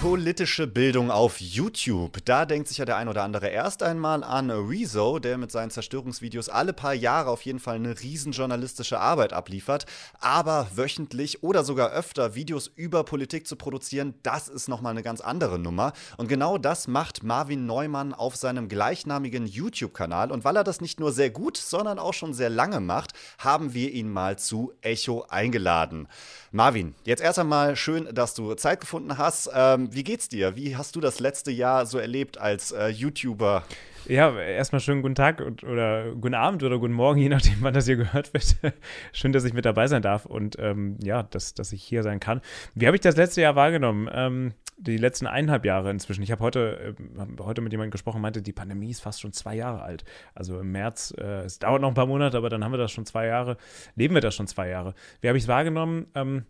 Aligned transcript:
Politische 0.00 0.66
Bildung 0.66 1.10
auf 1.10 1.42
YouTube. 1.42 2.24
Da 2.24 2.46
denkt 2.46 2.68
sich 2.68 2.78
ja 2.78 2.86
der 2.86 2.96
ein 2.96 3.08
oder 3.08 3.22
andere 3.22 3.48
erst 3.48 3.82
einmal 3.82 4.24
an 4.24 4.50
Rezo, 4.50 5.18
der 5.18 5.36
mit 5.36 5.52
seinen 5.52 5.70
Zerstörungsvideos 5.70 6.48
alle 6.48 6.72
paar 6.72 6.94
Jahre 6.94 7.28
auf 7.28 7.42
jeden 7.42 7.58
Fall 7.58 7.74
eine 7.76 8.00
riesen 8.00 8.32
journalistische 8.32 8.98
Arbeit 8.98 9.34
abliefert. 9.34 9.84
Aber 10.18 10.68
wöchentlich 10.74 11.42
oder 11.42 11.64
sogar 11.64 11.90
öfter 11.90 12.34
Videos 12.34 12.66
über 12.66 13.04
Politik 13.04 13.46
zu 13.46 13.56
produzieren, 13.56 14.14
das 14.22 14.48
ist 14.48 14.68
nochmal 14.68 14.92
eine 14.92 15.02
ganz 15.02 15.20
andere 15.20 15.58
Nummer. 15.58 15.92
Und 16.16 16.28
genau 16.28 16.56
das 16.56 16.88
macht 16.88 17.22
Marvin 17.22 17.66
Neumann 17.66 18.14
auf 18.14 18.36
seinem 18.36 18.70
gleichnamigen 18.70 19.44
YouTube-Kanal. 19.44 20.32
Und 20.32 20.44
weil 20.44 20.56
er 20.56 20.64
das 20.64 20.80
nicht 20.80 20.98
nur 20.98 21.12
sehr 21.12 21.28
gut, 21.28 21.58
sondern 21.58 21.98
auch 21.98 22.14
schon 22.14 22.32
sehr 22.32 22.48
lange 22.48 22.80
macht, 22.80 23.12
haben 23.36 23.74
wir 23.74 23.92
ihn 23.92 24.10
mal 24.10 24.38
zu 24.38 24.72
Echo 24.80 25.26
eingeladen. 25.28 26.08
Marvin, 26.52 26.96
jetzt 27.04 27.22
erst 27.22 27.38
einmal 27.38 27.76
schön, 27.76 28.12
dass 28.12 28.34
du 28.34 28.54
Zeit 28.54 28.80
gefunden 28.80 29.18
hast. 29.18 29.48
Ähm, 29.54 29.94
wie 29.94 30.02
geht's 30.02 30.28
dir? 30.28 30.56
Wie 30.56 30.76
hast 30.76 30.96
du 30.96 31.00
das 31.00 31.20
letzte 31.20 31.52
Jahr 31.52 31.86
so 31.86 31.96
erlebt 31.96 32.38
als 32.38 32.72
äh, 32.72 32.88
YouTuber? 32.88 33.62
Ja, 34.06 34.38
erstmal 34.38 34.80
schönen 34.80 35.02
guten 35.02 35.14
Tag 35.14 35.40
oder 35.40 36.12
guten 36.14 36.34
Abend 36.34 36.62
oder 36.62 36.78
guten 36.78 36.94
Morgen, 36.94 37.20
je 37.20 37.28
nachdem, 37.28 37.56
wann 37.60 37.74
das 37.74 37.86
hier 37.86 37.96
gehört 37.96 38.32
wird. 38.32 38.56
Schön, 39.12 39.32
dass 39.32 39.44
ich 39.44 39.52
mit 39.52 39.64
dabei 39.64 39.86
sein 39.86 40.02
darf 40.02 40.26
und 40.26 40.56
ähm, 40.58 40.96
ja, 41.02 41.22
dass, 41.22 41.54
dass 41.54 41.72
ich 41.72 41.82
hier 41.82 42.02
sein 42.02 42.18
kann. 42.18 42.40
Wie 42.74 42.86
habe 42.86 42.96
ich 42.96 43.02
das 43.02 43.16
letzte 43.16 43.42
Jahr 43.42 43.56
wahrgenommen? 43.56 44.08
Ähm, 44.12 44.54
die 44.78 44.96
letzten 44.96 45.26
eineinhalb 45.26 45.64
Jahre 45.64 45.90
inzwischen. 45.90 46.22
Ich 46.22 46.32
habe 46.32 46.42
heute, 46.42 46.96
äh, 46.98 47.42
heute 47.42 47.60
mit 47.60 47.72
jemandem 47.72 47.90
gesprochen, 47.90 48.20
meinte, 48.20 48.42
die 48.42 48.52
Pandemie 48.52 48.90
ist 48.90 49.00
fast 49.00 49.20
schon 49.20 49.32
zwei 49.32 49.54
Jahre 49.54 49.82
alt. 49.82 50.04
Also 50.34 50.58
im 50.58 50.72
März, 50.72 51.14
äh, 51.18 51.42
es 51.42 51.58
dauert 51.58 51.82
noch 51.82 51.88
ein 51.88 51.94
paar 51.94 52.06
Monate, 52.06 52.36
aber 52.38 52.48
dann 52.48 52.64
haben 52.64 52.72
wir 52.72 52.78
das 52.78 52.92
schon 52.92 53.06
zwei 53.06 53.26
Jahre, 53.26 53.58
leben 53.94 54.14
wir 54.14 54.22
das 54.22 54.34
schon 54.34 54.46
zwei 54.46 54.68
Jahre. 54.68 54.94
Wie 55.20 55.28
habe 55.28 55.36
ich 55.36 55.44
es 55.44 55.48
wahrgenommen? 55.48 56.06
Ähm, 56.14 56.44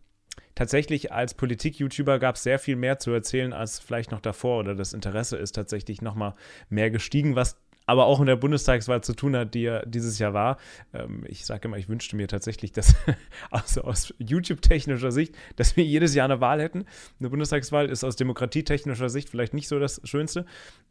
tatsächlich 0.54 1.12
als 1.12 1.34
Politik-YouTuber 1.34 2.18
gab 2.18 2.36
es 2.36 2.42
sehr 2.42 2.58
viel 2.58 2.76
mehr 2.76 2.98
zu 2.98 3.10
erzählen 3.12 3.52
als 3.52 3.78
vielleicht 3.78 4.10
noch 4.10 4.20
davor 4.20 4.60
oder 4.60 4.74
das 4.74 4.92
Interesse 4.92 5.36
ist 5.36 5.52
tatsächlich 5.52 6.02
nochmal 6.02 6.34
mehr 6.68 6.90
gestiegen, 6.90 7.36
was 7.36 7.56
aber 7.90 8.06
auch 8.06 8.20
in 8.20 8.26
der 8.26 8.36
Bundestagswahl 8.36 9.02
zu 9.02 9.14
tun 9.14 9.34
hat, 9.34 9.52
die 9.52 9.62
ja 9.62 9.84
dieses 9.84 10.20
Jahr 10.20 10.32
war. 10.32 10.58
Ähm, 10.94 11.24
ich 11.26 11.44
sage 11.44 11.66
immer, 11.66 11.76
ich 11.76 11.88
wünschte 11.88 12.14
mir 12.14 12.28
tatsächlich, 12.28 12.70
dass 12.70 12.94
also 13.50 13.82
aus 13.82 14.14
YouTube-technischer 14.18 15.10
Sicht, 15.10 15.34
dass 15.56 15.76
wir 15.76 15.82
jedes 15.84 16.14
Jahr 16.14 16.26
eine 16.26 16.40
Wahl 16.40 16.62
hätten. 16.62 16.84
Eine 17.18 17.30
Bundestagswahl 17.30 17.90
ist 17.90 18.04
aus 18.04 18.14
demokratietechnischer 18.14 19.08
Sicht 19.08 19.28
vielleicht 19.28 19.54
nicht 19.54 19.66
so 19.66 19.80
das 19.80 20.00
Schönste, 20.04 20.46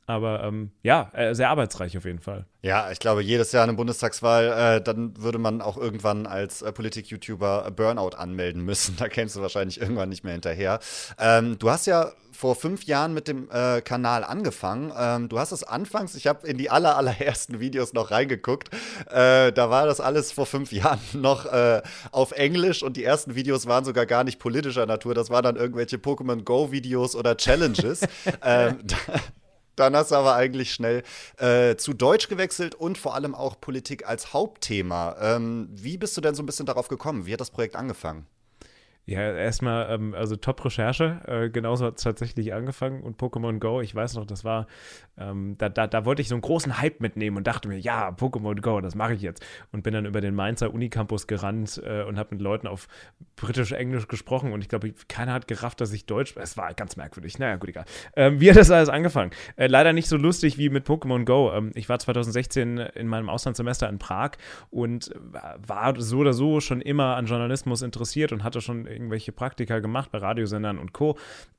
aber 0.07 0.43
ähm, 0.43 0.71
ja, 0.83 1.09
äh, 1.13 1.33
sehr 1.33 1.49
arbeitsreich 1.49 1.97
auf 1.97 2.03
jeden 2.03 2.19
Fall. 2.19 2.45
Ja, 2.63 2.91
ich 2.91 2.99
glaube, 2.99 3.21
jedes 3.21 3.53
Jahr 3.53 3.63
eine 3.63 3.75
Bundestagswahl, 3.75 4.79
äh, 4.79 4.81
dann 4.81 5.13
würde 5.21 5.37
man 5.37 5.61
auch 5.61 5.77
irgendwann 5.77 6.27
als 6.27 6.61
äh, 6.61 6.73
Politik-YouTuber 6.73 7.71
Burnout 7.71 8.17
anmelden 8.17 8.65
müssen. 8.65 8.95
Da 8.99 9.07
kennst 9.07 9.37
du 9.37 9.41
wahrscheinlich 9.41 9.79
irgendwann 9.79 10.09
nicht 10.09 10.25
mehr 10.25 10.33
hinterher. 10.33 10.79
Ähm, 11.17 11.57
du 11.57 11.69
hast 11.69 11.87
ja 11.87 12.11
vor 12.39 12.55
fünf 12.55 12.85
Jahren 12.85 13.13
mit 13.13 13.27
dem 13.27 13.49
äh, 13.51 13.81
Kanal 13.81 14.23
angefangen. 14.23 14.93
Ähm, 14.97 15.27
du 15.27 15.39
hast 15.39 15.51
es 15.51 15.65
anfangs, 15.65 16.15
ich 16.15 16.25
habe 16.25 16.47
in 16.47 16.57
die 16.57 16.69
aller, 16.69 16.95
allerersten 16.95 17.59
Videos 17.59 17.91
noch 17.91 18.11
reingeguckt. 18.11 18.69
Äh, 19.09 19.51
da 19.51 19.69
war 19.69 19.85
das 19.85 19.99
alles 19.99 20.31
vor 20.31 20.45
fünf 20.45 20.71
Jahren 20.71 21.01
noch 21.11 21.45
äh, 21.47 21.81
auf 22.13 22.31
Englisch 22.31 22.81
und 22.81 22.95
die 22.95 23.03
ersten 23.03 23.35
Videos 23.35 23.67
waren 23.67 23.83
sogar 23.83 24.05
gar 24.05 24.23
nicht 24.23 24.39
politischer 24.39 24.85
Natur. 24.85 25.13
Das 25.13 25.29
waren 25.29 25.43
dann 25.43 25.57
irgendwelche 25.57 25.97
Pokémon 25.97 26.45
Go-Videos 26.45 27.13
oder 27.13 27.35
Challenges. 27.35 28.03
ähm, 28.41 28.79
dann 29.75 29.93
hast 29.97 30.11
du 30.11 30.15
aber 30.15 30.35
eigentlich 30.35 30.71
schnell 30.71 31.03
äh, 31.39 31.75
zu 31.75 31.93
Deutsch 31.93 32.29
gewechselt 32.29 32.73
und 32.73 32.97
vor 32.97 33.15
allem 33.15 33.35
auch 33.35 33.59
Politik 33.59 34.07
als 34.07 34.31
Hauptthema. 34.31 35.17
Ähm, 35.19 35.67
wie 35.73 35.97
bist 35.97 36.15
du 36.15 36.21
denn 36.21 36.35
so 36.35 36.43
ein 36.43 36.45
bisschen 36.45 36.65
darauf 36.65 36.87
gekommen? 36.87 37.25
Wie 37.25 37.33
hat 37.33 37.41
das 37.41 37.51
Projekt 37.51 37.75
angefangen? 37.75 38.27
Ja, 39.09 39.21
erstmal, 39.21 39.89
ähm, 39.89 40.13
also 40.13 40.35
Top-Recherche. 40.35 41.21
Äh, 41.25 41.49
genauso 41.49 41.87
hat 41.87 41.97
es 41.97 42.03
tatsächlich 42.03 42.53
angefangen. 42.53 43.01
Und 43.01 43.19
Pokémon 43.19 43.57
Go, 43.57 43.81
ich 43.81 43.95
weiß 43.95 44.13
noch, 44.13 44.25
das 44.27 44.43
war, 44.43 44.67
ähm, 45.17 45.55
da, 45.57 45.67
da, 45.67 45.87
da 45.87 46.05
wollte 46.05 46.21
ich 46.21 46.27
so 46.27 46.35
einen 46.35 46.43
großen 46.43 46.79
Hype 46.79 47.01
mitnehmen 47.01 47.35
und 47.35 47.47
dachte 47.47 47.67
mir, 47.67 47.79
ja, 47.79 48.09
Pokémon 48.09 48.61
Go, 48.61 48.81
das 48.81 48.93
mache 48.93 49.15
ich 49.15 49.23
jetzt. 49.23 49.43
Und 49.71 49.81
bin 49.81 49.95
dann 49.95 50.05
über 50.05 50.21
den 50.21 50.35
Mainzer 50.35 50.71
Unicampus 50.71 51.25
gerannt 51.25 51.81
äh, 51.83 52.03
und 52.03 52.19
habe 52.19 52.35
mit 52.35 52.41
Leuten 52.43 52.67
auf 52.67 52.87
britisch-englisch 53.35 54.07
gesprochen. 54.07 54.53
Und 54.53 54.61
ich 54.61 54.69
glaube, 54.69 54.93
keiner 55.07 55.33
hat 55.33 55.47
gerafft, 55.47 55.81
dass 55.81 55.91
ich 55.91 56.05
Deutsch. 56.05 56.35
Es 56.37 56.55
war 56.55 56.71
ganz 56.75 56.95
merkwürdig. 56.95 57.39
Naja, 57.39 57.55
gut, 57.55 57.69
egal. 57.69 57.85
Ähm, 58.15 58.39
wie 58.39 58.51
hat 58.51 58.57
das 58.57 58.69
alles 58.69 58.89
angefangen? 58.89 59.31
Äh, 59.55 59.65
leider 59.65 59.91
nicht 59.91 60.07
so 60.07 60.17
lustig 60.17 60.59
wie 60.59 60.69
mit 60.69 60.85
Pokémon 60.85 61.25
Go. 61.25 61.51
Ähm, 61.51 61.71
ich 61.73 61.89
war 61.89 61.97
2016 61.97 62.77
in 62.77 63.07
meinem 63.07 63.29
Auslandssemester 63.29 63.89
in 63.89 63.97
Prag 63.97 64.33
und 64.69 65.09
war 65.65 65.99
so 65.99 66.19
oder 66.19 66.33
so 66.33 66.59
schon 66.59 66.79
immer 66.79 67.15
an 67.15 67.25
Journalismus 67.25 67.81
interessiert 67.81 68.31
und 68.31 68.43
hatte 68.43 68.61
schon 68.61 68.85
irgendwelche 68.99 69.31
Praktika 69.31 69.79
gemacht 69.79 70.11
bei 70.11 70.19
Radiosendern 70.19 70.77
und 70.77 70.93
Co. 70.93 71.17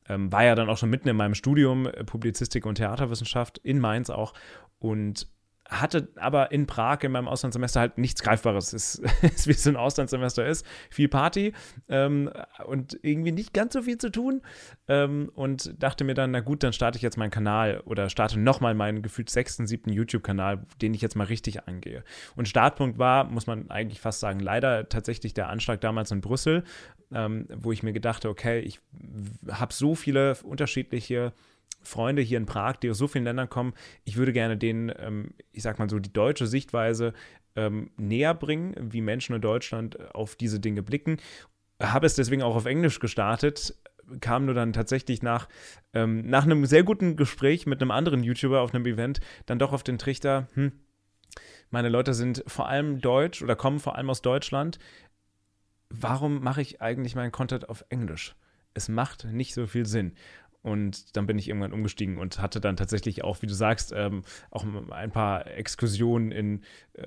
Ähm, 0.09 0.31
war 0.33 0.45
ja 0.45 0.55
dann 0.55 0.69
auch 0.69 0.79
schon 0.79 0.91
mitten 0.91 1.09
in 1.09 1.17
meinem 1.17 1.35
Studium 1.35 1.87
äh, 1.87 2.05
Publizistik 2.05 2.67
und 2.67 2.77
Theaterwissenschaft 2.77 3.59
in 3.59 3.79
Mainz 3.79 4.11
auch 4.11 4.35
und 4.79 5.27
hatte 5.71 6.09
aber 6.17 6.53
in 6.53 6.67
Prag 6.67 7.03
in 7.03 7.13
meinem 7.13 7.29
Auslandssemester 7.29 7.81
halt 7.81 7.99
nichts 7.99 8.23
Greifbares. 8.23 8.73
Es 8.73 8.97
ist, 8.97 9.47
wie 9.47 9.53
es 9.53 9.67
ein 9.67 9.77
Auslandssemester 9.77 10.47
ist. 10.47 10.67
Viel 10.91 11.09
Party 11.09 11.53
ähm, 11.89 12.31
und 12.67 12.99
irgendwie 13.03 13.33
nicht 13.33 13.53
ganz 13.53 13.75
so 13.75 13.83
viel 13.83 13.99
zu 13.99 14.11
tun. 14.11 14.43
Ähm, 14.89 15.31
und 15.35 15.83
dachte 15.83 16.05
mir 16.05 16.15
dann, 16.15 16.31
na 16.33 16.41
gut, 16.41 16.63
dann 16.63 16.73
starte 16.73 16.97
ich 16.97 17.03
jetzt 17.03 17.17
meinen 17.17 17.31
Kanal 17.31 17.81
oder 17.85 18.09
starte 18.09 18.39
nochmal 18.39 18.75
meinen 18.75 19.03
gefühlt 19.03 19.31
sechsten, 19.31 19.67
siebten 19.67 19.93
YouTube-Kanal, 19.93 20.67
den 20.81 20.95
ich 20.95 21.03
jetzt 21.03 21.17
mal 21.17 21.25
richtig 21.25 21.67
angehe. 21.67 22.05
Und 22.37 22.49
Startpunkt 22.49 22.99
war, 22.99 23.25
muss 23.25 23.47
man 23.47 23.71
eigentlich 23.71 24.01
fast 24.01 24.21
sagen, 24.21 24.41
leider 24.41 24.89
tatsächlich 24.89 25.35
der 25.35 25.49
Anschlag 25.49 25.81
damals 25.81 26.11
in 26.11 26.21
Brüssel, 26.21 26.65
ähm, 27.13 27.47
wo 27.55 27.73
ich 27.73 27.83
mir 27.83 27.93
gedacht 27.93 28.25
okay, 28.27 28.61
ich 28.61 28.81
habe 29.51 29.73
so 29.73 29.95
viele 29.95 30.37
unterschiedliche 30.43 31.33
Freunde 31.83 32.23
hier 32.23 32.39
in 32.39 32.47
Prag, 32.47 32.77
die 32.77 32.91
aus 32.91 32.99
so 32.99 33.09
vielen 33.09 33.25
Ländern 33.25 33.49
kommen. 33.49 33.73
Ich 34.05 34.17
würde 34.17 34.33
gerne 34.33 34.57
denen, 34.57 34.93
ähm, 34.99 35.35
ich 35.53 35.63
sag 35.63 35.79
mal 35.79 35.89
so, 35.89 35.99
die 35.99 36.13
deutsche 36.13 36.47
Sichtweise 36.47 37.15
ähm, 37.57 37.91
näher 37.97 38.35
bringen, 38.35 38.75
wie 38.79 39.01
Menschen 39.01 39.35
in 39.35 39.41
Deutschland 39.41 40.15
auf 40.15 40.37
diese 40.37 40.61
Dinge 40.61 40.83
blicken. 40.83 41.19
Habe 41.81 42.07
es 42.07 42.15
deswegen 42.15 42.43
auch 42.43 42.57
auf 42.57 42.67
Englisch 42.67 43.01
gestartet, 43.01 43.75
kam 44.21 44.45
nur 44.45 44.55
dann 44.55 44.73
tatsächlich 44.73 45.23
nach, 45.23 45.49
ähm, 45.95 46.27
nach 46.27 46.45
einem 46.45 46.67
sehr 46.67 46.83
guten 46.83 47.17
Gespräch 47.17 47.67
mit 47.67 47.81
einem 47.81 47.91
anderen 47.91 48.23
YouTuber 48.23 48.61
auf 48.61 48.75
einem 48.75 48.87
Event 48.87 49.21
dann 49.47 49.59
doch 49.59 49.73
auf 49.73 49.83
den 49.83 49.99
Trichter, 49.99 50.49
hm, 50.55 50.73
meine 51.71 51.89
Leute 51.89 52.15
sind 52.15 52.43
vor 52.47 52.69
allem 52.69 53.01
deutsch 53.01 53.43
oder 53.43 53.55
kommen 53.55 53.79
vor 53.79 53.97
allem 53.97 54.11
aus 54.11 54.23
Deutschland. 54.23 54.79
Warum 55.89 56.43
mache 56.43 56.63
ich 56.63 56.83
eigentlich 56.83 57.15
meinen 57.15 57.33
Content 57.33 57.69
auf 57.69 57.85
Englisch? 57.89 58.35
Es 58.75 58.89
macht 58.89 59.25
nicht 59.25 59.55
so 59.55 59.67
viel 59.67 59.87
Sinn. 59.87 60.15
Und 60.63 61.17
dann 61.17 61.27
bin 61.27 61.39
ich 61.39 61.49
irgendwann 61.49 61.73
umgestiegen 61.73 62.19
und 62.19 62.41
hatte 62.41 62.61
dann 62.61 62.77
tatsächlich 62.77 63.25
auch, 63.25 63.41
wie 63.41 63.47
du 63.47 63.55
sagst, 63.55 63.93
ähm, 63.97 64.23
auch 64.51 64.65
ein 64.91 65.11
paar 65.11 65.47
Exkursionen 65.47 66.33
in 66.33 66.61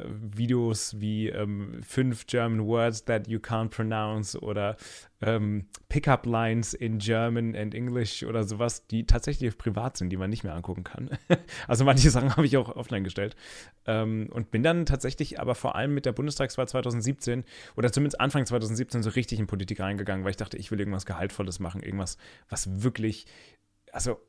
Videos 0.06 1.00
wie 1.00 1.30
ähm, 1.30 1.82
fünf 1.84 2.26
German 2.28 2.66
Words 2.66 3.06
that 3.06 3.28
you 3.28 3.40
can't 3.40 3.70
pronounce 3.70 4.40
oder 4.40 4.78
ähm, 5.22 5.68
Pickup 5.90 6.26
Lines 6.26 6.74
in 6.74 7.00
German 7.00 7.56
and 7.56 7.74
English 7.74 8.24
oder 8.24 8.44
sowas, 8.44 8.88
die 8.88 9.06
tatsächlich 9.06 9.58
privat 9.58 9.98
sind, 9.98 10.10
die 10.10 10.18
man 10.18 10.30
nicht 10.30 10.44
mehr 10.44 10.54
angucken 10.54 10.84
kann. 10.84 11.10
also 11.68 11.86
manche 11.86 12.10
Sachen 12.10 12.36
habe 12.36 12.46
ich 12.46 12.58
auch 12.58 12.76
offline 12.76 13.04
gestellt. 13.04 13.36
Ähm, 13.86 14.30
und 14.32 14.52
bin 14.52 14.64
dann 14.64 14.86
tatsächlich 14.86 15.40
aber 15.40 15.56
vor 15.56 15.76
allem 15.76 15.94
mit 15.94 16.06
der 16.06 16.12
Bundestagswahl 16.12 16.68
2017 16.68 17.44
oder 17.78 17.92
zumindest 17.92 18.20
Anfang 18.20 18.46
2017 18.46 19.04
so 19.04 19.12
richtig 19.12 19.40
in 19.40 19.48
Politik 19.48 19.80
reingegangen, 19.80 20.24
weil 20.24 20.32
ich 20.32 20.38
dachte, 20.38 20.58
ich 20.58 20.72
will 20.72 20.80
irgendwas 20.80 21.06
Gehaltvolles 21.06 21.60
machen, 21.60 21.82
irgendwas, 21.82 22.18
was 22.50 22.84
wirklich, 22.84 23.26
also 23.92 24.20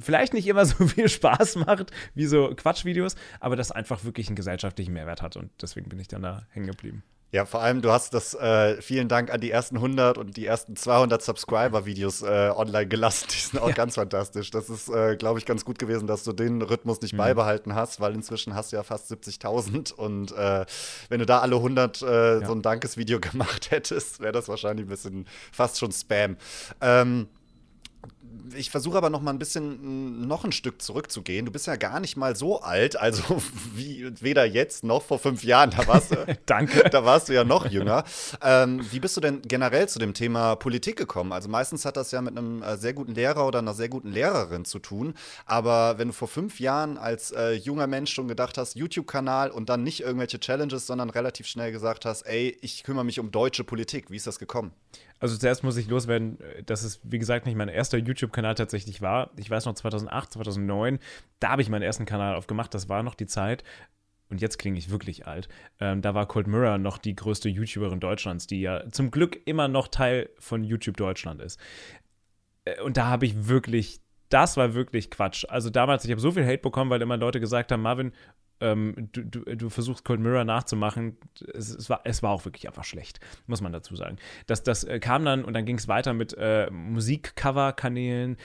vielleicht 0.00 0.34
nicht 0.34 0.46
immer 0.46 0.64
so 0.66 0.86
viel 0.86 1.08
Spaß 1.08 1.56
macht 1.56 1.90
wie 2.14 2.26
so 2.26 2.52
Quatschvideos, 2.54 3.16
aber 3.40 3.56
das 3.56 3.70
einfach 3.70 4.04
wirklich 4.04 4.28
einen 4.28 4.36
gesellschaftlichen 4.36 4.92
Mehrwert 4.92 5.22
hat 5.22 5.36
und 5.36 5.50
deswegen 5.60 5.88
bin 5.88 5.98
ich 5.98 6.08
dann 6.08 6.22
da 6.22 6.46
hängen 6.50 6.66
geblieben. 6.66 7.02
Ja, 7.32 7.46
vor 7.46 7.62
allem, 7.62 7.80
du 7.80 7.90
hast 7.90 8.12
das, 8.12 8.34
äh, 8.34 8.80
vielen 8.82 9.08
Dank 9.08 9.32
an 9.32 9.40
die 9.40 9.50
ersten 9.50 9.76
100 9.76 10.18
und 10.18 10.36
die 10.36 10.44
ersten 10.44 10.76
200 10.76 11.22
Subscriber-Videos 11.22 12.20
äh, 12.20 12.52
online 12.54 12.86
gelassen. 12.86 13.28
Die 13.32 13.38
sind 13.38 13.58
auch 13.58 13.68
ja. 13.70 13.74
ganz 13.74 13.94
fantastisch. 13.94 14.50
Das 14.50 14.68
ist, 14.68 14.90
äh, 14.90 15.16
glaube 15.16 15.38
ich, 15.38 15.46
ganz 15.46 15.64
gut 15.64 15.78
gewesen, 15.78 16.06
dass 16.06 16.24
du 16.24 16.34
den 16.34 16.60
Rhythmus 16.60 17.00
nicht 17.00 17.14
mhm. 17.14 17.18
beibehalten 17.18 17.74
hast, 17.74 18.02
weil 18.02 18.14
inzwischen 18.14 18.54
hast 18.54 18.72
du 18.72 18.76
ja 18.76 18.82
fast 18.82 19.10
70.000 19.10 19.94
und 19.94 20.32
äh, 20.32 20.66
wenn 21.08 21.20
du 21.20 21.26
da 21.26 21.38
alle 21.38 21.56
100 21.56 22.02
äh, 22.02 22.04
ja. 22.40 22.46
so 22.46 22.52
ein 22.52 22.60
Dankesvideo 22.60 23.18
gemacht 23.32 23.70
hättest, 23.70 24.20
wäre 24.20 24.32
das 24.32 24.48
wahrscheinlich 24.48 24.84
ein 24.84 24.90
bisschen 24.90 25.26
fast 25.52 25.78
schon 25.78 25.90
Spam. 25.90 26.36
Ähm, 26.82 27.28
ich 28.54 28.70
versuche 28.70 28.96
aber 28.96 29.10
noch 29.10 29.22
mal 29.22 29.30
ein 29.30 29.38
bisschen 29.38 30.26
noch 30.26 30.44
ein 30.44 30.52
Stück 30.52 30.82
zurückzugehen. 30.82 31.46
Du 31.46 31.52
bist 31.52 31.66
ja 31.66 31.76
gar 31.76 32.00
nicht 32.00 32.16
mal 32.16 32.36
so 32.36 32.60
alt, 32.60 32.96
also 32.96 33.22
wie 33.74 34.10
weder 34.20 34.44
jetzt 34.44 34.84
noch 34.84 35.02
vor 35.02 35.18
fünf 35.18 35.44
Jahren. 35.44 35.70
Da 35.70 35.86
warst 35.86 36.12
du, 36.12 36.16
Danke. 36.46 36.88
Da 36.90 37.04
warst 37.04 37.28
du 37.28 37.34
ja 37.34 37.44
noch 37.44 37.66
jünger. 37.66 38.04
Ähm, 38.42 38.84
wie 38.90 39.00
bist 39.00 39.16
du 39.16 39.20
denn 39.20 39.42
generell 39.42 39.88
zu 39.88 39.98
dem 39.98 40.14
Thema 40.14 40.56
Politik 40.56 40.96
gekommen? 40.96 41.32
Also 41.32 41.48
meistens 41.48 41.84
hat 41.84 41.96
das 41.96 42.10
ja 42.10 42.22
mit 42.22 42.36
einem 42.36 42.62
äh, 42.62 42.76
sehr 42.76 42.92
guten 42.92 43.14
Lehrer 43.14 43.46
oder 43.46 43.60
einer 43.60 43.74
sehr 43.74 43.88
guten 43.88 44.10
Lehrerin 44.10 44.64
zu 44.64 44.78
tun. 44.78 45.14
Aber 45.46 45.98
wenn 45.98 46.08
du 46.08 46.14
vor 46.14 46.28
fünf 46.28 46.60
Jahren 46.60 46.98
als 46.98 47.32
äh, 47.32 47.52
junger 47.52 47.86
Mensch 47.86 48.12
schon 48.12 48.28
gedacht 48.28 48.58
hast, 48.58 48.76
YouTube-Kanal 48.76 49.50
und 49.50 49.68
dann 49.68 49.82
nicht 49.82 50.00
irgendwelche 50.00 50.40
Challenges, 50.40 50.86
sondern 50.86 51.10
relativ 51.10 51.46
schnell 51.46 51.72
gesagt 51.72 52.04
hast, 52.04 52.22
ey, 52.22 52.56
ich 52.60 52.84
kümmere 52.84 53.04
mich 53.04 53.20
um 53.20 53.30
deutsche 53.30 53.64
Politik. 53.64 54.10
Wie 54.10 54.16
ist 54.16 54.26
das 54.26 54.38
gekommen? 54.38 54.72
Also 55.22 55.36
zuerst 55.36 55.62
muss 55.62 55.76
ich 55.76 55.86
loswerden, 55.86 56.36
dass 56.66 56.82
es, 56.82 56.98
wie 57.04 57.20
gesagt, 57.20 57.46
nicht 57.46 57.54
mein 57.54 57.68
erster 57.68 57.96
YouTube-Kanal 57.96 58.56
tatsächlich 58.56 59.00
war. 59.02 59.30
Ich 59.36 59.48
weiß 59.48 59.66
noch 59.66 59.74
2008, 59.74 60.32
2009, 60.32 60.98
da 61.38 61.50
habe 61.50 61.62
ich 61.62 61.68
meinen 61.68 61.82
ersten 61.82 62.06
Kanal 62.06 62.34
aufgemacht. 62.34 62.74
Das 62.74 62.88
war 62.88 63.04
noch 63.04 63.14
die 63.14 63.26
Zeit. 63.26 63.62
Und 64.30 64.40
jetzt 64.40 64.58
klinge 64.58 64.78
ich 64.78 64.90
wirklich 64.90 65.28
alt. 65.28 65.48
Ähm, 65.78 66.02
da 66.02 66.16
war 66.16 66.26
Cold 66.26 66.48
Mirror 66.48 66.78
noch 66.78 66.98
die 66.98 67.14
größte 67.14 67.48
YouTuberin 67.48 68.00
Deutschlands, 68.00 68.48
die 68.48 68.62
ja 68.62 68.90
zum 68.90 69.12
Glück 69.12 69.38
immer 69.44 69.68
noch 69.68 69.86
Teil 69.86 70.28
von 70.40 70.64
YouTube 70.64 70.96
Deutschland 70.96 71.40
ist. 71.40 71.60
Äh, 72.64 72.80
und 72.80 72.96
da 72.96 73.06
habe 73.06 73.24
ich 73.24 73.46
wirklich 73.46 74.00
das 74.32 74.56
war 74.56 74.72
wirklich 74.72 75.10
Quatsch. 75.10 75.44
Also 75.48 75.68
damals, 75.68 76.06
ich 76.06 76.10
habe 76.10 76.20
so 76.20 76.30
viel 76.32 76.46
Hate 76.46 76.58
bekommen, 76.62 76.90
weil 76.90 77.02
immer 77.02 77.18
Leute 77.18 77.38
gesagt 77.38 77.70
haben, 77.70 77.82
Marvin, 77.82 78.12
ähm, 78.62 79.08
du, 79.12 79.24
du, 79.24 79.56
du, 79.56 79.68
versuchst 79.68 80.04
Cold 80.04 80.20
Mirror 80.20 80.44
nachzumachen. 80.44 81.18
Es, 81.52 81.74
es, 81.74 81.90
war, 81.90 82.00
es 82.04 82.22
war 82.22 82.30
auch 82.30 82.44
wirklich 82.44 82.66
einfach 82.68 82.84
schlecht, 82.84 83.20
muss 83.46 83.60
man 83.60 83.72
dazu 83.72 83.96
sagen. 83.96 84.16
Das, 84.46 84.62
das 84.62 84.84
äh, 84.84 85.00
kam 85.00 85.24
dann 85.24 85.44
und 85.44 85.52
dann 85.54 85.66
ging 85.66 85.76
es 85.76 85.88
weiter 85.88 86.14
mit 86.14 86.34
äh, 86.38 86.70
Musikcover-Kanälen 86.70 88.36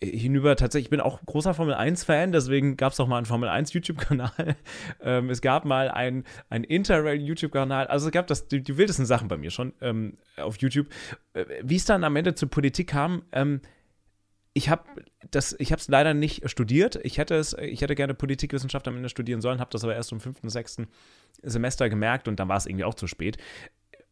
hinüber 0.00 0.54
tatsächlich, 0.54 0.86
ich 0.86 0.90
bin 0.90 1.00
auch 1.00 1.20
großer 1.26 1.54
Formel 1.54 1.74
1-Fan, 1.74 2.30
deswegen 2.30 2.76
gab 2.76 2.92
es 2.92 3.00
auch 3.00 3.08
mal 3.08 3.16
einen 3.16 3.26
Formel 3.26 3.48
1 3.48 3.72
YouTube-Kanal. 3.72 4.56
ähm, 5.02 5.30
es 5.30 5.40
gab 5.40 5.64
mal 5.64 5.90
einen, 5.90 6.24
einen 6.50 6.64
Interrail-YouTube-Kanal. 6.64 7.88
Also 7.88 8.06
es 8.06 8.12
gab 8.12 8.28
das, 8.28 8.46
die, 8.46 8.62
die, 8.62 8.76
wildesten 8.76 9.06
Sachen 9.06 9.28
bei 9.28 9.36
mir 9.36 9.50
schon 9.50 9.72
ähm, 9.80 10.16
auf 10.36 10.56
YouTube. 10.58 10.86
Äh, 11.32 11.46
Wie 11.62 11.76
es 11.76 11.84
dann 11.84 12.04
am 12.04 12.14
Ende 12.14 12.34
zur 12.34 12.48
Politik 12.48 12.88
kam, 12.88 13.24
ähm, 13.32 13.60
ich 14.52 14.68
habe 14.68 14.84
das, 15.30 15.54
ich 15.58 15.72
habe 15.72 15.80
es 15.80 15.88
leider 15.88 16.14
nicht 16.14 16.48
studiert. 16.48 16.96
Ich 17.02 17.18
hätte 17.18 17.34
es, 17.34 17.52
ich 17.54 17.80
hätte 17.80 17.94
gerne 17.94 18.14
Politikwissenschaft 18.14 18.86
am 18.86 18.96
Ende 18.96 19.08
studieren 19.08 19.40
sollen, 19.40 19.60
habe 19.60 19.70
das 19.70 19.84
aber 19.84 19.94
erst 19.94 20.12
im 20.12 20.20
fünften, 20.20 20.48
sechsten 20.48 20.88
Semester 21.42 21.88
gemerkt 21.88 22.28
und 22.28 22.38
dann 22.38 22.48
war 22.48 22.56
es 22.56 22.66
irgendwie 22.66 22.84
auch 22.84 22.94
zu 22.94 23.06
spät. 23.06 23.36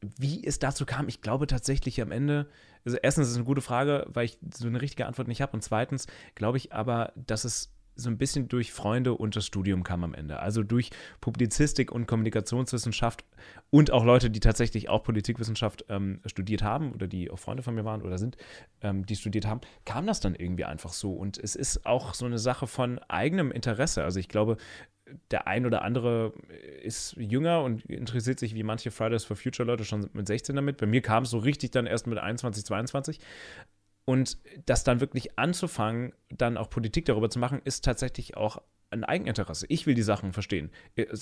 Wie 0.01 0.45
es 0.45 0.59
dazu 0.59 0.85
kam, 0.85 1.09
ich 1.09 1.23
glaube 1.23 1.47
tatsächlich 1.47 2.03
am 2.03 2.13
Ende, 2.13 2.49
also 2.85 2.99
erstens 3.01 3.27
ist 3.27 3.33
es 3.33 3.37
eine 3.37 3.47
gute 3.47 3.63
Frage, 3.63 4.07
weil 4.09 4.27
ich 4.27 4.39
so 4.55 4.67
eine 4.67 4.81
richtige 4.81 5.07
Antwort 5.07 5.29
nicht 5.29 5.41
habe 5.41 5.53
und 5.53 5.63
zweitens 5.63 6.07
glaube 6.35 6.59
ich 6.59 6.73
aber, 6.73 7.13
dass 7.15 7.45
es 7.45 7.73
so 7.97 8.09
ein 8.11 8.19
bisschen 8.19 8.49
durch 8.49 8.73
Freunde 8.73 9.15
und 9.15 9.37
das 9.37 9.47
Studium 9.47 9.83
kam 9.83 10.05
am 10.05 10.15
Ende. 10.15 10.39
Also 10.39 10.63
durch 10.63 10.91
Publizistik 11.21 11.91
und 11.91 12.07
Kommunikationswissenschaft 12.07 13.25
und 13.71 13.91
auch 13.91 14.05
Leute, 14.05 14.31
die 14.31 14.41
tatsächlich 14.41 14.89
auch 14.89 15.03
Politikwissenschaft 15.03 15.85
ähm, 15.89 16.21
studiert 16.27 16.63
haben 16.63 16.93
oder 16.93 17.09
die 17.09 17.31
auch 17.31 17.39
Freunde 17.39 17.63
von 17.63 17.75
mir 17.75 17.85
waren 17.85 18.03
oder 18.03 18.19
sind, 18.19 18.37
ähm, 18.83 19.05
die 19.07 19.17
studiert 19.17 19.47
haben, 19.47 19.61
kam 19.85 20.07
das 20.07 20.21
dann 20.21 20.35
irgendwie 20.35 20.65
einfach 20.65 20.93
so. 20.93 21.13
Und 21.15 21.39
es 21.39 21.57
ist 21.57 21.87
auch 21.87 22.15
so 22.15 22.27
eine 22.27 22.39
Sache 22.39 22.67
von 22.67 22.99
eigenem 23.09 23.51
Interesse. 23.51 24.05
Also 24.05 24.21
ich 24.21 24.29
glaube, 24.29 24.59
der 25.31 25.47
ein 25.47 25.67
oder 25.67 25.83
andere 25.83 26.33
ist 26.83 27.15
jünger 27.17 27.63
und 27.63 27.85
interessiert 27.87 28.39
sich 28.41 28.55
wie 28.55 28.63
manche 28.63 28.91
Fridays 28.91 29.25
for 29.25 29.37
Future 29.37 29.67
Leute 29.67 29.85
schon 29.85 30.09
mit 30.13 30.27
16 30.27 30.57
damit. 30.57 30.79
Bei 30.79 30.87
mir 30.87 31.01
kam 31.01 31.23
es 31.23 31.31
so 31.31 31.39
richtig 31.39 31.71
dann 31.71 31.87
erst 31.87 32.07
mit 32.07 32.19
21, 32.19 32.65
22. 32.65 33.21
Und 34.07 34.39
das 34.65 34.85
dann 34.85 35.01
wirklich 35.01 35.39
anzufangen, 35.39 36.15
dann 36.31 36.57
auch 36.57 36.71
Politik 36.71 37.05
darüber 37.05 37.29
zu 37.29 37.39
machen, 37.39 37.61
ist 37.65 37.85
tatsächlich 37.85 38.37
auch 38.37 38.63
ein 38.91 39.05
Eigeninteresse. 39.05 39.67
Ich 39.69 39.87
will 39.87 39.95
die 39.95 40.03
Sachen 40.03 40.33
verstehen. 40.33 40.71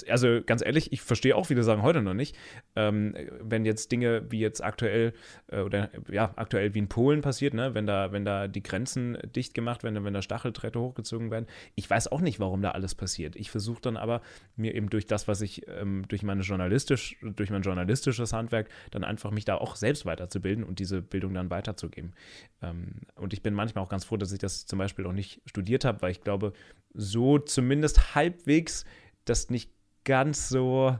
Also 0.09 0.41
ganz 0.45 0.65
ehrlich, 0.65 0.93
ich 0.93 1.01
verstehe 1.01 1.35
auch 1.35 1.47
viele 1.47 1.63
Sachen 1.63 1.83
heute 1.83 2.03
noch 2.03 2.15
nicht. 2.15 2.37
Ähm, 2.77 3.15
wenn 3.41 3.65
jetzt 3.65 3.91
Dinge 3.91 4.31
wie 4.31 4.41
jetzt 4.41 4.63
aktuell 4.63 5.15
äh, 5.49 5.61
oder 5.61 5.91
ja, 6.11 6.33
aktuell 6.37 6.75
wie 6.75 6.81
in 6.81 6.89
Polen 6.89 7.23
passiert, 7.23 7.55
ne, 7.55 7.75
wenn 7.75 7.87
da, 7.87 8.13
wenn 8.13 8.25
da 8.25 8.49
die 8.49 8.63
Grenzen 8.63 9.17
dicht 9.35 9.55
gemacht 9.55 9.83
werden, 9.83 10.05
wenn 10.05 10.13
da 10.13 10.21
Stachelträte 10.21 10.79
hochgezogen 10.79 11.31
werden, 11.31 11.47
ich 11.75 11.89
weiß 11.89 12.13
auch 12.13 12.21
nicht, 12.21 12.39
warum 12.39 12.61
da 12.61 12.73
alles 12.73 12.95
passiert. 12.95 13.35
Ich 13.35 13.51
versuche 13.51 13.81
dann 13.81 13.97
aber 13.97 14.21
mir 14.57 14.75
eben 14.75 14.91
durch 14.91 15.07
das, 15.07 15.27
was 15.27 15.41
ich 15.41 15.67
ähm, 15.69 16.05
durch 16.09 16.23
meine 16.23 16.43
journalistisch, 16.43 17.17
durch 17.23 17.51
mein 17.51 17.63
journalistisches 17.63 18.35
Handwerk 18.35 18.69
dann 18.91 19.05
einfach 19.05 19.31
mich 19.31 19.47
da 19.47 19.57
auch 19.57 19.77
selbst 19.77 20.05
weiterzubilden 20.05 20.65
und 20.65 20.81
diese 20.81 21.01
Bildung 21.01 21.33
dann 21.33 21.51
weiterzugeben. 21.51 22.13
Ähm, 22.61 23.01
und 23.15 23.33
ich 23.33 23.43
bin 23.43 23.55
manchmal 23.55 23.83
auch 23.85 23.89
ganz 23.89 24.05
froh, 24.05 24.19
dass 24.19 24.33
ich 24.33 24.39
das 24.39 24.67
zum 24.67 24.79
Beispiel 24.79 25.07
auch 25.07 25.13
nicht 25.13 25.41
studiert 25.47 25.87
habe, 25.87 26.03
weil 26.03 26.11
ich 26.11 26.21
glaube, 26.21 26.53
so 26.95 27.39
zumindest 27.39 28.15
halbwegs 28.15 28.85
das 29.25 29.51
nicht 29.51 29.71
ganz 30.05 30.49
so 30.49 30.99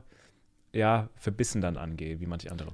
ja, 0.73 1.09
verbissen 1.15 1.61
dann 1.61 1.77
angehe, 1.77 2.19
wie 2.19 2.25
manche 2.25 2.51
andere. 2.51 2.73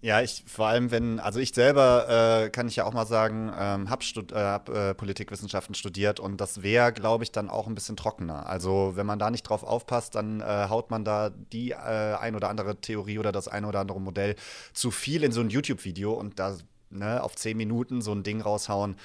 Ja, 0.00 0.20
ich 0.20 0.44
vor 0.46 0.66
allem, 0.66 0.90
wenn, 0.90 1.18
also 1.18 1.40
ich 1.40 1.54
selber 1.54 2.44
äh, 2.44 2.50
kann 2.50 2.68
ich 2.68 2.76
ja 2.76 2.84
auch 2.84 2.92
mal 2.92 3.06
sagen, 3.06 3.50
ähm, 3.58 3.88
habe 3.88 4.04
äh, 4.04 4.34
hab, 4.34 4.68
äh, 4.68 4.94
Politikwissenschaften 4.94 5.74
studiert 5.74 6.20
und 6.20 6.42
das 6.42 6.62
wäre, 6.62 6.92
glaube 6.92 7.24
ich, 7.24 7.32
dann 7.32 7.48
auch 7.48 7.66
ein 7.66 7.74
bisschen 7.74 7.96
trockener. 7.96 8.46
Also 8.46 8.92
wenn 8.96 9.06
man 9.06 9.18
da 9.18 9.30
nicht 9.30 9.44
drauf 9.44 9.64
aufpasst, 9.64 10.14
dann 10.14 10.42
äh, 10.42 10.66
haut 10.68 10.90
man 10.90 11.06
da 11.06 11.30
die 11.30 11.70
äh, 11.70 11.76
ein 11.76 12.36
oder 12.36 12.50
andere 12.50 12.82
Theorie 12.82 13.18
oder 13.18 13.32
das 13.32 13.48
ein 13.48 13.64
oder 13.64 13.80
andere 13.80 13.98
Modell 13.98 14.36
zu 14.74 14.90
viel 14.90 15.24
in 15.24 15.32
so 15.32 15.40
ein 15.40 15.48
YouTube-Video 15.48 16.12
und 16.12 16.38
da 16.38 16.58
ne, 16.90 17.22
auf 17.22 17.34
zehn 17.36 17.56
Minuten 17.56 18.02
so 18.02 18.12
ein 18.12 18.22
Ding 18.22 18.42
raushauen, 18.42 18.96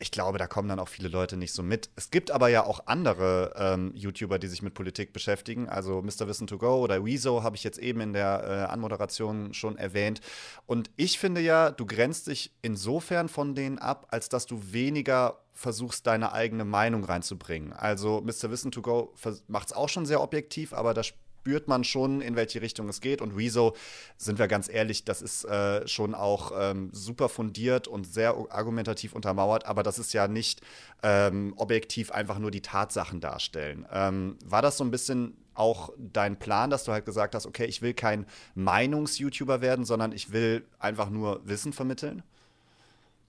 ich 0.00 0.10
glaube, 0.10 0.38
da 0.38 0.46
kommen 0.46 0.68
dann 0.68 0.80
auch 0.80 0.88
viele 0.88 1.08
Leute 1.08 1.36
nicht 1.36 1.52
so 1.52 1.62
mit. 1.62 1.90
Es 1.94 2.10
gibt 2.10 2.30
aber 2.30 2.48
ja 2.48 2.64
auch 2.64 2.86
andere 2.86 3.54
ähm, 3.56 3.92
YouTuber, 3.94 4.38
die 4.38 4.48
sich 4.48 4.62
mit 4.62 4.74
Politik 4.74 5.12
beschäftigen. 5.12 5.68
Also 5.68 6.02
Mr. 6.02 6.26
Wissen 6.26 6.46
to 6.46 6.58
Go 6.58 6.78
oder 6.82 7.04
Weezo 7.04 7.42
habe 7.42 7.56
ich 7.56 7.64
jetzt 7.64 7.78
eben 7.78 8.00
in 8.00 8.12
der 8.12 8.42
äh, 8.44 8.72
Anmoderation 8.72 9.52
schon 9.52 9.76
erwähnt. 9.76 10.20
Und 10.66 10.90
ich 10.96 11.18
finde 11.18 11.40
ja, 11.40 11.70
du 11.70 11.86
grenzt 11.86 12.28
dich 12.28 12.52
insofern 12.62 13.28
von 13.28 13.54
denen 13.54 13.78
ab, 13.78 14.06
als 14.10 14.28
dass 14.28 14.46
du 14.46 14.72
weniger 14.72 15.40
versuchst, 15.52 16.06
deine 16.06 16.32
eigene 16.32 16.64
Meinung 16.64 17.04
reinzubringen. 17.04 17.72
Also 17.74 18.22
Mr. 18.22 18.50
Wissen 18.50 18.72
to 18.72 18.80
Go 18.80 19.12
macht 19.46 19.68
es 19.68 19.72
auch 19.74 19.90
schon 19.90 20.06
sehr 20.06 20.22
objektiv, 20.22 20.72
aber 20.72 20.94
da 20.94 21.02
spürt 21.40 21.68
man 21.68 21.84
schon, 21.84 22.20
in 22.20 22.36
welche 22.36 22.60
Richtung 22.60 22.88
es 22.90 23.00
geht. 23.00 23.22
Und 23.22 23.34
Rezo, 23.34 23.74
sind 24.18 24.38
wir 24.38 24.46
ganz 24.46 24.68
ehrlich, 24.68 25.04
das 25.04 25.22
ist 25.22 25.44
äh, 25.44 25.88
schon 25.88 26.14
auch 26.14 26.52
ähm, 26.54 26.90
super 26.92 27.30
fundiert 27.30 27.88
und 27.88 28.04
sehr 28.04 28.36
argumentativ 28.50 29.14
untermauert, 29.14 29.64
aber 29.64 29.82
das 29.82 29.98
ist 29.98 30.12
ja 30.12 30.28
nicht 30.28 30.60
ähm, 31.02 31.54
objektiv 31.56 32.10
einfach 32.10 32.38
nur 32.38 32.50
die 32.50 32.60
Tatsachen 32.60 33.20
darstellen. 33.20 33.86
Ähm, 33.90 34.36
war 34.44 34.60
das 34.60 34.76
so 34.76 34.84
ein 34.84 34.90
bisschen 34.90 35.34
auch 35.54 35.90
dein 35.96 36.38
Plan, 36.38 36.68
dass 36.68 36.84
du 36.84 36.92
halt 36.92 37.06
gesagt 37.06 37.34
hast, 37.34 37.46
okay, 37.46 37.64
ich 37.64 37.80
will 37.80 37.94
kein 37.94 38.26
Meinungs-YouTuber 38.54 39.62
werden, 39.62 39.86
sondern 39.86 40.12
ich 40.12 40.32
will 40.32 40.66
einfach 40.78 41.08
nur 41.08 41.40
Wissen 41.44 41.72
vermitteln? 41.72 42.22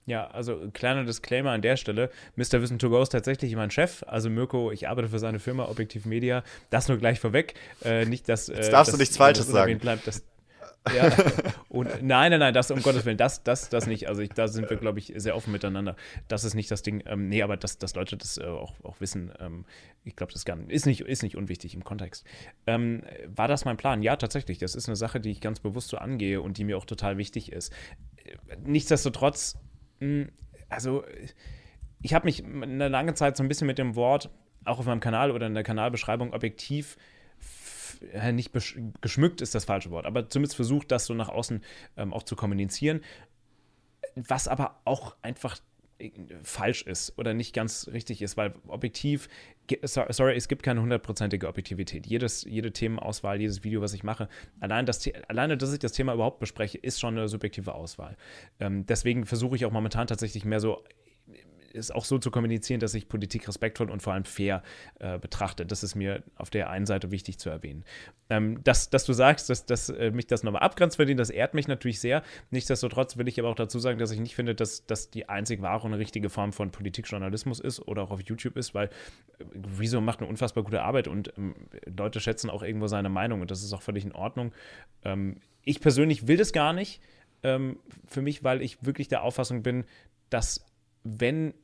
Ja, 0.06 0.26
also 0.28 0.68
kleiner 0.72 1.04
Disclaimer 1.04 1.50
an 1.50 1.62
der 1.62 1.76
Stelle. 1.76 2.10
Mr. 2.36 2.60
Wissen 2.60 2.78
to 2.78 2.90
Go 2.90 3.00
ist 3.02 3.10
tatsächlich 3.10 3.54
mein 3.54 3.70
Chef. 3.70 4.02
Also 4.06 4.30
Mirko, 4.30 4.72
ich 4.72 4.88
arbeite 4.88 5.08
für 5.08 5.20
seine 5.20 5.38
Firma 5.38 5.66
Objektiv 5.66 6.06
Media. 6.06 6.42
Das 6.70 6.88
nur 6.88 6.98
gleich 6.98 7.20
vorweg. 7.20 7.54
Äh, 7.84 8.04
nicht, 8.06 8.28
dass. 8.28 8.48
Äh, 8.48 8.56
Jetzt 8.56 8.72
darfst 8.72 8.88
dass, 8.88 8.98
du 8.98 9.02
nichts 9.02 9.16
Falsches 9.16 9.46
sagen. 9.46 9.78
Bleibt, 9.78 10.06
dass, 10.08 10.24
ja, 10.94 11.12
und 11.68 12.02
nein, 12.02 12.30
nein, 12.32 12.40
nein, 12.40 12.54
das 12.54 12.70
um 12.70 12.82
Gottes 12.82 13.04
Willen, 13.04 13.16
das, 13.16 13.44
das, 13.44 13.68
das 13.68 13.86
nicht. 13.86 14.08
Also 14.08 14.22
ich, 14.22 14.30
da 14.30 14.48
sind 14.48 14.68
wir, 14.68 14.76
glaube 14.76 14.98
ich, 14.98 15.12
sehr 15.16 15.36
offen 15.36 15.52
miteinander. 15.52 15.96
Das 16.26 16.42
ist 16.42 16.54
nicht 16.54 16.70
das 16.70 16.82
Ding. 16.82 17.02
Ähm, 17.06 17.28
nee, 17.28 17.42
aber 17.42 17.56
dass, 17.56 17.78
dass 17.78 17.94
Leute 17.94 18.16
das 18.16 18.38
äh, 18.38 18.44
auch, 18.44 18.74
auch 18.82 19.00
wissen, 19.00 19.32
ähm, 19.38 19.64
ich 20.04 20.16
glaube, 20.16 20.32
das 20.32 20.44
kann, 20.44 20.68
ist, 20.68 20.86
nicht, 20.86 21.02
ist 21.02 21.22
nicht 21.22 21.36
unwichtig 21.36 21.74
im 21.74 21.84
Kontext. 21.84 22.26
Ähm, 22.66 23.02
war 23.26 23.46
das 23.46 23.64
mein 23.64 23.76
Plan? 23.76 24.02
Ja, 24.02 24.16
tatsächlich. 24.16 24.58
Das 24.58 24.74
ist 24.74 24.88
eine 24.88 24.96
Sache, 24.96 25.20
die 25.20 25.30
ich 25.30 25.40
ganz 25.40 25.60
bewusst 25.60 25.88
so 25.88 25.98
angehe 25.98 26.40
und 26.40 26.58
die 26.58 26.64
mir 26.64 26.76
auch 26.76 26.86
total 26.86 27.16
wichtig 27.16 27.52
ist. 27.52 27.72
Nichtsdestotrotz 28.64 29.54
hm, 29.54 29.60
also, 30.68 31.04
ich 32.00 32.14
habe 32.14 32.26
mich 32.26 32.44
eine 32.44 32.88
lange 32.88 33.14
Zeit 33.14 33.36
so 33.36 33.42
ein 33.42 33.48
bisschen 33.48 33.66
mit 33.66 33.78
dem 33.78 33.94
Wort, 33.94 34.30
auch 34.64 34.78
auf 34.78 34.86
meinem 34.86 35.00
Kanal 35.00 35.30
oder 35.30 35.46
in 35.46 35.54
der 35.54 35.64
Kanalbeschreibung, 35.64 36.32
objektiv 36.32 36.96
nicht 38.32 38.52
geschmückt 39.00 39.40
ist 39.40 39.54
das 39.54 39.64
falsche 39.64 39.90
Wort, 39.90 40.06
aber 40.06 40.28
zumindest 40.28 40.56
versucht, 40.56 40.90
das 40.90 41.06
so 41.06 41.14
nach 41.14 41.28
außen 41.28 41.62
ähm, 41.96 42.12
auch 42.12 42.24
zu 42.24 42.36
kommunizieren, 42.36 43.00
was 44.14 44.48
aber 44.48 44.80
auch 44.84 45.14
einfach 45.22 45.58
falsch 46.42 46.82
ist 46.82 47.18
oder 47.18 47.34
nicht 47.34 47.54
ganz 47.54 47.88
richtig 47.92 48.22
ist, 48.22 48.36
weil 48.36 48.54
objektiv, 48.66 49.28
sorry, 49.84 50.36
es 50.36 50.48
gibt 50.48 50.62
keine 50.62 50.80
hundertprozentige 50.80 51.46
Objektivität. 51.48 52.06
Jedes, 52.06 52.44
jede 52.44 52.72
Themenauswahl, 52.72 53.40
jedes 53.40 53.64
Video, 53.64 53.80
was 53.80 53.94
ich 53.94 54.02
mache, 54.02 54.28
allein 54.60 54.86
das, 54.86 55.08
alleine, 55.28 55.56
dass 55.56 55.72
ich 55.72 55.78
das 55.78 55.92
Thema 55.92 56.14
überhaupt 56.14 56.40
bespreche, 56.40 56.78
ist 56.78 57.00
schon 57.00 57.16
eine 57.16 57.28
subjektive 57.28 57.74
Auswahl. 57.74 58.16
Ähm, 58.60 58.86
deswegen 58.86 59.26
versuche 59.26 59.56
ich 59.56 59.64
auch 59.64 59.72
momentan 59.72 60.06
tatsächlich 60.06 60.44
mehr 60.44 60.60
so 60.60 60.82
es 61.74 61.90
auch 61.90 62.04
so 62.04 62.18
zu 62.18 62.30
kommunizieren, 62.30 62.80
dass 62.80 62.94
ich 62.94 63.08
Politik 63.08 63.46
respektvoll 63.48 63.90
und 63.90 64.02
vor 64.02 64.12
allem 64.12 64.24
fair 64.24 64.62
äh, 64.98 65.18
betrachte. 65.18 65.66
Das 65.66 65.82
ist 65.82 65.94
mir 65.94 66.22
auf 66.36 66.50
der 66.50 66.70
einen 66.70 66.86
Seite 66.86 67.10
wichtig 67.10 67.38
zu 67.38 67.50
erwähnen. 67.50 67.84
Ähm, 68.30 68.62
dass, 68.64 68.90
dass 68.90 69.04
du 69.04 69.12
sagst, 69.12 69.50
dass, 69.50 69.66
dass 69.66 69.88
äh, 69.88 70.10
mich 70.10 70.26
das 70.26 70.42
nochmal 70.42 70.62
abgrenzt 70.62 70.96
verdient, 70.96 71.20
das 71.20 71.30
ehrt 71.30 71.54
mich 71.54 71.68
natürlich 71.68 72.00
sehr. 72.00 72.22
Nichtsdestotrotz 72.50 73.16
will 73.16 73.28
ich 73.28 73.38
aber 73.38 73.48
auch 73.48 73.54
dazu 73.54 73.78
sagen, 73.78 73.98
dass 73.98 74.10
ich 74.10 74.20
nicht 74.20 74.34
finde, 74.34 74.54
dass 74.54 74.86
das 74.86 75.10
die 75.10 75.28
einzig 75.28 75.62
wahre 75.62 75.86
und 75.86 75.94
richtige 75.94 76.30
Form 76.30 76.52
von 76.52 76.70
Politikjournalismus 76.70 77.60
ist 77.60 77.80
oder 77.80 78.02
auch 78.02 78.10
auf 78.10 78.20
YouTube 78.22 78.56
ist, 78.56 78.74
weil 78.74 78.88
äh, 79.38 79.44
Rezo 79.78 80.00
macht 80.00 80.20
eine 80.20 80.28
unfassbar 80.28 80.64
gute 80.64 80.82
Arbeit 80.82 81.08
und 81.08 81.32
ähm, 81.36 81.54
Leute 81.86 82.20
schätzen 82.20 82.50
auch 82.50 82.62
irgendwo 82.62 82.86
seine 82.86 83.08
Meinung 83.08 83.40
und 83.40 83.50
das 83.50 83.62
ist 83.62 83.72
auch 83.72 83.82
völlig 83.82 84.04
in 84.04 84.12
Ordnung. 84.12 84.52
Ähm, 85.04 85.36
ich 85.64 85.80
persönlich 85.80 86.26
will 86.26 86.36
das 86.36 86.52
gar 86.52 86.72
nicht 86.72 87.00
ähm, 87.42 87.78
für 88.06 88.22
mich, 88.22 88.44
weil 88.44 88.62
ich 88.62 88.84
wirklich 88.84 89.08
der 89.08 89.22
Auffassung 89.22 89.62
bin, 89.62 89.84
dass 90.30 90.64
wenn, 91.04 91.54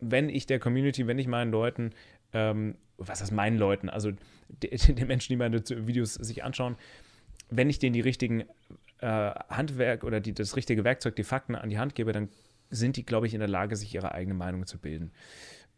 wenn 0.00 0.28
ich 0.28 0.46
der 0.46 0.58
Community, 0.58 1.06
wenn 1.06 1.18
ich 1.18 1.26
meinen 1.26 1.50
Leuten, 1.50 1.90
ähm, 2.32 2.76
was 2.98 3.20
heißt 3.20 3.32
meinen 3.32 3.58
Leuten, 3.58 3.88
also 3.88 4.12
den 4.48 5.06
Menschen, 5.06 5.32
die 5.32 5.36
meine 5.36 5.62
Videos 5.68 6.14
sich 6.14 6.44
anschauen, 6.44 6.76
wenn 7.50 7.70
ich 7.70 7.78
denen 7.78 7.92
die 7.92 8.00
richtigen 8.00 8.44
äh, 9.00 9.06
Handwerk 9.06 10.04
oder 10.04 10.20
die, 10.20 10.32
das 10.32 10.56
richtige 10.56 10.84
Werkzeug, 10.84 11.16
die 11.16 11.24
Fakten 11.24 11.54
an 11.54 11.70
die 11.70 11.78
Hand 11.78 11.94
gebe, 11.94 12.12
dann 12.12 12.28
sind 12.70 12.96
die, 12.96 13.04
glaube 13.04 13.26
ich, 13.26 13.34
in 13.34 13.40
der 13.40 13.48
Lage, 13.48 13.76
sich 13.76 13.94
ihre 13.94 14.12
eigene 14.12 14.34
Meinung 14.34 14.66
zu 14.66 14.78
bilden. 14.78 15.12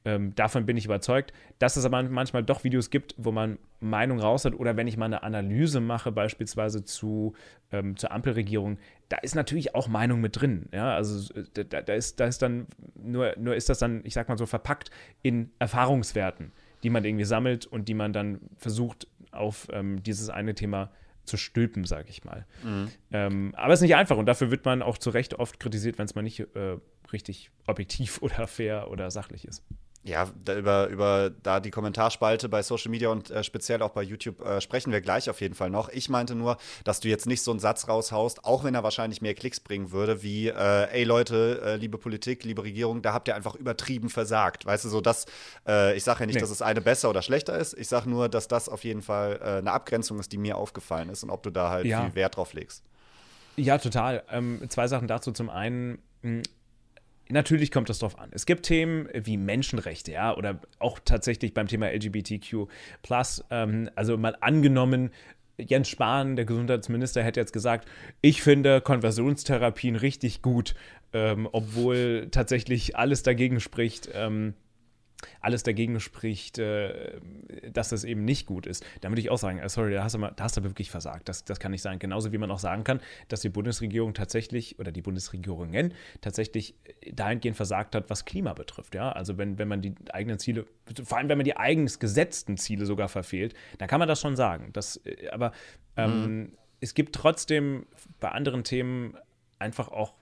Ähm, 0.09 0.35
davon 0.35 0.65
bin 0.65 0.79
ich 0.79 0.87
überzeugt, 0.87 1.35
dass 1.59 1.77
es 1.77 1.85
aber 1.85 2.03
manchmal 2.03 2.43
doch 2.43 2.65
Videos 2.65 2.89
gibt, 2.89 3.15
wo 3.19 3.31
man 3.31 3.59
Meinung 3.79 4.21
raus 4.21 4.47
hat 4.47 4.55
oder 4.55 4.75
wenn 4.75 4.87
ich 4.87 4.97
mal 4.97 5.05
eine 5.05 5.23
Analyse 5.23 5.81
mache, 5.81 6.11
beispielsweise 6.13 6.83
zu, 6.83 7.35
ähm, 7.73 7.95
zur 7.95 8.11
Ampelregierung, 8.11 8.79
da 9.11 9.19
ist 9.19 9.35
natürlich 9.35 9.75
auch 9.75 9.87
Meinung 9.87 10.23
mit 10.23 10.41
drin. 10.41 10.71
Ja, 10.73 10.95
also 10.95 11.35
äh, 11.35 11.45
da, 11.53 11.83
da, 11.83 11.93
ist, 11.93 12.21
da 12.21 12.25
ist 12.25 12.41
dann, 12.41 12.69
nur, 12.95 13.35
nur 13.37 13.55
ist 13.55 13.69
das 13.69 13.81
dann, 13.81 14.01
ich 14.05 14.15
sag 14.15 14.31
mal 14.31 14.39
so, 14.39 14.47
verpackt 14.47 14.91
in 15.21 15.51
Erfahrungswerten, 15.59 16.53
die 16.83 16.89
man 16.89 17.05
irgendwie 17.05 17.27
sammelt 17.27 17.67
und 17.67 17.87
die 17.87 17.95
man 17.95 18.15
dann 18.15 18.41
versucht, 18.57 19.09
auf 19.31 19.69
ähm, 19.73 20.03
dieses 20.03 20.31
eine 20.31 20.55
Thema 20.55 20.91
zu 21.25 21.37
stülpen, 21.37 21.85
sage 21.85 22.09
ich 22.09 22.25
mal. 22.25 22.47
Mhm. 22.65 22.91
Ähm, 23.13 23.55
aber 23.57 23.75
es 23.75 23.81
ist 23.81 23.83
nicht 23.83 23.97
einfach 23.97 24.17
und 24.17 24.25
dafür 24.25 24.51
wird 24.51 24.65
man 24.65 24.81
auch 24.81 24.97
zu 24.97 25.11
Recht 25.11 25.35
oft 25.35 25.61
kritisiert, 25.61 25.99
wenn 25.99 26.07
es 26.07 26.15
mal 26.15 26.23
nicht 26.23 26.41
äh, 26.41 26.79
richtig 27.13 27.51
objektiv 27.67 28.19
oder 28.23 28.47
fair 28.47 28.91
oder 28.91 29.11
sachlich 29.11 29.45
ist. 29.47 29.63
Ja, 30.05 30.31
über, 30.57 30.87
über 30.87 31.31
da 31.43 31.61
die 31.61 31.71
Kommentarspalte 31.71 32.49
bei 32.49 32.63
Social 32.63 32.91
Media 32.91 33.11
und 33.11 33.31
äh, 33.31 33.43
speziell 33.43 33.83
auch 33.83 33.91
bei 33.91 34.03
YouTube 34.03 34.41
äh, 34.41 34.61
sprechen 34.61 34.93
wir 34.93 35.01
gleich 35.01 35.29
auf 35.29 35.41
jeden 35.41 35.55
Fall 35.55 35.71
noch. 35.71 35.89
Ich 35.91 36.09
meinte 36.09 36.35
nur, 36.35 36.57
dass 36.85 37.01
du 37.01 37.09
jetzt 37.09 37.27
nicht 37.27 37.43
so 37.43 37.51
einen 37.51 37.61
Satz 37.61 37.89
raushaust, 37.89 38.45
auch 38.45 38.65
wenn 38.65 38.75
er 38.75 38.83
wahrscheinlich 38.83 39.21
mehr 39.21 39.35
Klicks 39.35 39.61
bringen 39.61 39.91
würde, 39.91 40.23
wie, 40.23 40.49
äh, 40.49 40.91
ey 40.93 41.05
Leute, 41.05 41.61
äh, 41.63 41.77
liebe 41.77 41.99
Politik, 41.99 42.45
liebe 42.45 42.63
Regierung, 42.63 43.03
da 43.03 43.13
habt 43.13 43.29
ihr 43.29 43.35
einfach 43.35 43.55
übertrieben 43.57 44.09
versagt. 44.09 44.65
Weißt 44.65 44.85
du, 44.85 44.89
so 44.89 45.01
dass, 45.01 45.27
äh, 45.67 45.95
ich 45.97 46.05
sage 46.05 46.21
ja 46.21 46.27
nicht, 46.27 46.37
nee. 46.37 46.41
dass 46.41 46.51
es 46.51 46.63
eine 46.63 46.81
besser 46.81 47.11
oder 47.11 47.21
schlechter 47.21 47.59
ist, 47.59 47.77
ich 47.77 47.89
sage 47.89 48.09
nur, 48.09 48.29
dass 48.29 48.49
das 48.49 48.69
auf 48.69 48.85
jeden 48.85 49.03
Fall 49.03 49.41
äh, 49.43 49.59
eine 49.59 49.73
Abgrenzung 49.73 50.19
ist, 50.21 50.33
die 50.33 50.39
mir 50.39 50.57
aufgefallen 50.57 51.11
ist 51.11 51.23
und 51.23 51.31
ob 51.31 51.43
du 51.43 51.51
da 51.51 51.71
halt 51.71 51.87
ja. 51.87 52.05
viel 52.05 52.15
Wert 52.15 52.37
drauf 52.37 52.55
legst. 52.55 52.83
Ja, 53.57 53.79
total. 53.79 54.23
Ähm, 54.31 54.63
zwei 54.69 54.87
Sachen 54.87 55.09
dazu. 55.09 55.33
Zum 55.33 55.51
einen, 55.51 55.99
hm, 56.23 56.43
Natürlich 57.31 57.71
kommt 57.71 57.89
das 57.89 57.99
drauf 57.99 58.19
an. 58.19 58.31
Es 58.33 58.47
gibt 58.47 58.65
Themen 58.65 59.09
wie 59.13 59.37
Menschenrechte, 59.37 60.13
ja, 60.13 60.35
oder 60.37 60.61
auch 60.79 60.99
tatsächlich 61.05 61.53
beim 61.53 61.67
Thema 61.69 61.89
LGBTQ. 61.91 62.69
Ähm, 63.51 63.91
also 63.95 64.17
mal 64.17 64.37
angenommen, 64.41 65.11
Jens 65.59 65.89
Spahn, 65.89 66.37
der 66.37 66.45
Gesundheitsminister, 66.45 67.23
hätte 67.23 67.41
jetzt 67.41 67.53
gesagt, 67.53 67.89
ich 68.21 68.43
finde 68.43 68.81
Konversionstherapien 68.81 69.97
richtig 69.97 70.41
gut, 70.41 70.75
ähm, 71.13 71.49
obwohl 71.51 72.29
tatsächlich 72.31 72.97
alles 72.97 73.23
dagegen 73.23 73.61
spricht. 73.61 74.09
Ähm, 74.15 74.55
alles 75.41 75.63
dagegen 75.63 76.01
spricht, 76.01 76.59
äh, 76.59 77.21
dass 77.73 77.89
das 77.91 78.05
eben 78.05 78.25
nicht 78.25 78.47
gut 78.47 78.67
ist. 78.67 78.85
Da 79.01 79.09
würde 79.09 79.21
ich 79.21 79.31
auch 79.31 79.39
sagen, 79.39 79.59
äh, 79.59 79.69
sorry, 79.69 79.93
da 79.93 80.05
hast 80.05 80.15
du, 80.15 80.19
mal, 80.19 80.33
da 80.37 80.45
hast 80.45 80.57
du 80.57 80.63
wirklich 80.63 80.91
versagt. 80.91 81.29
Das, 81.29 81.45
das 81.45 81.59
kann 81.61 81.73
nicht 81.73 81.83
sein. 81.83 81.99
Genauso 81.99 82.33
wie 82.33 82.39
man 82.39 82.51
auch 82.51 82.59
sagen 82.59 82.85
kann, 82.85 83.01
dass 83.29 83.41
die 83.41 83.49
Bundesregierung 83.49 84.15
tatsächlich 84.15 84.79
oder 84.79 84.93
die 84.93 85.03
Bundesregierungen 85.03 85.95
tatsächlich 86.21 86.75
dahingehend 87.13 87.57
versagt 87.57 87.95
hat, 87.95 88.11
was 88.11 88.25
Klima 88.25 88.53
betrifft. 88.55 88.95
Ja? 88.95 89.13
Also 89.13 89.39
wenn, 89.39 89.59
wenn 89.59 89.69
man 89.69 89.83
die 89.83 89.95
eigenen 90.13 90.39
Ziele, 90.39 90.67
vor 91.05 91.19
allem 91.19 91.29
wenn 91.29 91.39
man 91.39 91.45
die 91.45 91.57
eigens 91.57 91.99
gesetzten 91.99 92.57
Ziele 92.57 92.87
sogar 92.87 93.09
verfehlt, 93.09 93.55
dann 93.79 93.89
kann 93.89 93.99
man 93.99 94.09
das 94.09 94.21
schon 94.21 94.37
sagen. 94.37 94.71
Das, 94.73 94.97
äh, 95.05 95.29
aber 95.31 95.53
ähm, 95.97 96.37
mhm. 96.37 96.53
es 96.81 96.95
gibt 96.95 97.15
trotzdem 97.15 97.87
bei 98.21 98.31
anderen 98.31 98.65
Themen 98.65 99.17
einfach 99.59 99.89
auch 99.89 100.15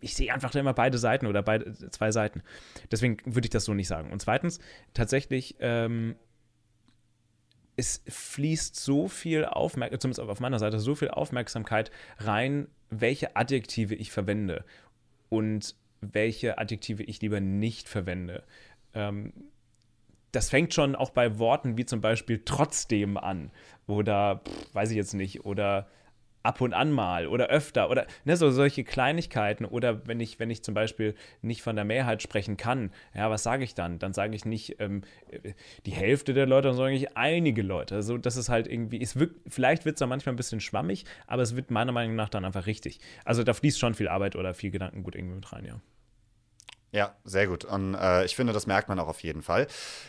ich 0.00 0.14
sehe 0.14 0.32
einfach 0.32 0.54
immer 0.54 0.74
beide 0.74 0.98
Seiten 0.98 1.26
oder 1.26 1.42
beide, 1.42 1.74
zwei 1.90 2.10
Seiten. 2.12 2.42
Deswegen 2.90 3.18
würde 3.24 3.46
ich 3.46 3.50
das 3.50 3.64
so 3.64 3.74
nicht 3.74 3.88
sagen. 3.88 4.10
Und 4.10 4.20
zweitens, 4.20 4.60
tatsächlich, 4.94 5.56
ähm, 5.60 6.16
es 7.76 8.02
fließt 8.08 8.74
so 8.76 9.08
viel 9.08 9.44
Aufmerksamkeit, 9.44 10.02
zumindest 10.02 10.20
auf 10.20 10.40
meiner 10.40 10.58
Seite, 10.58 10.80
so 10.80 10.94
viel 10.94 11.10
Aufmerksamkeit 11.10 11.90
rein, 12.18 12.66
welche 12.90 13.36
Adjektive 13.36 13.94
ich 13.94 14.10
verwende 14.10 14.64
und 15.28 15.76
welche 16.00 16.58
Adjektive 16.58 17.02
ich 17.04 17.20
lieber 17.20 17.40
nicht 17.40 17.88
verwende. 17.88 18.42
Ähm, 18.94 19.32
das 20.32 20.50
fängt 20.50 20.74
schon 20.74 20.94
auch 20.94 21.10
bei 21.10 21.38
Worten 21.38 21.76
wie 21.76 21.86
zum 21.86 22.00
Beispiel 22.00 22.42
trotzdem 22.44 23.16
an 23.16 23.50
oder 23.86 24.42
pff, 24.44 24.74
weiß 24.74 24.90
ich 24.90 24.96
jetzt 24.96 25.14
nicht 25.14 25.44
oder 25.44 25.88
ab 26.48 26.62
und 26.62 26.72
an 26.72 26.90
mal 26.90 27.26
oder 27.26 27.48
öfter 27.48 27.90
oder 27.90 28.06
ne, 28.24 28.34
so 28.34 28.50
solche 28.50 28.82
Kleinigkeiten 28.82 29.66
oder 29.66 30.06
wenn 30.06 30.18
ich, 30.18 30.40
wenn 30.40 30.48
ich 30.48 30.62
zum 30.62 30.72
Beispiel 30.72 31.14
nicht 31.42 31.60
von 31.60 31.76
der 31.76 31.84
Mehrheit 31.84 32.22
sprechen 32.22 32.56
kann, 32.56 32.90
ja, 33.14 33.28
was 33.28 33.42
sage 33.42 33.64
ich 33.64 33.74
dann? 33.74 33.98
Dann 33.98 34.14
sage 34.14 34.34
ich 34.34 34.46
nicht 34.46 34.76
ähm, 34.80 35.02
die 35.84 35.90
Hälfte 35.90 36.32
der 36.32 36.46
Leute, 36.46 36.72
sondern 36.72 36.94
ich 36.94 37.18
einige 37.18 37.60
Leute. 37.60 37.96
Also 37.96 38.16
das 38.16 38.38
ist 38.38 38.48
halt 38.48 38.66
irgendwie, 38.66 39.02
es 39.02 39.18
wirkt, 39.18 39.36
vielleicht 39.46 39.84
wird 39.84 39.96
es 39.96 39.98
dann 39.98 40.08
manchmal 40.08 40.32
ein 40.32 40.36
bisschen 40.36 40.60
schwammig, 40.60 41.04
aber 41.26 41.42
es 41.42 41.54
wird 41.54 41.70
meiner 41.70 41.92
Meinung 41.92 42.16
nach 42.16 42.30
dann 42.30 42.46
einfach 42.46 42.64
richtig. 42.64 42.98
Also 43.26 43.44
da 43.44 43.52
fließt 43.52 43.78
schon 43.78 43.92
viel 43.92 44.08
Arbeit 44.08 44.34
oder 44.34 44.54
viel 44.54 44.70
Gedankengut 44.70 45.16
irgendwie 45.16 45.34
mit 45.36 45.52
rein, 45.52 45.66
ja. 45.66 45.80
Ja, 46.90 47.14
sehr 47.24 47.46
gut. 47.46 47.66
Und 47.66 47.94
äh, 47.94 48.24
ich 48.24 48.34
finde, 48.34 48.54
das 48.54 48.66
merkt 48.66 48.88
man 48.88 48.98
auch 48.98 49.08
auf 49.08 49.22
jeden 49.22 49.42
Fall. 49.42 49.66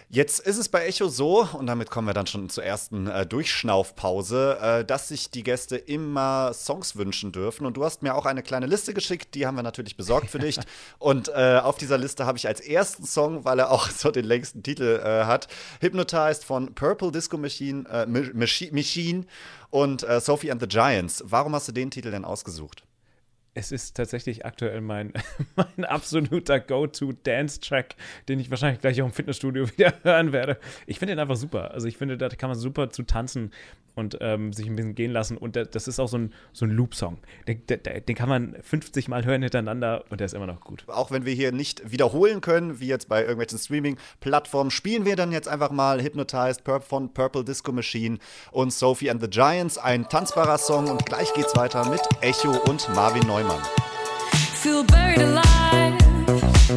Jetzt 0.07 0.39
ist 0.39 0.57
es 0.57 0.69
bei 0.69 0.86
Echo 0.86 1.09
so, 1.09 1.45
und 1.51 1.67
damit 1.67 1.89
kommen 1.89 2.07
wir 2.07 2.13
dann 2.13 2.25
schon 2.25 2.50
zur 2.50 2.63
ersten 2.63 3.07
äh, 3.07 3.25
Durchschnaufpause, 3.25 4.57
äh, 4.62 4.86
dass 4.86 5.09
sich 5.09 5.29
die 5.29 5.43
Gäste 5.43 5.75
immer 5.75 6.53
Songs 6.53 6.95
wünschen 6.95 7.33
dürfen. 7.33 7.65
Und 7.65 7.75
du 7.75 7.83
hast 7.83 8.01
mir 8.01 8.15
auch 8.15 8.25
eine 8.25 8.43
kleine 8.43 8.65
Liste 8.65 8.93
geschickt, 8.93 9.36
die 9.36 9.45
haben 9.45 9.55
wir 9.55 9.63
natürlich 9.63 9.98
besorgt 9.98 10.29
für 10.29 10.39
dich. 10.39 10.57
und 11.00 11.27
äh, 11.27 11.59
auf 11.62 11.77
dieser 11.77 11.98
Liste 11.98 12.25
habe 12.25 12.38
ich 12.38 12.48
als 12.48 12.62
ersten 12.62 13.05
Song, 13.05 13.43
weil 13.43 13.59
er 13.59 13.71
auch 13.71 13.89
so 13.89 14.09
den 14.09 14.25
längsten 14.25 14.63
Titel 14.63 15.01
äh, 15.03 15.25
hat, 15.25 15.50
Hypnotized 15.81 16.45
von 16.45 16.74
Purple 16.75 17.12
Disco 17.12 17.38
Machine, 17.38 17.89
äh, 17.89 18.05
Machine 18.05 19.25
und 19.69 20.05
Sophie 20.19 20.51
and 20.51 20.62
the 20.62 20.67
Giants. 20.67 21.24
Warum 21.27 21.53
hast 21.53 21.67
du 21.67 21.71
den 21.71 21.91
Titel 21.91 22.09
denn 22.09 22.25
ausgesucht? 22.25 22.83
Es 23.59 23.71
ist 23.71 23.95
tatsächlich 23.95 24.45
aktuell 24.45 24.81
mein, 24.81 25.13
mein 25.55 25.85
absoluter 25.85 26.59
Go-To-Dance-Track, 26.59 27.95
den 28.27 28.39
ich 28.39 28.49
wahrscheinlich 28.49 28.81
gleich 28.81 29.01
auch 29.01 29.05
im 29.05 29.11
Fitnessstudio 29.11 29.69
wieder 29.77 29.93
hören 30.03 30.31
werde. 30.31 30.57
Ich 30.87 30.99
finde 30.99 31.15
den 31.15 31.19
einfach 31.19 31.35
super. 31.35 31.71
Also 31.71 31.87
ich 31.87 31.97
finde, 31.97 32.17
da 32.17 32.29
kann 32.29 32.49
man 32.49 32.57
super 32.57 32.89
zu 32.89 33.03
tanzen 33.03 33.51
und 33.99 34.17
ähm, 34.21 34.53
sich 34.53 34.67
ein 34.67 34.75
bisschen 34.75 34.95
gehen 34.95 35.11
lassen. 35.11 35.37
Und 35.37 35.55
das 35.55 35.87
ist 35.87 35.99
auch 35.99 36.07
so 36.07 36.17
ein, 36.17 36.33
so 36.53 36.65
ein 36.65 36.71
Loop-Song. 36.71 37.17
Den, 37.47 37.61
den, 37.67 38.15
kann 38.15 38.29
man 38.29 38.55
50 38.61 39.07
Mal 39.07 39.25
hören 39.25 39.41
hintereinander 39.41 40.05
und 40.09 40.19
der 40.19 40.25
ist 40.25 40.33
immer 40.33 40.47
noch 40.47 40.61
gut. 40.61 40.85
Auch 40.87 41.11
wenn 41.11 41.25
wir 41.25 41.33
hier 41.33 41.51
nicht 41.51 41.91
wiederholen 41.91 42.41
können, 42.41 42.79
wie 42.79 42.87
jetzt 42.87 43.09
bei 43.09 43.21
irgendwelchen 43.21 43.59
Streaming-Plattformen, 43.59 44.71
spielen 44.71 45.05
wir 45.05 45.15
dann 45.15 45.31
jetzt 45.31 45.47
einfach 45.47 45.71
mal 45.71 46.01
Hypnotized 46.01 46.63
von 46.87 47.13
Purple 47.13 47.43
Disco 47.43 47.71
Machine 47.71 48.17
und 48.51 48.73
Sophie 48.73 49.11
and 49.11 49.21
the 49.21 49.29
Giants. 49.29 49.77
Ein 49.77 50.07
tanzbarer 50.07 50.57
Song 50.57 50.87
und 50.89 51.05
gleich 51.05 51.33
geht's 51.33 51.55
weiter 51.55 51.89
mit 51.89 52.01
Echo 52.21 52.51
und 52.69 52.87
Marvin 52.95 53.27
Neumann. 53.27 53.48
Feel 53.57 54.83
buried 54.83 55.21
alive. 55.21 55.97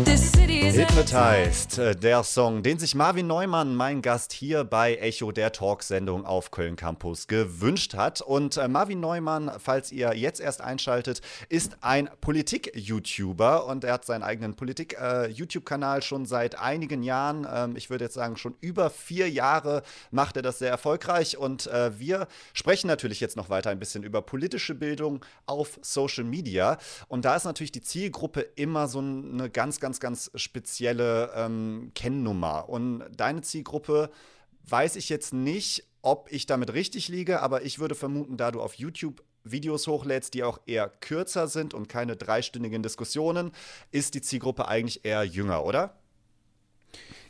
This 0.05 0.42
Hypnotized, 0.53 1.79
äh, 1.79 1.97
der 1.97 2.23
Song, 2.25 2.63
den 2.63 2.79
sich 2.79 2.95
Marvin 2.95 3.27
Neumann, 3.27 3.75
mein 3.75 4.03
Gast 4.03 4.35
hier 4.35 4.65
bei 4.65 4.97
Echo 4.97 5.33
der 5.33 5.51
Talksendung 5.51 6.27
auf 6.27 6.51
Köln 6.51 6.77
Campus, 6.77 7.27
gewünscht 7.27 7.95
hat. 7.95 8.21
Und 8.21 8.59
äh, 8.59 8.69
Marvin 8.69 9.01
Neumann, 9.01 9.51
falls 9.59 9.91
ihr 9.93 10.15
jetzt 10.15 10.41
erst 10.41 10.61
einschaltet, 10.61 11.23
ist 11.49 11.79
ein 11.81 12.11
Politik-YouTuber 12.21 13.65
und 13.67 13.85
er 13.85 13.95
hat 13.95 14.05
seinen 14.05 14.23
eigenen 14.23 14.55
Politik-YouTube-Kanal 14.55 16.01
äh, 16.01 16.03
schon 16.03 16.27
seit 16.27 16.59
einigen 16.59 17.03
Jahren. 17.03 17.47
Ähm, 17.51 17.77
ich 17.77 17.89
würde 17.89 18.05
jetzt 18.05 18.15
sagen, 18.15 18.37
schon 18.37 18.55
über 18.61 18.91
vier 18.91 19.31
Jahre 19.31 19.83
macht 20.11 20.37
er 20.37 20.43
das 20.43 20.59
sehr 20.59 20.71
erfolgreich. 20.71 21.39
Und 21.39 21.71
wir 21.99 22.29
sprechen 22.53 22.87
natürlich 22.87 23.21
jetzt 23.21 23.37
noch 23.37 23.49
weiter 23.49 23.71
ein 23.71 23.79
bisschen 23.79 24.03
über 24.03 24.23
politische 24.23 24.75
Bildung 24.75 25.25
auf 25.47 25.79
Social 25.83 26.25
Media. 26.25 26.79
Und 27.09 27.25
da 27.25 27.37
ist 27.37 27.45
natürlich 27.45 27.73
die 27.73 27.83
Zielgruppe 27.83 28.41
immer 28.41 28.89
so 28.89 28.99
eine 28.99 29.49
ganz, 29.49 29.81
ganz, 29.81 30.01
ganz 30.01 30.31
spezielle 30.43 31.33
ähm, 31.35 31.93
Kennnummer. 31.95 32.69
Und 32.69 33.05
deine 33.17 33.43
Zielgruppe 33.43 34.11
weiß 34.69 34.97
ich 34.97 35.09
jetzt 35.09 35.33
nicht, 35.33 35.85
ob 36.03 36.31
ich 36.31 36.47
damit 36.47 36.73
richtig 36.73 37.09
liege, 37.09 37.41
aber 37.41 37.63
ich 37.63 37.79
würde 37.79 37.95
vermuten, 37.95 38.37
da 38.37 38.51
du 38.51 38.61
auf 38.61 38.75
YouTube 38.75 39.23
Videos 39.45 39.87
hochlädst, 39.87 40.35
die 40.35 40.45
auch 40.45 40.61
eher 40.67 40.89
kürzer 40.89 41.49
sind 41.49 41.75
und 41.75 41.89
keine 41.89 42.17
dreistündigen 42.17 42.83
Diskussionen, 42.83 43.53
ist 43.91 44.15
die 44.15 44.21
Zielgruppe 44.21 44.69
eigentlich 44.69 45.05
eher 45.05 45.25
jünger, 45.25 45.65
oder? 45.65 45.97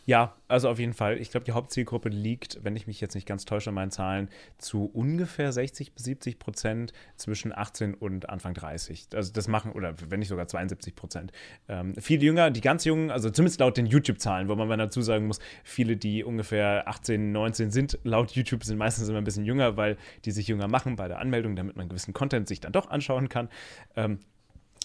Ja, 0.05 0.35
also 0.49 0.69
auf 0.69 0.81
jeden 0.81 0.95
Fall. 0.95 1.19
Ich 1.19 1.31
glaube, 1.31 1.45
die 1.45 1.53
Hauptzielgruppe 1.53 2.09
liegt, 2.09 2.59
wenn 2.65 2.75
ich 2.75 2.89
mich 2.89 3.01
jetzt 3.01 3.15
nicht 3.15 3.27
ganz 3.27 3.45
täusche 3.45 3.71
an 3.71 3.75
meinen 3.75 3.93
Zahlen, 3.93 4.29
zu 4.59 4.87
ungefähr 4.87 5.53
60 5.53 5.95
bis 5.95 6.05
70 6.05 6.41
Prozent 6.41 6.93
zwischen 7.17 7.57
18 7.57 7.95
und 7.95 8.29
Anfang 8.29 8.53
30. 8.55 9.09
Also 9.15 9.33
das 9.33 9.47
machen, 9.47 9.71
oder 9.71 9.95
wenn 10.09 10.19
nicht 10.19 10.29
sogar 10.29 10.49
72 10.49 10.97
Prozent. 10.97 11.31
Ähm, 11.69 11.95
viele 12.01 12.25
jünger, 12.25 12.51
die 12.51 12.61
ganz 12.61 12.85
jungen, 12.85 13.13
also 13.13 13.31
zumindest 13.31 13.61
laut 13.61 13.77
den 13.77 13.87
YouTube-Zahlen, 13.87 14.49
wo 14.49 14.57
man 14.57 14.67
mal 14.67 14.77
dazu 14.77 15.03
sagen 15.03 15.29
muss, 15.29 15.39
viele, 15.63 15.97
die 15.97 16.25
ungefähr 16.25 16.89
18, 16.89 17.31
19 17.31 17.71
sind, 17.71 17.99
laut 18.03 18.33
YouTube 18.33 18.65
sind 18.65 18.79
meistens 18.79 19.09
immer 19.09 19.19
ein 19.19 19.25
bisschen 19.25 19.45
jünger, 19.45 19.77
weil 19.77 19.97
die 20.25 20.33
sich 20.33 20.49
jünger 20.49 20.67
machen 20.67 20.97
bei 20.97 21.07
der 21.07 21.21
Anmeldung, 21.21 21.55
damit 21.55 21.77
man 21.77 21.89
gewissen 21.89 22.13
Content 22.13 22.49
sich 22.49 22.59
dann 22.59 22.73
doch 22.73 22.91
anschauen 22.91 23.29
kann. 23.29 23.49
Ähm, 23.95 24.19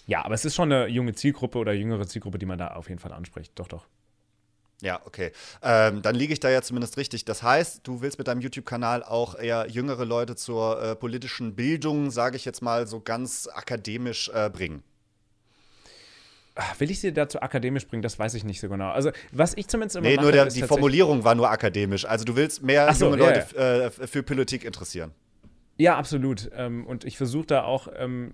ja, 0.05 0.23
aber 0.23 0.35
es 0.35 0.45
ist 0.45 0.53
schon 0.53 0.71
eine 0.71 0.87
junge 0.87 1.13
Zielgruppe 1.13 1.57
oder 1.57 1.73
jüngere 1.73 2.05
Zielgruppe, 2.05 2.37
die 2.37 2.45
man 2.45 2.59
da 2.59 2.67
auf 2.69 2.87
jeden 2.87 2.99
Fall 2.99 3.13
anspricht. 3.13 3.51
Doch, 3.55 3.67
doch. 3.67 3.87
Ja, 4.81 5.01
okay. 5.05 5.31
Ähm, 5.63 6.03
dann 6.03 6.13
liege 6.13 6.33
ich 6.33 6.39
da 6.39 6.49
ja 6.49 6.61
zumindest 6.61 6.97
richtig. 6.97 7.25
Das 7.25 7.41
heißt, 7.41 7.81
du 7.83 8.01
willst 8.01 8.19
mit 8.19 8.27
deinem 8.27 8.41
YouTube-Kanal 8.41 9.03
auch 9.03 9.33
eher 9.35 9.67
jüngere 9.69 10.05
Leute 10.05 10.35
zur 10.35 10.81
äh, 10.81 10.95
politischen 10.95 11.55
Bildung, 11.55 12.11
sage 12.11 12.35
ich 12.35 12.45
jetzt 12.45 12.61
mal 12.61 12.85
so 12.85 12.99
ganz 12.99 13.47
akademisch, 13.51 14.29
äh, 14.33 14.51
bringen. 14.51 14.83
Ah, 16.53 16.73
will 16.79 16.89
ich 16.89 16.99
sie 16.99 17.13
dazu 17.13 17.39
akademisch 17.41 17.87
bringen? 17.87 18.01
Das 18.01 18.17
weiß 18.17 18.33
ich 18.33 18.43
nicht 18.43 18.59
so 18.59 18.69
genau. 18.69 18.89
Also, 18.89 19.11
was 19.31 19.55
ich 19.55 19.67
zumindest 19.67 19.95
immer 19.95 20.07
Nee, 20.07 20.15
mache, 20.15 20.23
nur 20.23 20.31
der, 20.31 20.45
die 20.47 20.63
Formulierung 20.63 21.23
war 21.23 21.35
nur 21.35 21.49
akademisch. 21.49 22.05
Also, 22.05 22.25
du 22.25 22.35
willst 22.35 22.63
mehr 22.63 22.91
so, 22.93 23.05
junge 23.05 23.19
ja, 23.19 23.29
Leute 23.29 23.91
Äh, 24.01 24.07
für 24.07 24.23
Politik 24.23 24.63
interessieren. 24.63 25.11
Ja, 25.77 25.97
absolut. 25.97 26.49
Ähm, 26.55 26.85
und 26.87 27.05
ich 27.05 27.17
versuche 27.17 27.45
da 27.45 27.63
auch, 27.63 27.87
ähm, 27.95 28.33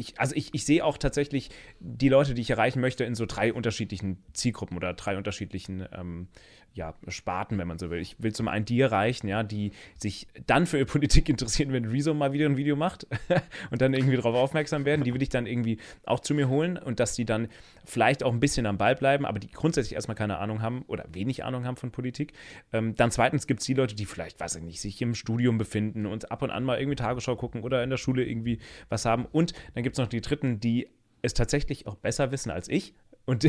ich, 0.00 0.18
also 0.18 0.34
ich, 0.34 0.54
ich 0.54 0.64
sehe 0.64 0.84
auch 0.84 0.98
tatsächlich 0.98 1.50
die 1.78 2.08
Leute, 2.08 2.34
die 2.34 2.42
ich 2.42 2.50
erreichen 2.50 2.80
möchte, 2.80 3.04
in 3.04 3.14
so 3.14 3.26
drei 3.26 3.52
unterschiedlichen 3.52 4.24
Zielgruppen 4.32 4.76
oder 4.76 4.94
drei 4.94 5.16
unterschiedlichen 5.16 5.86
ähm, 5.92 6.28
ja, 6.72 6.94
Sparten, 7.08 7.58
wenn 7.58 7.66
man 7.66 7.78
so 7.78 7.90
will. 7.90 7.98
Ich 7.98 8.22
will 8.22 8.32
zum 8.32 8.46
einen 8.48 8.64
die 8.64 8.80
erreichen, 8.80 9.26
ja, 9.26 9.42
die 9.42 9.72
sich 9.96 10.28
dann 10.46 10.66
für 10.66 10.84
Politik 10.84 11.28
interessieren, 11.28 11.72
wenn 11.72 11.84
Rezo 11.84 12.14
mal 12.14 12.32
wieder 12.32 12.46
ein 12.46 12.56
Video 12.56 12.76
macht 12.76 13.06
und 13.70 13.80
dann 13.80 13.92
irgendwie 13.92 14.16
darauf 14.16 14.36
aufmerksam 14.36 14.84
werden. 14.84 15.02
Die 15.02 15.12
will 15.12 15.22
ich 15.22 15.28
dann 15.28 15.46
irgendwie 15.46 15.78
auch 16.04 16.20
zu 16.20 16.34
mir 16.34 16.48
holen 16.48 16.76
und 16.76 17.00
dass 17.00 17.14
die 17.14 17.24
dann 17.24 17.48
vielleicht 17.84 18.22
auch 18.22 18.32
ein 18.32 18.40
bisschen 18.40 18.66
am 18.66 18.78
Ball 18.78 18.94
bleiben, 18.94 19.26
aber 19.26 19.40
die 19.40 19.50
grundsätzlich 19.50 19.94
erstmal 19.94 20.14
keine 20.14 20.38
Ahnung 20.38 20.62
haben 20.62 20.82
oder 20.86 21.04
wenig 21.12 21.44
Ahnung 21.44 21.64
haben 21.64 21.76
von 21.76 21.90
Politik. 21.90 22.34
Ähm, 22.72 22.94
dann 22.94 23.10
zweitens 23.10 23.46
gibt 23.46 23.60
es 23.60 23.66
die 23.66 23.74
Leute, 23.74 23.96
die 23.96 24.06
vielleicht, 24.06 24.38
weiß 24.38 24.56
ich 24.56 24.62
nicht, 24.62 24.80
sich 24.80 25.02
im 25.02 25.14
Studium 25.14 25.58
befinden 25.58 26.06
und 26.06 26.30
ab 26.30 26.42
und 26.42 26.50
an 26.50 26.64
mal 26.64 26.78
irgendwie 26.78 26.96
Tagesschau 26.96 27.34
gucken 27.34 27.62
oder 27.62 27.82
in 27.82 27.90
der 27.90 27.96
Schule 27.96 28.24
irgendwie 28.24 28.60
was 28.88 29.04
haben. 29.04 29.26
Und 29.26 29.54
dann 29.74 29.82
gibt 29.82 29.94
es 29.94 29.98
noch 29.98 30.08
die 30.08 30.20
dritten, 30.20 30.60
die 30.60 30.88
es 31.22 31.34
tatsächlich 31.34 31.86
auch 31.86 31.96
besser 31.96 32.30
wissen 32.30 32.50
als 32.50 32.68
ich 32.68 32.94
und, 33.26 33.44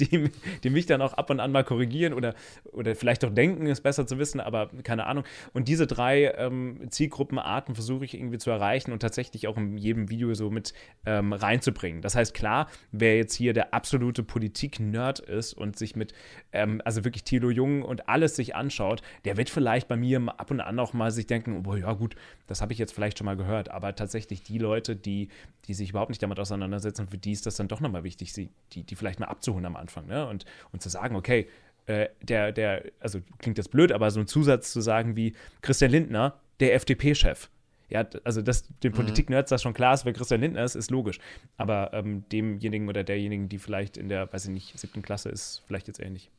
die, 0.00 0.30
die 0.64 0.70
mich 0.70 0.86
dann 0.86 1.00
auch 1.00 1.12
ab 1.12 1.30
und 1.30 1.38
an 1.38 1.52
mal 1.52 1.64
korrigieren 1.64 2.12
oder, 2.12 2.34
oder 2.72 2.96
vielleicht 2.96 3.24
auch 3.24 3.30
denken, 3.30 3.66
es 3.66 3.80
besser 3.80 4.06
zu 4.06 4.18
wissen, 4.18 4.40
aber 4.40 4.70
keine 4.82 5.06
Ahnung. 5.06 5.24
Und 5.52 5.68
diese 5.68 5.86
drei 5.86 6.32
ähm, 6.36 6.88
Zielgruppenarten 6.90 7.74
versuche 7.74 8.04
ich 8.04 8.14
irgendwie 8.14 8.38
zu 8.38 8.50
erreichen 8.50 8.92
und 8.92 9.00
tatsächlich 9.00 9.46
auch 9.46 9.56
in 9.56 9.78
jedem 9.78 10.10
Video 10.10 10.34
so 10.34 10.50
mit 10.50 10.72
ähm, 11.06 11.32
reinzubringen. 11.32 12.02
Das 12.02 12.16
heißt, 12.16 12.34
klar, 12.34 12.68
wer 12.90 13.16
jetzt 13.16 13.34
hier 13.34 13.52
der 13.52 13.74
absolute 13.74 14.22
Politik-Nerd 14.22 15.20
ist 15.20 15.54
und 15.54 15.78
sich 15.78 15.94
mit, 15.94 16.14
ähm, 16.52 16.82
also 16.84 17.04
wirklich 17.04 17.24
Thilo 17.24 17.50
Jung 17.50 17.82
und 17.82 18.08
alles 18.08 18.34
sich 18.36 18.56
anschaut, 18.56 19.02
der 19.24 19.36
wird 19.36 19.50
vielleicht 19.50 19.88
bei 19.88 19.96
mir 19.96 20.20
ab 20.36 20.50
und 20.50 20.60
an 20.60 20.78
auch 20.78 20.92
mal 20.94 21.10
sich 21.10 21.26
denken, 21.26 21.62
oh 21.66 21.76
ja 21.76 21.92
gut, 21.92 22.16
das 22.46 22.60
habe 22.60 22.72
ich 22.72 22.78
jetzt 22.78 22.92
vielleicht 22.92 23.18
schon 23.18 23.26
mal 23.26 23.36
gehört, 23.36 23.70
aber 23.70 23.94
tatsächlich 23.94 24.42
die 24.42 24.58
Leute, 24.58 24.96
die, 24.96 25.28
die 25.66 25.74
sich 25.74 25.90
überhaupt 25.90 26.10
nicht 26.10 26.22
damit 26.22 26.40
auseinandersetzen, 26.40 27.08
für 27.08 27.18
die 27.18 27.32
ist 27.32 27.46
das 27.46 27.56
dann 27.56 27.68
doch 27.68 27.80
nochmal 27.80 28.04
wichtig, 28.04 28.32
die, 28.32 28.50
die 28.82 28.96
vielleicht 29.02 29.18
mal 29.18 29.26
abzuholen 29.26 29.66
am 29.66 29.74
Anfang 29.74 30.06
ne? 30.06 30.26
und, 30.28 30.44
und 30.72 30.80
zu 30.80 30.88
sagen, 30.88 31.16
okay, 31.16 31.48
äh, 31.86 32.08
der, 32.22 32.52
der, 32.52 32.84
also 33.00 33.20
klingt 33.38 33.58
jetzt 33.58 33.72
blöd, 33.72 33.90
aber 33.90 34.10
so 34.12 34.20
ein 34.20 34.28
Zusatz 34.28 34.72
zu 34.72 34.80
sagen 34.80 35.16
wie 35.16 35.34
Christian 35.60 35.90
Lindner, 35.90 36.38
der 36.60 36.74
FDP-Chef. 36.74 37.48
Ja, 37.88 38.06
also 38.24 38.40
dass 38.40 38.64
den 38.78 38.92
Politik-Nerds 38.92 39.50
das 39.50 39.60
schon 39.60 39.74
klar 39.74 39.92
ist, 39.92 40.04
wer 40.04 40.12
Christian 40.12 40.40
Lindner 40.40 40.62
ist, 40.62 40.76
ist 40.76 40.90
logisch. 40.90 41.18
Aber 41.56 41.90
ähm, 41.92 42.24
demjenigen 42.30 42.88
oder 42.88 43.02
derjenigen, 43.02 43.48
die 43.48 43.58
vielleicht 43.58 43.96
in 43.96 44.08
der, 44.08 44.32
weiß 44.32 44.44
ich 44.44 44.50
nicht, 44.50 44.78
siebten 44.78 45.02
Klasse 45.02 45.28
ist, 45.28 45.62
vielleicht 45.66 45.88
jetzt 45.88 46.00
ähnlich. 46.00 46.30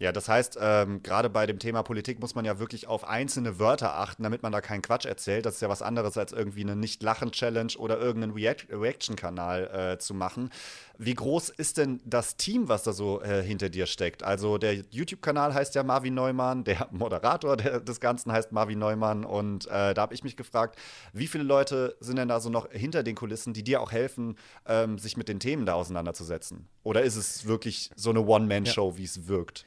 Ja, 0.00 0.12
das 0.12 0.28
heißt, 0.28 0.58
ähm, 0.60 1.02
gerade 1.02 1.28
bei 1.28 1.46
dem 1.46 1.58
Thema 1.58 1.82
Politik 1.82 2.20
muss 2.20 2.36
man 2.36 2.44
ja 2.44 2.60
wirklich 2.60 2.86
auf 2.86 3.02
einzelne 3.02 3.58
Wörter 3.58 3.96
achten, 3.96 4.22
damit 4.22 4.44
man 4.44 4.52
da 4.52 4.60
keinen 4.60 4.80
Quatsch 4.80 5.06
erzählt. 5.06 5.44
Das 5.44 5.56
ist 5.56 5.60
ja 5.60 5.68
was 5.68 5.82
anderes, 5.82 6.16
als 6.16 6.32
irgendwie 6.32 6.60
eine 6.60 6.76
Nicht-Lachen-Challenge 6.76 7.72
oder 7.78 7.98
irgendeinen 7.98 8.32
React 8.32 8.66
Reaction-Kanal 8.70 9.94
äh, 9.94 9.98
zu 9.98 10.14
machen. 10.14 10.50
Wie 10.98 11.14
groß 11.14 11.48
ist 11.48 11.78
denn 11.78 12.00
das 12.04 12.36
Team, 12.36 12.68
was 12.68 12.84
da 12.84 12.92
so 12.92 13.20
äh, 13.22 13.42
hinter 13.42 13.70
dir 13.70 13.86
steckt? 13.86 14.22
Also 14.22 14.56
der 14.56 14.74
YouTube-Kanal 14.74 15.52
heißt 15.52 15.74
ja 15.74 15.82
Marvin 15.82 16.14
Neumann, 16.14 16.62
der 16.62 16.86
Moderator 16.92 17.56
der, 17.56 17.80
des 17.80 17.98
Ganzen 17.98 18.30
heißt 18.30 18.52
Marvin 18.52 18.78
Neumann 18.78 19.24
und 19.24 19.66
äh, 19.66 19.94
da 19.94 20.02
habe 20.02 20.14
ich 20.14 20.22
mich 20.22 20.36
gefragt, 20.36 20.78
wie 21.12 21.26
viele 21.26 21.44
Leute 21.44 21.96
sind 21.98 22.16
denn 22.16 22.28
da 22.28 22.38
so 22.38 22.50
noch 22.50 22.70
hinter 22.70 23.02
den 23.02 23.16
Kulissen, 23.16 23.52
die 23.52 23.64
dir 23.64 23.80
auch 23.80 23.90
helfen, 23.90 24.36
ähm, 24.64 24.96
sich 24.98 25.16
mit 25.16 25.28
den 25.28 25.40
Themen 25.40 25.66
da 25.66 25.74
auseinanderzusetzen? 25.74 26.68
Oder 26.84 27.02
ist 27.02 27.16
es 27.16 27.46
wirklich 27.46 27.90
so 27.96 28.10
eine 28.10 28.20
One-Man-Show, 28.20 28.96
wie 28.96 29.04
es 29.04 29.26
wirkt? 29.26 29.64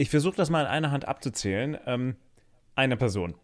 Ich 0.00 0.08
versuche 0.08 0.34
das 0.34 0.48
mal 0.48 0.62
in 0.62 0.66
einer 0.66 0.92
Hand 0.92 1.06
abzuzählen. 1.06 1.76
Ähm, 1.84 2.16
eine 2.74 2.96
Person. 2.96 3.34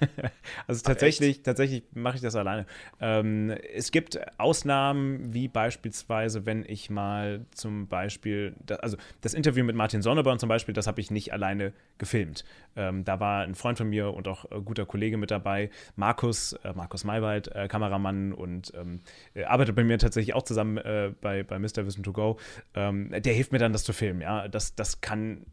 also 0.66 0.82
tatsächlich, 0.82 1.44
tatsächlich 1.44 1.84
mache 1.94 2.16
ich 2.16 2.20
das 2.20 2.34
alleine. 2.34 2.66
Ähm, 3.00 3.50
es 3.72 3.92
gibt 3.92 4.18
Ausnahmen, 4.36 5.32
wie 5.32 5.46
beispielsweise, 5.46 6.46
wenn 6.46 6.64
ich 6.66 6.90
mal 6.90 7.46
zum 7.52 7.86
Beispiel, 7.86 8.56
also 8.80 8.96
das 9.20 9.34
Interview 9.34 9.62
mit 9.62 9.76
Martin 9.76 10.02
Sonneborn 10.02 10.40
zum 10.40 10.48
Beispiel, 10.48 10.74
das 10.74 10.88
habe 10.88 11.00
ich 11.00 11.12
nicht 11.12 11.32
alleine 11.32 11.72
gefilmt. 11.98 12.44
Ähm, 12.74 13.04
da 13.04 13.20
war 13.20 13.44
ein 13.44 13.54
Freund 13.54 13.78
von 13.78 13.88
mir 13.88 14.12
und 14.12 14.26
auch 14.26 14.50
äh, 14.50 14.60
guter 14.60 14.86
Kollege 14.86 15.16
mit 15.16 15.30
dabei, 15.30 15.70
Markus, 15.94 16.54
äh, 16.64 16.72
Markus 16.72 17.04
Maywald, 17.04 17.54
äh, 17.54 17.68
Kameramann 17.68 18.32
und 18.32 18.72
ähm, 18.74 18.98
arbeitet 19.46 19.76
bei 19.76 19.84
mir 19.84 19.98
tatsächlich 19.98 20.34
auch 20.34 20.42
zusammen 20.42 20.76
äh, 20.78 21.12
bei, 21.20 21.44
bei 21.44 21.60
Mr. 21.60 21.86
Wissen 21.86 22.02
to 22.02 22.12
Go. 22.12 22.36
Ähm, 22.74 23.14
der 23.16 23.32
hilft 23.32 23.52
mir 23.52 23.60
dann, 23.60 23.72
das 23.72 23.84
zu 23.84 23.92
filmen. 23.92 24.22
Ja, 24.22 24.48
das, 24.48 24.74
das 24.74 25.00
kann 25.00 25.46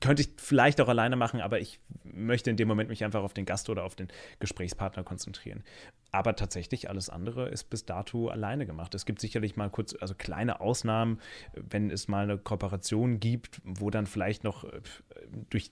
könnte 0.00 0.22
ich 0.22 0.30
vielleicht 0.36 0.80
auch 0.80 0.88
alleine 0.88 1.16
machen, 1.16 1.40
aber 1.40 1.60
ich 1.60 1.78
möchte 2.04 2.50
in 2.50 2.56
dem 2.56 2.68
Moment 2.68 2.88
mich 2.88 3.04
einfach 3.04 3.22
auf 3.22 3.34
den 3.34 3.44
Gast 3.44 3.68
oder 3.68 3.84
auf 3.84 3.94
den 3.94 4.08
Gesprächspartner 4.38 5.04
konzentrieren. 5.04 5.62
Aber 6.10 6.36
tatsächlich 6.36 6.88
alles 6.88 7.10
andere 7.10 7.48
ist 7.48 7.64
bis 7.64 7.84
dato 7.84 8.28
alleine 8.28 8.66
gemacht. 8.66 8.94
Es 8.94 9.04
gibt 9.04 9.20
sicherlich 9.20 9.56
mal 9.56 9.68
kurz, 9.68 9.94
also 10.00 10.14
kleine 10.14 10.60
Ausnahmen, 10.60 11.20
wenn 11.54 11.90
es 11.90 12.08
mal 12.08 12.24
eine 12.24 12.38
Kooperation 12.38 13.20
gibt, 13.20 13.60
wo 13.64 13.90
dann 13.90 14.06
vielleicht 14.06 14.44
noch 14.44 14.64
äh, 14.64 14.80
durch, 15.50 15.70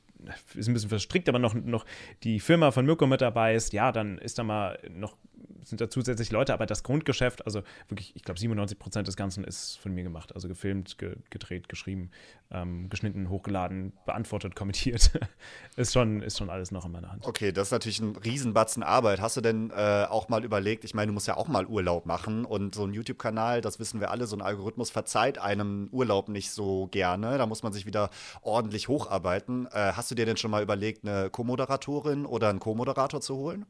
ist 0.55 0.69
ein 0.69 0.75
bisschen 0.75 0.91
verstrickt, 0.91 1.29
aber 1.29 1.39
noch, 1.39 1.55
noch 1.55 1.87
die 2.23 2.41
Firma 2.41 2.71
von 2.71 2.85
Mirko 2.85 3.07
mit 3.07 3.21
dabei 3.21 3.55
ist, 3.55 3.73
ja, 3.73 3.93
dann 3.93 4.19
ist 4.19 4.39
da 4.39 4.45
mal 4.45 4.79
noch, 4.91 5.17
sind 5.65 5.81
da 5.81 5.89
zusätzlich 5.89 6.31
Leute, 6.31 6.53
aber 6.53 6.67
das 6.67 6.83
Grundgeschäft, 6.83 7.47
also 7.47 7.63
wirklich, 7.89 8.15
ich 8.17 8.23
glaube 8.23 8.41
97 8.41 8.79
Prozent 8.79 9.09
des 9.09 9.17
Ganzen 9.17 9.45
ist 9.45 9.79
von 9.79 9.93
mir 9.93 10.03
gemacht. 10.03 10.35
Also 10.35 10.49
gefilmt, 10.49 10.99
ge 10.99 11.17
gedreht, 11.31 11.69
geschrieben, 11.69 12.11
ähm, 12.51 12.89
geschnitten, 12.91 13.29
hochgeladen, 13.29 13.93
beantwortet, 14.05 14.55
kommentiert. 14.55 15.11
ist, 15.77 15.93
schon, 15.93 16.23
ist 16.23 16.39
schon 16.39 16.51
alles 16.51 16.71
noch 16.71 16.85
in 16.85 16.93
meiner 16.93 17.13
Hand. 17.13 17.27
Okay, 17.27 17.53
das 17.53 17.69
ist 17.69 17.73
natürlich 17.73 18.01
ein 18.01 18.17
Riesenbatzen 18.17 18.83
Arbeit. 18.83 19.21
Hast 19.21 19.37
du 19.37 19.41
denn 19.41 19.71
äh, 19.71 20.07
auch 20.09 20.29
mal 20.29 20.45
überlegt, 20.45 20.85
ich 20.85 20.95
meine, 20.95 21.09
du 21.09 21.13
musst 21.15 21.27
ja 21.27 21.37
auch 21.37 21.49
mal 21.49 21.67
Urlaub 21.67 22.07
machen 22.07 22.45
und 22.45 22.75
so 22.75 22.85
ein 22.85 22.93
YouTube-Kanal, 22.93 23.61
das 23.61 23.79
wissen 23.79 24.01
wir 24.01 24.11
alle, 24.11 24.27
so 24.27 24.37
ein 24.37 24.43
Algorithmus 24.43 24.91
verzeiht 24.91 25.39
einem 25.39 25.89
Urlaub 25.93 26.29
nicht 26.29 26.51
so 26.51 26.89
gerne. 26.89 27.39
Da 27.39 27.47
muss 27.47 27.63
man 27.63 27.73
sich 27.73 27.87
wieder 27.87 28.11
ordentlich 28.43 28.89
hocharbeiten. 28.89 29.67
Äh, 29.67 29.93
hast 29.95 30.11
du 30.11 30.15
dir 30.15 30.27
denn 30.27 30.37
schon 30.37 30.51
mal 30.51 30.63
überlegt, 30.63 31.07
eine 31.07 31.31
Co-Moderatorin 31.31 32.27
oder 32.27 32.51
einen 32.51 32.61
Co-Moderator 32.61 33.21
zu 33.21 33.37
holen? 33.37 33.67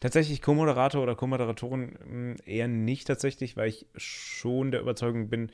Tatsächlich 0.00 0.40
Co-Moderator 0.40 1.02
oder 1.02 1.14
Co-Moderatorin 1.14 2.36
eher 2.46 2.68
nicht 2.68 3.06
tatsächlich, 3.06 3.56
weil 3.56 3.68
ich 3.68 3.86
schon 3.96 4.70
der 4.70 4.80
Überzeugung 4.80 5.28
bin, 5.28 5.52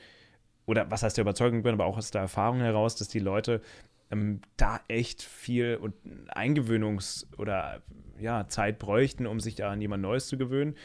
oder 0.65 0.89
was 0.89 1.03
heißt 1.03 1.17
der 1.17 1.23
Überzeugung 1.23 1.63
bin, 1.63 1.73
aber 1.73 1.85
auch 1.85 1.97
aus 1.97 2.11
der 2.11 2.21
Erfahrung 2.21 2.61
heraus, 2.61 2.95
dass 2.95 3.09
die 3.09 3.19
Leute 3.19 3.61
ähm, 4.09 4.41
da 4.55 4.79
echt 4.87 5.21
viel 5.21 5.75
und 5.75 5.93
Eingewöhnungs- 6.29 7.25
oder 7.37 7.81
ja, 8.19 8.47
Zeit 8.47 8.79
bräuchten, 8.79 9.27
um 9.27 9.39
sich 9.39 9.55
da 9.55 9.69
an 9.69 9.81
jemand 9.81 10.01
Neues 10.01 10.27
zu 10.27 10.37
gewöhnen. 10.37 10.75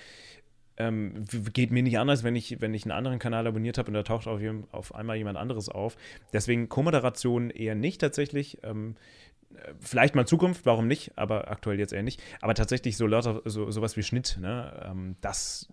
Ähm, 0.77 1.25
geht 1.53 1.71
mir 1.71 1.83
nicht 1.83 1.99
anders, 1.99 2.25
wenn 2.25 2.35
ich, 2.35 2.61
wenn 2.61 2.75
ich 2.75 2.85
einen 2.85 2.93
anderen 2.93 3.19
Kanal 3.19 3.47
abonniert 3.47 3.79
habe 3.79 3.89
und 3.89 3.95
da 3.95 4.03
taucht 4.03 4.27
auf, 4.27 4.41
auf 4.73 4.95
einmal 4.95 5.17
jemand 5.17 5.39
anderes 5.39 5.69
auf. 5.69 5.97
Deswegen 6.33 6.69
Co-Moderation 6.69 7.51
eher 7.51 7.75
nicht 7.75 8.01
tatsächlich. 8.01 8.59
Ähm, 8.63 8.97
vielleicht 9.81 10.15
mal 10.15 10.23
in 10.23 10.27
Zukunft, 10.27 10.67
warum 10.67 10.87
nicht, 10.87 11.13
aber 11.17 11.51
aktuell 11.51 11.79
jetzt 11.79 11.93
eher 11.93 12.03
nicht. 12.03 12.23
Aber 12.41 12.55
tatsächlich 12.55 12.97
so 12.97 13.07
lauter, 13.07 13.43
so, 13.45 13.71
sowas 13.71 13.97
wie 13.97 14.03
Schnitt, 14.03 14.39
ne, 14.41 14.87
ähm, 14.89 15.17
das 15.21 15.69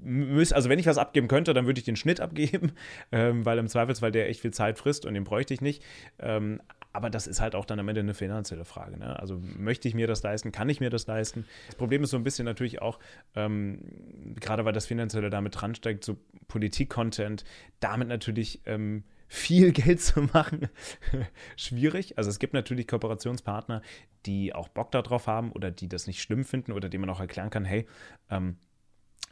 müß, 0.00 0.52
also 0.52 0.68
wenn 0.68 0.78
ich 0.78 0.86
was 0.86 0.98
abgeben 0.98 1.28
könnte, 1.28 1.54
dann 1.54 1.66
würde 1.66 1.78
ich 1.78 1.84
den 1.84 1.96
Schnitt 1.96 2.20
abgeben, 2.20 2.72
ähm, 3.12 3.44
weil 3.44 3.58
im 3.58 3.68
Zweifelsfall 3.68 4.12
der 4.12 4.28
echt 4.28 4.40
viel 4.40 4.52
Zeit 4.52 4.78
frisst 4.78 5.06
und 5.06 5.14
den 5.14 5.24
bräuchte 5.24 5.54
ich 5.54 5.60
nicht. 5.60 5.82
Ähm, 6.18 6.60
aber 6.92 7.10
das 7.10 7.26
ist 7.26 7.40
halt 7.40 7.54
auch 7.54 7.64
dann 7.64 7.78
am 7.78 7.88
Ende 7.88 8.00
eine 8.00 8.14
finanzielle 8.14 8.64
Frage. 8.64 8.98
Ne? 8.98 9.18
Also 9.18 9.40
möchte 9.40 9.88
ich 9.88 9.94
mir 9.94 10.06
das 10.06 10.22
leisten? 10.22 10.52
Kann 10.52 10.68
ich 10.68 10.80
mir 10.80 10.90
das 10.90 11.06
leisten? 11.06 11.44
Das 11.66 11.76
Problem 11.76 12.02
ist 12.02 12.10
so 12.10 12.16
ein 12.16 12.24
bisschen 12.24 12.44
natürlich 12.44 12.80
auch, 12.80 12.98
ähm, 13.36 13.80
gerade 14.40 14.64
weil 14.64 14.72
das 14.72 14.86
Finanzielle 14.86 15.30
damit 15.30 15.60
dransteckt, 15.60 16.02
so 16.02 16.16
Politik-Content, 16.48 17.44
damit 17.80 18.08
natürlich 18.08 18.62
ähm, 18.66 19.04
viel 19.28 19.72
Geld 19.72 20.00
zu 20.00 20.22
machen, 20.22 20.68
schwierig. 21.56 22.18
Also 22.18 22.30
es 22.30 22.38
gibt 22.38 22.54
natürlich 22.54 22.88
Kooperationspartner, 22.88 23.82
die 24.26 24.54
auch 24.54 24.68
Bock 24.68 24.90
darauf 24.90 25.26
haben 25.26 25.52
oder 25.52 25.70
die 25.70 25.88
das 25.88 26.06
nicht 26.06 26.22
schlimm 26.22 26.44
finden 26.44 26.72
oder 26.72 26.88
denen 26.88 27.02
man 27.02 27.10
auch 27.10 27.20
erklären 27.20 27.50
kann, 27.50 27.64
hey, 27.64 27.86
ähm, 28.30 28.56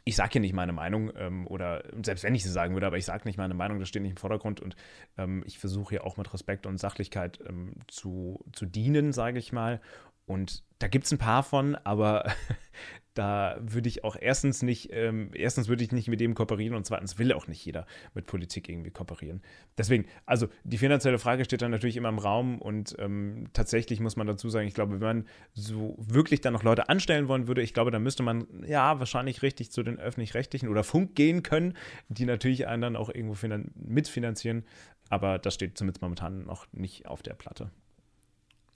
ich 0.07 0.15
sage 0.15 0.33
hier 0.33 0.41
nicht 0.41 0.53
meine 0.53 0.71
Meinung 0.71 1.11
ähm, 1.17 1.45
oder 1.47 1.83
selbst 2.01 2.23
wenn 2.23 2.33
ich 2.33 2.43
sie 2.43 2.49
sagen 2.49 2.73
würde, 2.73 2.87
aber 2.87 2.97
ich 2.97 3.03
sage 3.03 3.27
nicht 3.27 3.37
meine 3.37 3.53
Meinung, 3.53 3.79
das 3.79 3.89
steht 3.89 4.03
nicht 4.03 4.11
im 4.11 4.17
Vordergrund 4.17 4.61
und 4.61 4.77
ähm, 5.17 5.43
ich 5.45 5.59
versuche 5.59 5.89
hier 5.89 6.05
auch 6.05 6.15
mit 6.15 6.33
Respekt 6.33 6.65
und 6.65 6.77
Sachlichkeit 6.77 7.39
ähm, 7.45 7.73
zu, 7.87 8.39
zu 8.53 8.65
dienen, 8.65 9.11
sage 9.11 9.37
ich 9.37 9.51
mal. 9.51 9.81
Und 10.27 10.63
da 10.79 10.87
gibt 10.87 11.05
es 11.05 11.11
ein 11.11 11.17
paar 11.17 11.41
von, 11.41 11.75
aber 11.75 12.29
da 13.13 13.57
würde 13.61 13.87
ich 13.87 14.03
auch 14.03 14.17
erstens 14.19 14.61
nicht, 14.61 14.89
ähm, 14.91 15.31
erstens 15.33 15.69
würde 15.69 15.83
ich 15.83 15.91
nicht 15.93 16.09
mit 16.09 16.19
dem 16.19 16.35
kooperieren 16.35 16.75
und 16.75 16.85
zweitens 16.85 17.17
will 17.17 17.31
auch 17.33 17.47
nicht 17.47 17.65
jeder 17.65 17.87
mit 18.13 18.27
Politik 18.27 18.69
irgendwie 18.69 18.91
kooperieren. 18.91 19.41
Deswegen, 19.77 20.05
also 20.25 20.49
die 20.65 20.77
finanzielle 20.77 21.17
Frage 21.17 21.45
steht 21.45 21.61
dann 21.61 21.71
natürlich 21.71 21.95
immer 21.95 22.09
im 22.09 22.19
Raum 22.19 22.61
und 22.61 22.95
ähm, 22.99 23.45
tatsächlich 23.53 24.01
muss 24.01 24.17
man 24.17 24.27
dazu 24.27 24.49
sagen, 24.49 24.67
ich 24.67 24.73
glaube, 24.73 24.99
wenn 24.99 24.99
man 24.99 25.27
so 25.53 25.95
wirklich 25.97 26.41
dann 26.41 26.53
noch 26.53 26.63
Leute 26.63 26.89
anstellen 26.89 27.29
wollen 27.29 27.47
würde, 27.47 27.61
ich 27.61 27.73
glaube, 27.73 27.89
dann 27.89 28.03
müsste 28.03 28.21
man 28.21 28.45
ja 28.67 28.99
wahrscheinlich 28.99 29.41
richtig 29.41 29.71
zu 29.71 29.81
den 29.81 29.97
öffentlich-rechtlichen 29.97 30.67
oder 30.67 30.83
Funk 30.83 31.15
gehen 31.15 31.41
können, 31.41 31.73
die 32.09 32.25
natürlich 32.25 32.67
einen 32.67 32.81
dann 32.81 32.95
auch 32.97 33.09
irgendwo 33.09 33.47
mitfinanzieren, 33.75 34.65
aber 35.09 35.39
das 35.39 35.53
steht 35.53 35.77
zumindest 35.77 36.01
momentan 36.01 36.45
noch 36.45 36.67
nicht 36.73 37.07
auf 37.07 37.23
der 37.23 37.33
Platte. 37.33 37.71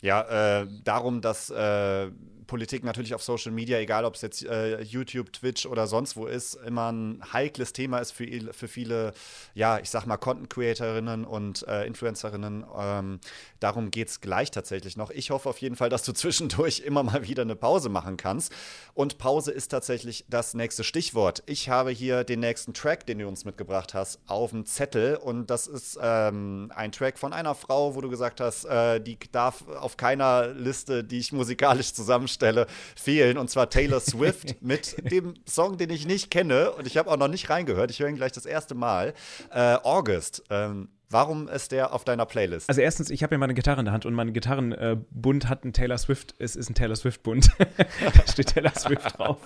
Ja, 0.01 0.61
äh, 0.61 0.67
darum, 0.83 1.21
dass 1.21 1.49
äh, 1.49 2.09
Politik 2.51 2.83
natürlich 2.83 3.15
auf 3.15 3.23
Social 3.23 3.53
Media, 3.53 3.77
egal 3.77 4.03
ob 4.03 4.15
es 4.15 4.21
jetzt 4.21 4.43
äh, 4.43 4.81
YouTube, 4.81 5.31
Twitch 5.31 5.65
oder 5.65 5.87
sonst 5.87 6.17
wo 6.17 6.25
ist, 6.25 6.55
immer 6.55 6.91
ein 6.91 7.23
heikles 7.31 7.71
Thema 7.71 7.99
ist 7.99 8.11
für, 8.11 8.27
für 8.51 8.67
viele, 8.67 9.13
ja, 9.53 9.79
ich 9.79 9.89
sag 9.89 10.05
mal, 10.05 10.17
Content-Creatorinnen 10.17 11.23
und 11.23 11.65
äh, 11.69 11.85
Influencerinnen. 11.85 12.65
Ähm, 12.77 13.21
darum 13.61 13.89
geht 13.89 14.09
es 14.09 14.19
gleich 14.19 14.51
tatsächlich 14.51 14.97
noch. 14.97 15.11
Ich 15.11 15.31
hoffe 15.31 15.47
auf 15.47 15.59
jeden 15.59 15.77
Fall, 15.77 15.87
dass 15.87 16.03
du 16.03 16.11
zwischendurch 16.13 16.81
immer 16.81 17.03
mal 17.03 17.25
wieder 17.25 17.43
eine 17.43 17.55
Pause 17.55 17.87
machen 17.87 18.17
kannst. 18.17 18.51
Und 18.93 19.17
Pause 19.17 19.53
ist 19.53 19.69
tatsächlich 19.69 20.25
das 20.27 20.53
nächste 20.53 20.83
Stichwort. 20.83 21.43
Ich 21.45 21.69
habe 21.69 21.91
hier 21.91 22.25
den 22.25 22.41
nächsten 22.41 22.73
Track, 22.73 23.05
den 23.05 23.19
du 23.19 23.29
uns 23.29 23.45
mitgebracht 23.45 23.93
hast, 23.93 24.19
auf 24.27 24.49
dem 24.49 24.65
Zettel. 24.65 25.15
Und 25.15 25.49
das 25.49 25.67
ist 25.67 25.97
ähm, 26.01 26.69
ein 26.75 26.91
Track 26.91 27.17
von 27.17 27.31
einer 27.31 27.55
Frau, 27.55 27.95
wo 27.95 28.01
du 28.01 28.09
gesagt 28.09 28.41
hast, 28.41 28.65
äh, 28.65 28.99
die 28.99 29.17
darf 29.31 29.65
auf 29.69 29.90
keiner 29.97 30.47
Liste, 30.47 31.03
die 31.03 31.19
ich 31.19 31.31
musikalisch 31.31 31.93
zusammenstelle, 31.93 32.51
Stelle 32.51 32.67
fehlen, 32.95 33.37
und 33.37 33.49
zwar 33.49 33.69
Taylor 33.69 33.99
Swift 33.99 34.55
mit 34.61 35.11
dem 35.11 35.35
Song, 35.47 35.77
den 35.77 35.89
ich 35.89 36.05
nicht 36.05 36.31
kenne 36.31 36.71
und 36.71 36.87
ich 36.87 36.97
habe 36.97 37.09
auch 37.09 37.17
noch 37.17 37.27
nicht 37.27 37.49
reingehört. 37.49 37.91
Ich 37.91 37.99
höre 37.99 38.09
ihn 38.09 38.15
gleich 38.15 38.31
das 38.31 38.45
erste 38.45 38.75
Mal. 38.75 39.13
Äh, 39.51 39.77
August. 39.83 40.43
Ähm, 40.49 40.89
Warum 41.13 41.49
ist 41.49 41.73
der 41.73 41.93
auf 41.93 42.05
deiner 42.05 42.25
Playlist? 42.25 42.69
Also 42.69 42.79
erstens, 42.79 43.09
ich 43.09 43.21
habe 43.21 43.35
ja 43.35 43.37
meine 43.37 43.53
Gitarre 43.53 43.81
in 43.81 43.85
der 43.85 43.93
Hand 43.93 44.05
und 44.05 44.13
mein 44.13 44.31
Gitarrenbund 44.31 45.43
äh, 45.43 45.47
hat 45.49 45.63
einen 45.63 45.73
Taylor 45.73 45.97
Swift, 45.97 46.35
es 46.39 46.55
ist 46.55 46.69
ein 46.69 46.73
Taylor 46.73 46.95
Swift-Bund. 46.95 47.51
da 47.57 48.27
steht 48.31 48.53
Taylor 48.53 48.71
Swift 48.73 49.19
drauf. 49.19 49.39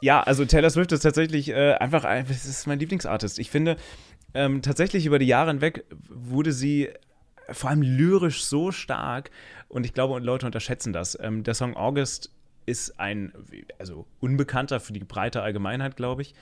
Ja, 0.00 0.22
also 0.22 0.44
Taylor 0.44 0.70
Swift 0.70 0.92
ist 0.92 1.00
tatsächlich 1.00 1.48
äh, 1.48 1.72
einfach, 1.72 2.04
es 2.04 2.46
ist 2.46 2.68
mein 2.68 2.78
Lieblingsartist. 2.78 3.40
Ich 3.40 3.50
finde, 3.50 3.76
ähm, 4.34 4.62
tatsächlich 4.62 5.06
über 5.06 5.18
die 5.18 5.26
Jahre 5.26 5.50
hinweg 5.50 5.84
wurde 6.08 6.52
sie 6.52 6.90
vor 7.50 7.70
allem 7.70 7.82
lyrisch 7.82 8.44
so 8.44 8.72
stark 8.72 9.30
und 9.68 9.86
ich 9.86 9.94
glaube, 9.94 10.18
Leute 10.20 10.46
unterschätzen 10.46 10.92
das. 10.92 11.18
Ähm, 11.20 11.42
der 11.42 11.54
Song 11.54 11.76
August 11.76 12.30
ist 12.66 12.98
ein, 12.98 13.32
also 13.78 14.06
unbekannter 14.20 14.80
für 14.80 14.92
die 14.92 15.00
breite 15.00 15.42
Allgemeinheit, 15.42 15.96
glaube 15.96 16.22
ich. 16.22 16.34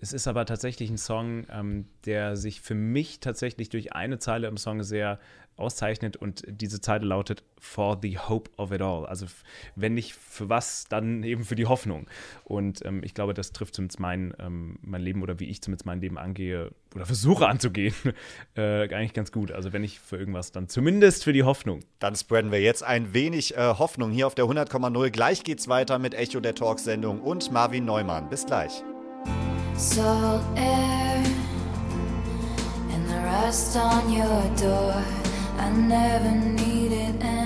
Es 0.00 0.12
ist 0.12 0.28
aber 0.28 0.46
tatsächlich 0.46 0.90
ein 0.90 0.98
Song, 0.98 1.46
ähm, 1.50 1.86
der 2.06 2.36
sich 2.36 2.60
für 2.60 2.74
mich 2.74 3.20
tatsächlich 3.20 3.68
durch 3.68 3.92
eine 3.92 4.18
Zeile 4.18 4.46
im 4.46 4.56
Song 4.56 4.82
sehr 4.82 5.18
auszeichnet 5.58 6.16
und 6.16 6.42
diese 6.46 6.80
Zeile 6.80 7.06
lautet 7.06 7.42
For 7.58 7.98
the 8.00 8.18
Hope 8.18 8.50
of 8.56 8.72
It 8.72 8.82
All. 8.82 9.06
Also 9.06 9.26
wenn 9.76 9.94
nicht 9.94 10.14
für 10.14 10.48
was, 10.48 10.86
dann 10.88 11.22
eben 11.22 11.44
für 11.44 11.56
die 11.56 11.66
Hoffnung. 11.66 12.06
Und 12.44 12.84
ähm, 12.84 13.02
ich 13.02 13.14
glaube, 13.14 13.34
das 13.34 13.52
trifft 13.52 13.74
zumindest 13.74 14.00
mein, 14.00 14.34
ähm, 14.38 14.78
mein 14.82 15.02
Leben 15.02 15.22
oder 15.22 15.40
wie 15.40 15.46
ich 15.46 15.62
zumindest 15.62 15.86
mein 15.86 16.00
Leben 16.00 16.18
angehe 16.18 16.70
oder 16.94 17.06
versuche 17.06 17.46
anzugehen, 17.46 17.94
äh, 18.56 18.82
eigentlich 18.94 19.12
ganz 19.12 19.32
gut. 19.32 19.52
Also 19.52 19.72
wenn 19.72 19.82
nicht 19.82 19.98
für 19.98 20.16
irgendwas, 20.16 20.52
dann 20.52 20.68
zumindest 20.68 21.24
für 21.24 21.32
die 21.32 21.42
Hoffnung. 21.42 21.80
Dann 21.98 22.16
spreaden 22.16 22.52
wir 22.52 22.60
jetzt 22.60 22.82
ein 22.82 23.12
wenig 23.14 23.56
äh, 23.56 23.74
Hoffnung 23.78 24.10
hier 24.10 24.26
auf 24.26 24.34
der 24.34 24.46
100,0. 24.46 25.10
Gleich 25.10 25.44
geht's 25.44 25.68
weiter 25.68 25.98
mit 25.98 26.14
Echo 26.14 26.40
der 26.40 26.54
Talksendung 26.54 27.20
und 27.20 27.52
Marvin 27.52 27.84
Neumann. 27.84 28.28
Bis 28.28 28.46
gleich. 28.46 28.82
Salt 29.76 30.42
air 30.56 31.22
and 32.92 33.08
the 33.08 33.16
rust 33.24 33.76
on 33.76 34.10
your 34.10 34.42
door. 34.60 35.27
I 35.60 35.70
never 35.70 36.30
needed 36.30 37.20
anything. 37.20 37.37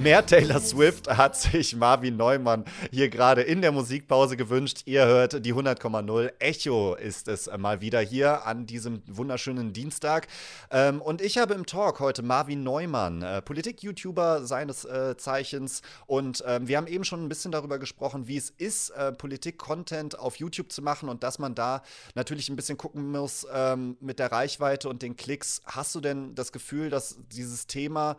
Mehr 0.00 0.24
Taylor 0.24 0.60
Swift 0.60 1.14
hat 1.14 1.36
sich 1.36 1.76
Marvin 1.76 2.16
Neumann 2.16 2.64
hier 2.90 3.10
gerade 3.10 3.42
in 3.42 3.60
der 3.60 3.70
Musikpause 3.70 4.38
gewünscht. 4.38 4.80
Ihr 4.86 5.04
hört 5.04 5.44
die 5.44 5.52
100,0. 5.52 6.32
Echo 6.38 6.94
ist 6.94 7.28
es 7.28 7.50
mal 7.58 7.82
wieder 7.82 8.00
hier 8.00 8.46
an 8.46 8.64
diesem 8.64 9.02
wunderschönen 9.06 9.74
Dienstag. 9.74 10.26
Ähm, 10.70 11.02
und 11.02 11.20
ich 11.20 11.36
habe 11.36 11.52
im 11.52 11.66
Talk 11.66 12.00
heute 12.00 12.22
Marvin 12.22 12.62
Neumann, 12.62 13.20
äh, 13.20 13.42
Politik-YouTuber 13.42 14.46
seines 14.46 14.86
äh, 14.86 15.18
Zeichens. 15.18 15.82
Und 16.06 16.42
ähm, 16.46 16.66
wir 16.66 16.78
haben 16.78 16.86
eben 16.86 17.04
schon 17.04 17.22
ein 17.22 17.28
bisschen 17.28 17.52
darüber 17.52 17.78
gesprochen, 17.78 18.26
wie 18.26 18.38
es 18.38 18.48
ist, 18.48 18.90
äh, 18.90 19.12
Politik-Content 19.12 20.18
auf 20.18 20.36
YouTube 20.36 20.72
zu 20.72 20.80
machen 20.80 21.10
und 21.10 21.22
dass 21.22 21.38
man 21.38 21.54
da 21.54 21.82
natürlich 22.14 22.48
ein 22.48 22.56
bisschen 22.56 22.78
gucken 22.78 23.10
muss 23.10 23.46
ähm, 23.52 23.98
mit 24.00 24.18
der 24.18 24.32
Reichweite 24.32 24.88
und 24.88 25.02
den 25.02 25.16
Klicks. 25.16 25.60
Hast 25.66 25.94
du 25.94 26.00
denn 26.00 26.34
das 26.34 26.52
Gefühl, 26.52 26.88
dass 26.88 27.18
dieses 27.30 27.66
Thema 27.66 28.16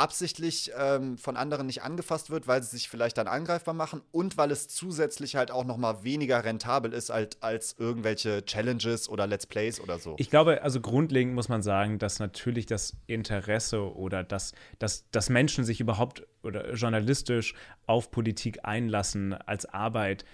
absichtlich 0.00 0.72
ähm, 0.76 1.18
von 1.18 1.36
anderen 1.36 1.66
nicht 1.66 1.82
angefasst 1.82 2.30
wird, 2.30 2.48
weil 2.48 2.62
sie 2.62 2.70
sich 2.70 2.88
vielleicht 2.88 3.18
dann 3.18 3.28
angreifbar 3.28 3.74
machen 3.74 4.00
und 4.12 4.38
weil 4.38 4.50
es 4.50 4.66
zusätzlich 4.68 5.36
halt 5.36 5.50
auch 5.50 5.64
noch 5.64 5.76
mal 5.76 6.02
weniger 6.02 6.42
rentabel 6.42 6.94
ist 6.94 7.10
als, 7.10 7.36
als 7.42 7.76
irgendwelche 7.78 8.42
Challenges 8.44 9.10
oder 9.10 9.26
Let's 9.26 9.46
Plays 9.46 9.78
oder 9.78 9.98
so. 9.98 10.16
Ich 10.18 10.30
glaube, 10.30 10.62
also 10.62 10.80
grundlegend 10.80 11.34
muss 11.34 11.50
man 11.50 11.62
sagen, 11.62 11.98
dass 11.98 12.18
natürlich 12.18 12.64
das 12.64 12.96
Interesse 13.06 13.94
oder 13.94 14.24
dass, 14.24 14.52
dass, 14.78 15.04
dass 15.10 15.28
Menschen 15.28 15.64
sich 15.64 15.80
überhaupt 15.80 16.26
oder 16.42 16.72
journalistisch 16.72 17.54
auf 17.86 18.10
Politik 18.10 18.60
einlassen 18.62 19.34
als 19.34 19.66
Arbeit 19.66 20.24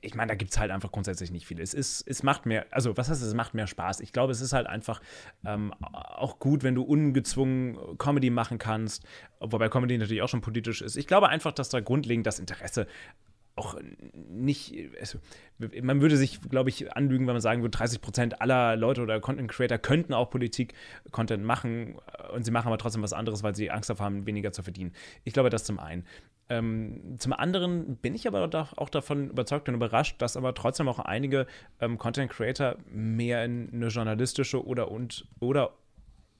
ich 0.00 0.14
meine, 0.14 0.28
da 0.28 0.34
gibt 0.34 0.50
es 0.52 0.58
halt 0.58 0.70
einfach 0.70 0.92
grundsätzlich 0.92 1.30
nicht 1.30 1.46
viel. 1.46 1.60
Es, 1.60 1.74
ist, 1.74 2.02
es 2.06 2.22
macht 2.22 2.46
mehr, 2.46 2.66
also 2.70 2.96
was 2.96 3.08
heißt 3.08 3.22
es, 3.22 3.34
macht 3.34 3.54
mehr 3.54 3.66
Spaß. 3.66 4.00
Ich 4.00 4.12
glaube, 4.12 4.32
es 4.32 4.40
ist 4.40 4.52
halt 4.52 4.66
einfach 4.66 5.00
ähm, 5.44 5.72
auch 5.92 6.38
gut, 6.38 6.62
wenn 6.62 6.74
du 6.74 6.82
ungezwungen 6.82 7.98
Comedy 7.98 8.30
machen 8.30 8.58
kannst, 8.58 9.04
wobei 9.40 9.68
Comedy 9.68 9.98
natürlich 9.98 10.22
auch 10.22 10.28
schon 10.28 10.40
politisch 10.40 10.82
ist. 10.82 10.96
Ich 10.96 11.06
glaube 11.06 11.28
einfach, 11.28 11.52
dass 11.52 11.68
da 11.68 11.80
grundlegend 11.80 12.26
das 12.26 12.38
Interesse 12.38 12.86
auch 13.56 13.74
nicht, 14.12 14.74
also, 15.00 15.18
man 15.82 16.02
würde 16.02 16.18
sich, 16.18 16.42
glaube 16.42 16.68
ich, 16.68 16.94
anlügen, 16.94 17.26
wenn 17.26 17.34
man 17.34 17.40
sagen 17.40 17.62
würde, 17.62 17.76
30 17.76 18.02
Prozent 18.02 18.40
aller 18.42 18.76
Leute 18.76 19.00
oder 19.00 19.18
Content 19.18 19.50
Creator 19.50 19.78
könnten 19.78 20.12
auch 20.12 20.28
Politik-Content 20.28 21.42
machen 21.42 21.96
und 22.34 22.44
sie 22.44 22.50
machen 22.50 22.68
aber 22.68 22.76
trotzdem 22.76 23.02
was 23.02 23.14
anderes, 23.14 23.42
weil 23.42 23.56
sie 23.56 23.70
Angst 23.70 23.88
davor 23.88 24.06
haben, 24.06 24.26
weniger 24.26 24.52
zu 24.52 24.62
verdienen. 24.62 24.92
Ich 25.24 25.32
glaube, 25.32 25.48
das 25.48 25.64
zum 25.64 25.78
einen. 25.78 26.04
Ähm, 26.48 27.16
zum 27.18 27.32
anderen 27.32 27.96
bin 27.96 28.14
ich 28.14 28.28
aber 28.28 28.48
auch 28.76 28.88
davon 28.88 29.30
überzeugt 29.30 29.68
und 29.68 29.74
überrascht, 29.74 30.22
dass 30.22 30.36
aber 30.36 30.54
trotzdem 30.54 30.88
auch 30.88 31.00
einige 31.00 31.46
ähm, 31.80 31.98
Content 31.98 32.30
Creator 32.30 32.76
mehr 32.88 33.44
in 33.44 33.70
eine 33.72 33.88
journalistische 33.88 34.64
oder 34.64 34.90
und 34.90 35.26
oder 35.40 35.72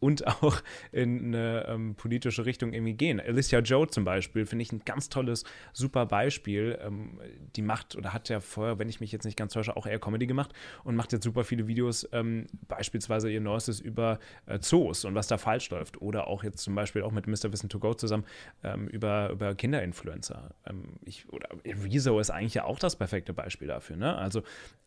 und 0.00 0.26
auch 0.26 0.62
in 0.92 1.34
eine 1.34 1.66
ähm, 1.68 1.94
politische 1.94 2.44
Richtung 2.44 2.72
irgendwie 2.72 2.94
gehen. 2.94 3.20
Alicia 3.20 3.60
Joe 3.60 3.86
zum 3.88 4.04
Beispiel 4.04 4.46
finde 4.46 4.62
ich 4.62 4.72
ein 4.72 4.82
ganz 4.84 5.08
tolles, 5.08 5.44
super 5.72 6.06
Beispiel. 6.06 6.78
Ähm, 6.82 7.20
die 7.54 7.62
macht 7.62 7.96
oder 7.96 8.12
hat 8.12 8.28
ja 8.28 8.40
vorher, 8.40 8.78
wenn 8.78 8.88
ich 8.88 9.00
mich 9.00 9.12
jetzt 9.12 9.24
nicht 9.24 9.36
ganz 9.36 9.52
täusche, 9.52 9.76
auch 9.76 9.86
eher 9.86 9.98
Comedy 9.98 10.26
gemacht 10.26 10.52
und 10.84 10.96
macht 10.96 11.12
jetzt 11.12 11.24
super 11.24 11.44
viele 11.44 11.66
Videos, 11.66 12.08
ähm, 12.12 12.46
beispielsweise 12.68 13.30
ihr 13.30 13.40
neuestes 13.40 13.80
über 13.80 14.18
äh, 14.46 14.58
Zoos 14.58 15.04
und 15.04 15.14
was 15.14 15.26
da 15.26 15.38
falsch 15.38 15.70
läuft. 15.70 16.00
Oder 16.00 16.26
auch 16.26 16.44
jetzt 16.44 16.58
zum 16.58 16.74
Beispiel 16.74 17.02
auch 17.02 17.12
mit 17.12 17.26
Mr. 17.26 17.52
Wissen 17.52 17.68
to 17.68 17.78
Go 17.78 17.94
zusammen 17.94 18.24
ähm, 18.62 18.88
über, 18.88 19.30
über 19.30 19.54
Kinderinfluencer. 19.54 20.54
Ähm, 20.66 20.96
ich, 21.04 21.28
oder 21.32 21.48
Rezo 21.64 22.18
ist 22.20 22.30
eigentlich 22.30 22.54
ja 22.54 22.64
auch 22.64 22.78
das 22.78 22.96
perfekte 22.96 23.32
Beispiel 23.32 23.68
dafür. 23.68 23.96
Ne? 23.96 24.16
Also 24.16 24.42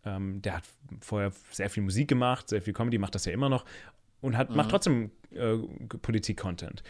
ähm, 0.05 0.41
der 0.41 0.57
hat 0.57 0.63
vorher 1.01 1.31
sehr 1.51 1.69
viel 1.69 1.83
Musik 1.83 2.07
gemacht, 2.07 2.49
sehr 2.49 2.61
viel 2.61 2.73
Comedy, 2.73 2.97
macht 2.97 3.15
das 3.15 3.25
ja 3.25 3.33
immer 3.33 3.49
noch 3.49 3.65
und 4.21 4.37
hat, 4.37 4.49
mhm. 4.49 4.57
macht 4.57 4.71
trotzdem 4.71 5.11
äh, 5.31 5.57
Politik-Content. 6.01 6.83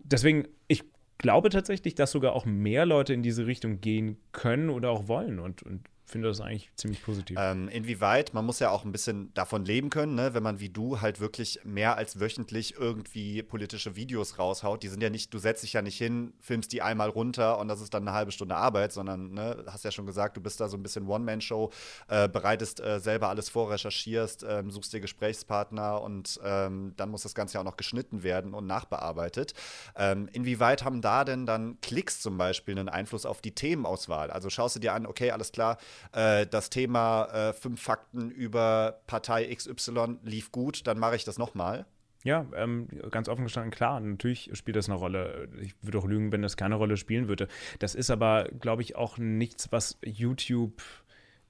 Deswegen, 0.00 0.48
ich 0.68 0.84
glaube 1.18 1.48
tatsächlich, 1.50 1.94
dass 1.94 2.10
sogar 2.10 2.32
auch 2.32 2.44
mehr 2.44 2.86
Leute 2.86 3.14
in 3.14 3.22
diese 3.22 3.46
Richtung 3.46 3.80
gehen 3.80 4.16
können 4.32 4.70
oder 4.70 4.90
auch 4.90 5.08
wollen 5.08 5.38
und, 5.38 5.62
und 5.62 5.88
finde 6.12 6.28
das 6.28 6.40
eigentlich 6.40 6.70
ziemlich 6.76 7.02
positiv. 7.02 7.36
Ähm, 7.40 7.68
inwieweit, 7.68 8.34
man 8.34 8.44
muss 8.44 8.58
ja 8.58 8.70
auch 8.70 8.84
ein 8.84 8.92
bisschen 8.92 9.32
davon 9.34 9.64
leben 9.64 9.90
können, 9.90 10.14
ne? 10.14 10.34
wenn 10.34 10.42
man 10.42 10.60
wie 10.60 10.68
du 10.68 11.00
halt 11.00 11.18
wirklich 11.20 11.60
mehr 11.64 11.96
als 11.96 12.20
wöchentlich 12.20 12.74
irgendwie 12.78 13.42
politische 13.42 13.96
Videos 13.96 14.38
raushaut. 14.38 14.82
Die 14.82 14.88
sind 14.88 15.02
ja 15.02 15.10
nicht, 15.10 15.32
du 15.34 15.38
setzt 15.38 15.62
dich 15.62 15.72
ja 15.72 15.82
nicht 15.82 15.96
hin, 15.96 16.34
filmst 16.40 16.72
die 16.72 16.82
einmal 16.82 17.08
runter 17.08 17.58
und 17.58 17.68
das 17.68 17.80
ist 17.80 17.94
dann 17.94 18.06
eine 18.06 18.16
halbe 18.16 18.30
Stunde 18.30 18.54
Arbeit, 18.54 18.92
sondern, 18.92 19.32
ne, 19.32 19.64
hast 19.66 19.84
ja 19.84 19.90
schon 19.90 20.06
gesagt, 20.06 20.36
du 20.36 20.40
bist 20.40 20.60
da 20.60 20.68
so 20.68 20.76
ein 20.76 20.82
bisschen 20.82 21.08
One-Man-Show, 21.08 21.72
äh, 22.08 22.28
bereitest 22.28 22.80
äh, 22.80 23.00
selber 23.00 23.28
alles 23.28 23.48
vor, 23.48 23.70
recherchierst, 23.70 24.44
ähm, 24.48 24.70
suchst 24.70 24.92
dir 24.92 25.00
Gesprächspartner 25.00 26.00
und 26.02 26.38
ähm, 26.44 26.92
dann 26.96 27.08
muss 27.08 27.22
das 27.22 27.34
Ganze 27.34 27.54
ja 27.54 27.60
auch 27.60 27.64
noch 27.64 27.76
geschnitten 27.78 28.22
werden 28.22 28.54
und 28.54 28.66
nachbearbeitet. 28.66 29.54
Ähm, 29.96 30.28
inwieweit 30.32 30.84
haben 30.84 31.00
da 31.00 31.24
denn 31.24 31.46
dann 31.46 31.80
Klicks 31.80 32.20
zum 32.20 32.36
Beispiel 32.36 32.78
einen 32.78 32.90
Einfluss 32.90 33.24
auf 33.24 33.40
die 33.40 33.54
Themenauswahl? 33.54 34.30
Also 34.30 34.50
schaust 34.50 34.76
du 34.76 34.80
dir 34.80 34.92
an, 34.92 35.06
okay, 35.06 35.30
alles 35.30 35.52
klar, 35.52 35.78
äh, 36.12 36.46
das 36.46 36.70
Thema 36.70 37.24
äh, 37.26 37.52
fünf 37.52 37.80
Fakten 37.80 38.30
über 38.30 39.00
Partei 39.06 39.54
XY 39.54 40.18
lief 40.22 40.52
gut, 40.52 40.86
dann 40.86 40.98
mache 40.98 41.16
ich 41.16 41.24
das 41.24 41.38
nochmal. 41.38 41.86
Ja, 42.24 42.46
ähm, 42.54 42.86
ganz 43.10 43.28
offen 43.28 43.44
gestanden, 43.44 43.72
klar, 43.72 43.98
natürlich 43.98 44.50
spielt 44.52 44.76
das 44.76 44.88
eine 44.88 44.96
Rolle. 44.96 45.48
Ich 45.60 45.74
würde 45.82 45.98
auch 45.98 46.06
lügen, 46.06 46.30
wenn 46.30 46.42
das 46.42 46.56
keine 46.56 46.76
Rolle 46.76 46.96
spielen 46.96 47.26
würde. 47.26 47.48
Das 47.80 47.96
ist 47.96 48.10
aber, 48.10 48.48
glaube 48.60 48.82
ich, 48.82 48.94
auch 48.94 49.18
nichts, 49.18 49.72
was 49.72 49.98
YouTube 50.04 50.80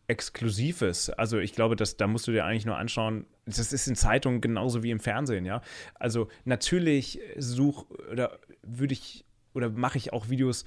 exklusiv 0.06 0.82
ist. 0.82 1.10
Also 1.10 1.38
ich 1.38 1.52
glaube, 1.52 1.76
dass, 1.76 1.96
da 1.96 2.06
musst 2.06 2.26
du 2.26 2.32
dir 2.32 2.44
eigentlich 2.44 2.66
nur 2.66 2.76
anschauen, 2.76 3.26
das 3.46 3.72
ist 3.72 3.86
in 3.86 3.96
Zeitungen 3.96 4.40
genauso 4.40 4.82
wie 4.82 4.90
im 4.90 5.00
Fernsehen, 5.00 5.44
ja. 5.44 5.62
Also 5.94 6.28
natürlich 6.44 7.20
such 7.36 7.86
oder 8.10 8.38
würde 8.62 8.94
ich 8.94 9.24
oder 9.54 9.68
mache 9.70 9.98
ich 9.98 10.12
auch 10.12 10.28
Videos, 10.28 10.64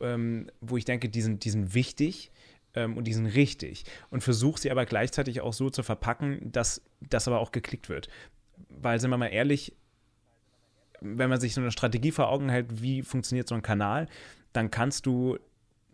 ähm, 0.00 0.50
wo 0.60 0.76
ich 0.76 0.84
denke, 0.84 1.08
die 1.08 1.22
sind, 1.22 1.44
die 1.44 1.50
sind 1.50 1.74
wichtig 1.74 2.32
ähm, 2.74 2.96
und 2.96 3.04
die 3.04 3.12
sind 3.12 3.26
richtig 3.26 3.84
und 4.10 4.22
versuche 4.22 4.60
sie 4.60 4.70
aber 4.70 4.86
gleichzeitig 4.86 5.40
auch 5.40 5.52
so 5.52 5.70
zu 5.70 5.82
verpacken, 5.82 6.52
dass 6.52 6.82
das 7.00 7.28
aber 7.28 7.40
auch 7.40 7.52
geklickt 7.52 7.88
wird. 7.88 8.08
Weil, 8.68 9.00
sind 9.00 9.10
wir 9.10 9.16
mal 9.16 9.28
ehrlich, 9.28 9.74
wenn 11.00 11.30
man 11.30 11.40
sich 11.40 11.54
so 11.54 11.60
eine 11.60 11.70
Strategie 11.70 12.12
vor 12.12 12.28
Augen 12.28 12.48
hält, 12.48 12.82
wie 12.82 13.02
funktioniert 13.02 13.48
so 13.48 13.54
ein 13.54 13.62
Kanal, 13.62 14.08
dann 14.52 14.70
kannst 14.70 15.06
du 15.06 15.38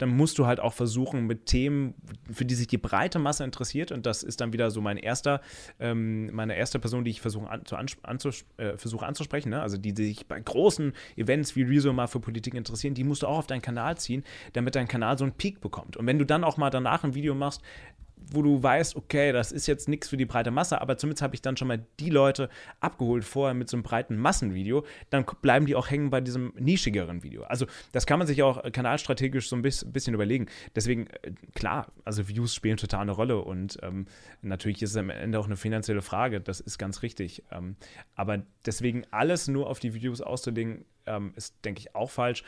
dann 0.01 0.17
musst 0.17 0.39
du 0.39 0.47
halt 0.47 0.61
auch 0.61 0.73
versuchen, 0.73 1.27
mit 1.27 1.47
Themen, 1.47 1.95
für 2.31 2.45
die 2.45 2.55
sich 2.55 2.67
die 2.67 2.79
breite 2.79 3.19
Masse 3.19 3.45
interessiert, 3.45 3.93
und 3.93 4.07
das 4.07 4.23
ist 4.23 4.41
dann 4.41 4.53
wieder 4.53 4.71
so 4.71 4.81
mein 4.81 4.97
erster, 4.97 5.41
ähm, 5.79 6.33
meine 6.33 6.57
erste 6.57 6.79
Person, 6.79 7.05
die 7.05 7.11
ich 7.11 7.21
versuche, 7.21 7.49
an, 7.49 7.65
zu, 7.67 7.77
anzus, 7.77 8.45
äh, 8.57 8.77
versuche 8.77 9.07
anzusprechen, 9.07 9.51
ne? 9.51 9.61
also 9.61 9.77
die, 9.77 9.93
die 9.93 10.07
sich 10.07 10.27
bei 10.27 10.41
großen 10.41 10.93
Events 11.17 11.55
wie 11.57 11.63
Rezo 11.63 11.93
mal 11.93 12.07
für 12.07 12.21
Politik 12.21 12.55
interessieren, 12.55 12.95
die 12.95 13.05
musst 13.05 13.23
du 13.23 13.27
auch 13.27 13.39
auf 13.39 13.47
deinen 13.47 13.63
Kanal 13.63 13.99
ziehen, 13.99 14.25
damit 14.55 14.75
dein 14.75 14.89
Kanal 14.89 15.19
so 15.19 15.25
einen 15.25 15.33
Peak 15.33 15.61
bekommt. 15.61 15.97
Und 15.97 16.07
wenn 16.07 16.19
du 16.19 16.25
dann 16.25 16.45
auch 16.45 16.57
mal 16.57 16.71
danach 16.71 17.05
ein 17.05 17.15
Video 17.15 17.35
machst, 17.35 17.63
wo 18.33 18.43
du 18.43 18.63
weißt, 18.63 18.97
okay, 18.97 19.33
das 19.33 19.53
ist 19.53 19.67
jetzt 19.67 19.89
nichts 19.89 20.09
für 20.09 20.17
die 20.17 20.27
breite 20.27 20.51
Masse, 20.51 20.81
aber 20.81 20.97
zumindest 20.97 21.23
habe 21.23 21.35
ich 21.35 21.43
dann 21.43 21.57
schon 21.57 21.69
mal 21.69 21.85
die 21.99 22.11
Leute 22.11 22.49
abgeholt 22.81 23.25
vorher 23.25 23.55
mit 23.55 23.69
so 23.69 23.77
einem 23.77 23.83
breiten 23.83 24.17
Massenvideo, 24.17 24.85
dann 25.11 25.25
bleiben 25.43 25.67
die 25.67 25.75
auch 25.75 25.91
hängen 25.91 26.11
bei 26.11 26.21
diesem 26.21 26.53
nischigeren 26.59 27.23
Video. 27.23 27.43
Also 27.45 27.67
das 27.93 28.07
kann 28.07 28.19
man 28.19 28.27
sich 28.27 28.43
auch 28.43 28.63
kanalstrategisch 28.73 29.49
so 29.49 29.57
ein 29.57 29.63
bisschen 29.63 30.15
überlegen. 30.15 30.47
Deswegen, 30.75 31.07
äh, 31.23 31.33
klar, 31.55 31.93
also 32.05 32.29
Views 32.29 32.55
spielen 32.55 32.77
total 32.77 33.03
eine 33.03 33.13
Rolle 33.13 33.39
und 33.39 33.79
ähm, 33.83 34.07
natürlich 34.43 34.83
ist 34.83 34.91
es 34.91 34.97
am 34.97 35.11
Ende 35.11 35.39
auch 35.39 35.47
eine 35.47 35.57
finanzielle 35.57 36.03
Frage, 36.03 36.41
das 36.41 36.61
ist 36.61 36.79
ganz 36.79 37.03
richtig. 37.03 37.43
Ähm, 37.51 37.77
aber 38.15 38.43
deswegen 38.67 39.05
alles 39.11 39.49
nur 39.49 39.69
auf 39.69 39.81
die 39.81 39.95
Videos 39.95 40.21
auszulegen, 40.21 40.85
ähm, 41.07 41.33
ist, 41.37 41.65
denke 41.65 41.81
ich, 41.81 41.95
auch 41.95 42.11
falsch 42.11 42.45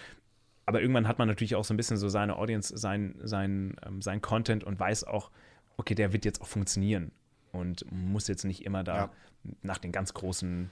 aber 0.66 0.80
irgendwann 0.80 1.08
hat 1.08 1.18
man 1.18 1.28
natürlich 1.28 1.54
auch 1.54 1.64
so 1.64 1.74
ein 1.74 1.76
bisschen 1.76 1.96
so 1.96 2.08
seine 2.08 2.36
Audience, 2.36 2.76
sein, 2.76 3.16
sein, 3.22 3.76
ähm, 3.84 4.00
sein 4.00 4.22
Content 4.22 4.64
und 4.64 4.78
weiß 4.78 5.04
auch, 5.04 5.30
okay, 5.76 5.94
der 5.94 6.12
wird 6.12 6.24
jetzt 6.24 6.40
auch 6.40 6.46
funktionieren 6.46 7.12
und 7.52 7.84
muss 7.90 8.28
jetzt 8.28 8.44
nicht 8.44 8.64
immer 8.64 8.84
da 8.84 8.96
ja. 8.96 9.10
nach 9.62 9.78
den 9.78 9.92
ganz 9.92 10.14
großen 10.14 10.70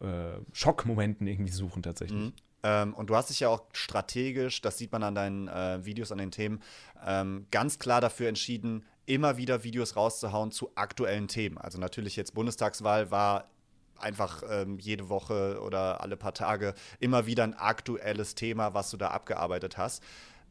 äh, 0.00 0.06
Schockmomenten 0.52 1.26
irgendwie 1.26 1.52
suchen 1.52 1.82
tatsächlich. 1.82 2.20
Mhm. 2.20 2.32
Ähm, 2.64 2.94
und 2.94 3.10
du 3.10 3.16
hast 3.16 3.30
dich 3.30 3.40
ja 3.40 3.48
auch 3.48 3.64
strategisch, 3.72 4.60
das 4.60 4.78
sieht 4.78 4.92
man 4.92 5.02
an 5.02 5.14
deinen 5.14 5.48
äh, 5.48 5.84
Videos, 5.84 6.12
an 6.12 6.18
den 6.18 6.30
Themen, 6.30 6.60
ähm, 7.04 7.46
ganz 7.50 7.78
klar 7.78 8.00
dafür 8.00 8.28
entschieden, 8.28 8.84
immer 9.04 9.36
wieder 9.36 9.64
Videos 9.64 9.96
rauszuhauen 9.96 10.52
zu 10.52 10.70
aktuellen 10.76 11.26
Themen. 11.26 11.58
Also 11.58 11.78
natürlich 11.78 12.14
jetzt 12.14 12.34
Bundestagswahl 12.34 13.10
war 13.10 13.50
einfach 13.98 14.42
ähm, 14.48 14.78
jede 14.78 15.08
Woche 15.08 15.60
oder 15.60 16.00
alle 16.00 16.16
paar 16.16 16.34
Tage 16.34 16.74
immer 17.00 17.26
wieder 17.26 17.44
ein 17.44 17.54
aktuelles 17.54 18.34
Thema, 18.34 18.74
was 18.74 18.90
du 18.90 18.96
da 18.96 19.08
abgearbeitet 19.08 19.76
hast. 19.76 20.02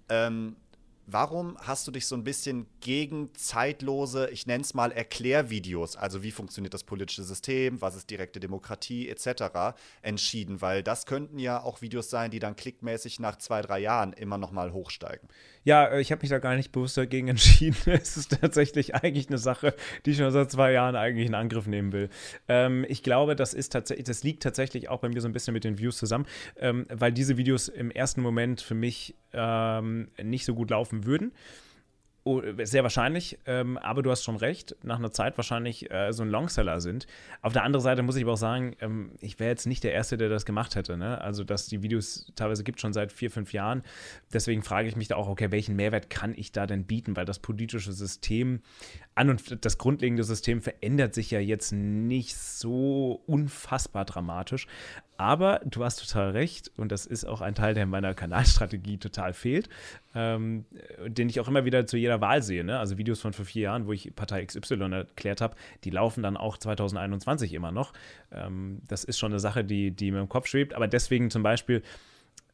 Ähm, 0.09 0.55
Warum 1.07 1.57
hast 1.59 1.87
du 1.87 1.91
dich 1.91 2.05
so 2.05 2.15
ein 2.15 2.23
bisschen 2.23 2.67
gegen 2.79 3.33
zeitlose, 3.33 4.29
ich 4.29 4.47
nenne 4.47 4.61
es 4.61 4.73
mal 4.73 4.91
Erklärvideos, 4.91 5.95
also 5.95 6.23
wie 6.23 6.31
funktioniert 6.31 6.73
das 6.73 6.83
politische 6.83 7.23
System, 7.23 7.81
was 7.81 7.95
ist 7.95 8.09
direkte 8.09 8.39
Demokratie 8.39 9.09
etc. 9.09 9.75
entschieden? 10.01 10.61
Weil 10.61 10.83
das 10.83 11.05
könnten 11.05 11.39
ja 11.39 11.61
auch 11.61 11.81
Videos 11.81 12.09
sein, 12.09 12.31
die 12.31 12.39
dann 12.39 12.55
klickmäßig 12.55 13.19
nach 13.19 13.37
zwei, 13.37 13.61
drei 13.61 13.79
Jahren 13.79 14.13
immer 14.13 14.37
noch 14.37 14.51
mal 14.51 14.73
hochsteigen. 14.73 15.27
Ja, 15.63 15.85
äh, 15.85 16.01
ich 16.01 16.11
habe 16.11 16.21
mich 16.21 16.29
da 16.29 16.39
gar 16.39 16.55
nicht 16.55 16.71
bewusst 16.71 16.97
dagegen 16.97 17.27
entschieden. 17.29 17.77
es 17.85 18.17
ist 18.17 18.37
tatsächlich 18.39 18.95
eigentlich 18.95 19.27
eine 19.27 19.37
Sache, 19.37 19.73
die 20.05 20.11
ich 20.11 20.17
schon 20.17 20.31
seit 20.31 20.51
zwei 20.51 20.71
Jahren 20.71 20.95
eigentlich 20.95 21.27
in 21.27 21.35
Angriff 21.35 21.67
nehmen 21.67 21.91
will. 21.91 22.09
Ähm, 22.47 22.85
ich 22.87 23.03
glaube, 23.03 23.35
das 23.35 23.53
ist 23.53 23.69
tatsächlich, 23.69 24.05
das 24.05 24.23
liegt 24.23 24.43
tatsächlich 24.43 24.89
auch 24.89 24.99
bei 24.99 25.09
mir 25.09 25.21
so 25.21 25.27
ein 25.27 25.33
bisschen 25.33 25.53
mit 25.53 25.63
den 25.63 25.77
Views 25.77 25.97
zusammen, 25.97 26.25
ähm, 26.57 26.85
weil 26.89 27.11
diese 27.11 27.37
Videos 27.37 27.67
im 27.67 27.91
ersten 27.91 28.21
Moment 28.21 28.61
für 28.61 28.75
mich 28.75 29.15
ähm, 29.33 30.09
nicht 30.21 30.45
so 30.45 30.55
gut 30.55 30.69
laufen 30.71 31.05
würden. 31.05 31.31
Oh, 32.23 32.39
sehr 32.61 32.83
wahrscheinlich, 32.83 33.39
ähm, 33.47 33.79
aber 33.79 34.03
du 34.03 34.11
hast 34.11 34.23
schon 34.23 34.35
recht, 34.35 34.75
nach 34.83 34.99
einer 34.99 35.11
Zeit 35.11 35.37
wahrscheinlich 35.39 35.89
äh, 35.89 36.13
so 36.13 36.21
ein 36.21 36.29
Longseller 36.29 36.79
sind. 36.79 37.07
Auf 37.41 37.53
der 37.53 37.63
anderen 37.63 37.81
Seite 37.81 38.03
muss 38.03 38.15
ich 38.15 38.21
aber 38.21 38.33
auch 38.33 38.37
sagen, 38.37 38.75
ähm, 38.79 39.13
ich 39.21 39.39
wäre 39.39 39.49
jetzt 39.49 39.65
nicht 39.65 39.83
der 39.83 39.93
Erste, 39.93 40.17
der 40.17 40.29
das 40.29 40.45
gemacht 40.45 40.75
hätte. 40.75 40.97
Ne? 40.97 41.19
Also, 41.19 41.43
dass 41.43 41.65
die 41.65 41.81
Videos 41.81 42.31
teilweise 42.35 42.63
gibt 42.63 42.79
schon 42.79 42.93
seit 42.93 43.11
vier, 43.11 43.31
fünf 43.31 43.53
Jahren. 43.53 43.81
Deswegen 44.31 44.61
frage 44.61 44.87
ich 44.87 44.95
mich 44.95 45.07
da 45.07 45.15
auch, 45.15 45.29
okay, 45.29 45.51
welchen 45.51 45.75
Mehrwert 45.75 46.11
kann 46.11 46.35
ich 46.35 46.51
da 46.51 46.67
denn 46.67 46.85
bieten? 46.85 47.15
Weil 47.15 47.25
das 47.25 47.39
politische 47.39 47.91
System 47.91 48.61
an 49.15 49.31
und 49.31 49.65
das 49.65 49.79
grundlegende 49.79 50.23
System 50.23 50.61
verändert 50.61 51.15
sich 51.15 51.31
ja 51.31 51.39
jetzt 51.39 51.71
nicht 51.71 52.37
so 52.37 53.23
unfassbar 53.25 54.05
dramatisch. 54.05 54.67
Aber 55.21 55.61
du 55.63 55.83
hast 55.83 55.97
total 55.97 56.31
recht 56.31 56.71
und 56.77 56.91
das 56.91 57.05
ist 57.05 57.25
auch 57.25 57.41
ein 57.41 57.53
Teil, 57.53 57.75
der 57.75 57.83
in 57.83 57.89
meiner 57.89 58.15
Kanalstrategie 58.15 58.97
total 58.97 59.33
fehlt, 59.33 59.69
ähm, 60.15 60.65
den 61.05 61.29
ich 61.29 61.39
auch 61.39 61.47
immer 61.47 61.63
wieder 61.63 61.85
zu 61.85 61.95
jeder 61.95 62.21
Wahl 62.21 62.41
sehe. 62.41 62.63
Ne? 62.63 62.79
Also 62.79 62.97
Videos 62.97 63.21
von 63.21 63.31
vor 63.31 63.45
vier 63.45 63.61
Jahren, 63.61 63.85
wo 63.85 63.93
ich 63.93 64.15
Partei 64.15 64.43
XY 64.43 64.91
erklärt 64.91 65.39
habe, 65.39 65.55
die 65.83 65.91
laufen 65.91 66.23
dann 66.23 66.37
auch 66.37 66.57
2021 66.57 67.53
immer 67.53 67.71
noch. 67.71 67.93
Ähm, 68.31 68.81
das 68.87 69.03
ist 69.03 69.19
schon 69.19 69.31
eine 69.31 69.39
Sache, 69.39 69.63
die, 69.63 69.91
die 69.91 70.09
mir 70.09 70.21
im 70.21 70.27
Kopf 70.27 70.47
schwebt. 70.47 70.73
Aber 70.73 70.87
deswegen 70.87 71.29
zum 71.29 71.43
Beispiel 71.43 71.83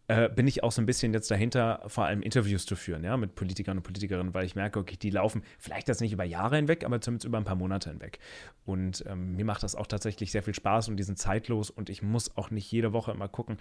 äh, 0.09 0.29
bin 0.29 0.47
ich 0.47 0.63
auch 0.63 0.71
so 0.71 0.81
ein 0.81 0.85
bisschen 0.85 1.13
jetzt 1.13 1.29
dahinter, 1.29 1.83
vor 1.87 2.05
allem 2.05 2.21
Interviews 2.21 2.65
zu 2.65 2.77
führen, 2.77 3.03
ja, 3.03 3.17
mit 3.17 3.35
Politikern 3.35 3.77
und 3.77 3.83
Politikerinnen, 3.83 4.33
weil 4.33 4.45
ich 4.45 4.55
merke, 4.55 4.79
okay, 4.79 4.95
die 4.95 5.09
laufen 5.09 5.43
vielleicht 5.59 5.89
jetzt 5.89 5.99
nicht 5.99 6.13
über 6.13 6.23
Jahre 6.23 6.55
hinweg, 6.55 6.85
aber 6.85 7.01
zumindest 7.01 7.25
über 7.25 7.37
ein 7.37 7.43
paar 7.43 7.55
Monate 7.55 7.89
hinweg. 7.89 8.19
Und 8.65 9.03
ähm, 9.05 9.35
mir 9.35 9.43
macht 9.43 9.63
das 9.63 9.75
auch 9.75 9.85
tatsächlich 9.85 10.31
sehr 10.31 10.43
viel 10.43 10.53
Spaß 10.53 10.87
und 10.87 10.95
die 10.95 11.03
sind 11.03 11.19
zeitlos 11.19 11.69
und 11.69 11.89
ich 11.89 12.01
muss 12.01 12.37
auch 12.37 12.51
nicht 12.51 12.71
jede 12.71 12.93
Woche 12.93 13.11
immer 13.11 13.27
gucken, 13.27 13.57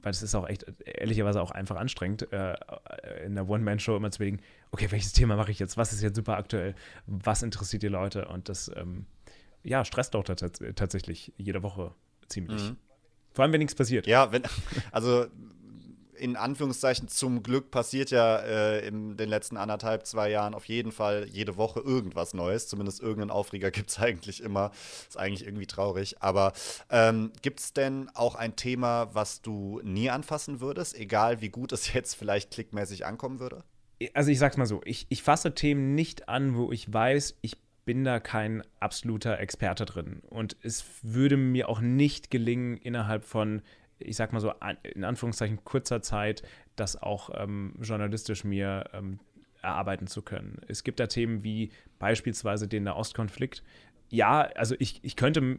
weil 0.00 0.12
es 0.12 0.22
ist 0.22 0.36
auch 0.36 0.48
echt, 0.48 0.66
ehrlicherweise 0.84 1.42
auch 1.42 1.50
einfach 1.50 1.76
anstrengend, 1.76 2.32
äh, 2.32 2.54
in 3.26 3.34
der 3.34 3.48
One-Man-Show 3.48 3.96
immer 3.96 4.12
zu 4.12 4.18
überlegen, 4.18 4.40
okay, 4.70 4.86
welches 4.90 5.12
Thema 5.12 5.34
mache 5.34 5.50
ich 5.50 5.58
jetzt, 5.58 5.76
was 5.76 5.92
ist 5.92 6.02
jetzt 6.02 6.14
super 6.14 6.36
aktuell, 6.36 6.76
was 7.06 7.42
interessiert 7.42 7.82
die 7.82 7.88
Leute 7.88 8.28
und 8.28 8.48
das, 8.48 8.70
ähm, 8.76 9.06
ja, 9.64 9.84
stresst 9.84 10.14
auch 10.14 10.22
tatsächlich 10.22 11.32
jede 11.36 11.64
Woche 11.64 11.92
ziemlich. 12.28 12.62
Mhm. 12.70 12.76
Vor 13.32 13.42
allem, 13.42 13.52
wenn 13.52 13.58
nichts 13.58 13.74
passiert. 13.74 14.06
Ja, 14.06 14.30
wenn, 14.30 14.42
also 14.92 15.26
in 16.18 16.36
Anführungszeichen 16.36 17.08
zum 17.08 17.42
Glück 17.42 17.70
passiert 17.70 18.10
ja 18.10 18.38
äh, 18.38 18.86
in 18.86 19.16
den 19.16 19.28
letzten 19.28 19.56
anderthalb, 19.56 20.06
zwei 20.06 20.30
Jahren 20.30 20.54
auf 20.54 20.66
jeden 20.66 20.92
Fall 20.92 21.26
jede 21.30 21.56
Woche 21.56 21.80
irgendwas 21.80 22.34
Neues. 22.34 22.68
Zumindest 22.68 23.00
irgendeinen 23.00 23.30
Aufreger 23.30 23.70
gibt 23.72 23.90
es 23.90 23.98
eigentlich 23.98 24.42
immer. 24.42 24.70
Ist 25.08 25.18
eigentlich 25.18 25.46
irgendwie 25.46 25.66
traurig. 25.66 26.16
Aber 26.20 26.52
ähm, 26.90 27.32
gibt 27.42 27.60
es 27.60 27.72
denn 27.72 28.10
auch 28.14 28.34
ein 28.34 28.56
Thema, 28.56 29.14
was 29.14 29.42
du 29.42 29.80
nie 29.82 30.10
anfassen 30.10 30.60
würdest, 30.60 30.98
egal 30.98 31.40
wie 31.40 31.48
gut 31.48 31.72
es 31.72 31.92
jetzt 31.92 32.14
vielleicht 32.14 32.50
klickmäßig 32.50 33.06
ankommen 33.06 33.40
würde? 33.40 33.64
Also 34.14 34.30
ich 34.30 34.38
sag's 34.38 34.56
mal 34.56 34.66
so, 34.66 34.80
ich, 34.84 35.06
ich 35.08 35.22
fasse 35.22 35.54
Themen 35.54 35.94
nicht 35.94 36.28
an, 36.28 36.56
wo 36.56 36.70
ich 36.70 36.92
weiß, 36.92 37.36
ich 37.40 37.56
bin 37.84 38.04
da 38.04 38.20
kein 38.20 38.62
absoluter 38.80 39.38
Experte 39.38 39.86
drin. 39.86 40.20
Und 40.28 40.56
es 40.62 40.84
würde 41.02 41.38
mir 41.38 41.70
auch 41.70 41.80
nicht 41.80 42.30
gelingen, 42.30 42.76
innerhalb 42.76 43.24
von 43.24 43.62
ich 43.98 44.16
sag 44.16 44.32
mal 44.32 44.40
so, 44.40 44.52
in 44.94 45.04
Anführungszeichen 45.04 45.64
kurzer 45.64 46.02
Zeit 46.02 46.42
das 46.76 47.00
auch 47.00 47.30
ähm, 47.34 47.74
journalistisch 47.80 48.44
mir 48.44 48.84
ähm, 48.92 49.18
erarbeiten 49.62 50.06
zu 50.06 50.22
können. 50.22 50.60
Es 50.68 50.84
gibt 50.84 51.00
da 51.00 51.06
Themen 51.06 51.42
wie 51.42 51.70
beispielsweise 51.98 52.68
den 52.68 52.84
Nahostkonflikt. 52.84 53.62
Ja, 54.10 54.42
also 54.54 54.74
ich, 54.78 55.00
ich 55.02 55.16
könnte 55.16 55.56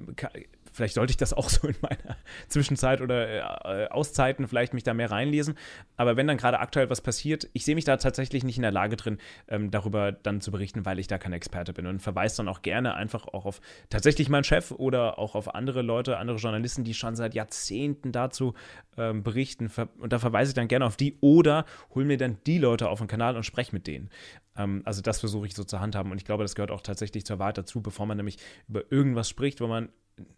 vielleicht 0.71 0.95
sollte 0.95 1.11
ich 1.11 1.17
das 1.17 1.33
auch 1.33 1.49
so 1.49 1.67
in 1.67 1.75
meiner 1.81 2.17
Zwischenzeit 2.47 3.01
oder 3.01 3.85
äh, 3.85 3.87
Auszeiten 3.89 4.47
vielleicht 4.47 4.73
mich 4.73 4.83
da 4.83 4.93
mehr 4.93 5.11
reinlesen. 5.11 5.55
Aber 5.97 6.17
wenn 6.17 6.27
dann 6.27 6.37
gerade 6.37 6.59
aktuell 6.59 6.89
was 6.89 7.01
passiert, 7.01 7.49
ich 7.53 7.65
sehe 7.65 7.75
mich 7.75 7.85
da 7.85 7.97
tatsächlich 7.97 8.43
nicht 8.43 8.57
in 8.57 8.63
der 8.63 8.71
Lage 8.71 8.95
drin, 8.95 9.17
ähm, 9.47 9.71
darüber 9.71 10.11
dann 10.11 10.41
zu 10.41 10.51
berichten, 10.51 10.85
weil 10.85 10.99
ich 10.99 11.07
da 11.07 11.17
kein 11.17 11.33
Experte 11.33 11.73
bin 11.73 11.87
und 11.87 12.01
verweise 12.01 12.37
dann 12.37 12.47
auch 12.47 12.61
gerne 12.61 12.95
einfach 12.95 13.27
auch 13.27 13.45
auf 13.45 13.61
tatsächlich 13.89 14.29
meinen 14.29 14.43
Chef 14.43 14.71
oder 14.71 15.19
auch 15.19 15.35
auf 15.35 15.53
andere 15.55 15.81
Leute, 15.81 16.17
andere 16.17 16.37
Journalisten, 16.37 16.83
die 16.83 16.93
schon 16.93 17.15
seit 17.15 17.33
Jahrzehnten 17.33 18.11
dazu 18.11 18.53
ähm, 18.97 19.23
berichten. 19.23 19.71
Und 19.97 20.13
da 20.13 20.19
verweise 20.19 20.51
ich 20.51 20.55
dann 20.55 20.67
gerne 20.67 20.85
auf 20.85 20.97
die 20.97 21.17
oder 21.21 21.65
hol 21.93 22.05
mir 22.05 22.17
dann 22.17 22.37
die 22.45 22.57
Leute 22.57 22.89
auf 22.89 22.99
den 22.99 23.07
Kanal 23.07 23.35
und 23.35 23.43
spreche 23.43 23.73
mit 23.73 23.87
denen. 23.87 24.09
Ähm, 24.57 24.81
also 24.85 25.01
das 25.01 25.19
versuche 25.19 25.47
ich 25.47 25.55
so 25.55 25.63
zu 25.63 25.79
handhaben 25.79 26.11
und 26.11 26.17
ich 26.17 26.25
glaube, 26.25 26.43
das 26.43 26.55
gehört 26.55 26.71
auch 26.71 26.81
tatsächlich 26.81 27.25
zur 27.25 27.39
Wahrheit 27.39 27.57
dazu, 27.57 27.81
bevor 27.81 28.05
man 28.05 28.17
nämlich 28.17 28.37
über 28.67 28.83
irgendwas 28.91 29.29
spricht, 29.29 29.61
wo 29.61 29.67
man 29.67 29.89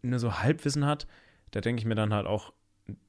nur 0.02 0.20
so 0.20 0.40
Halbwissen 0.40 0.86
hat, 0.86 1.08
da 1.52 1.62
denke 1.62 1.82
ich 1.82 1.86
mir 1.86 1.96
dann 1.96 2.14
halt 2.14 2.28
auch, 2.28 2.54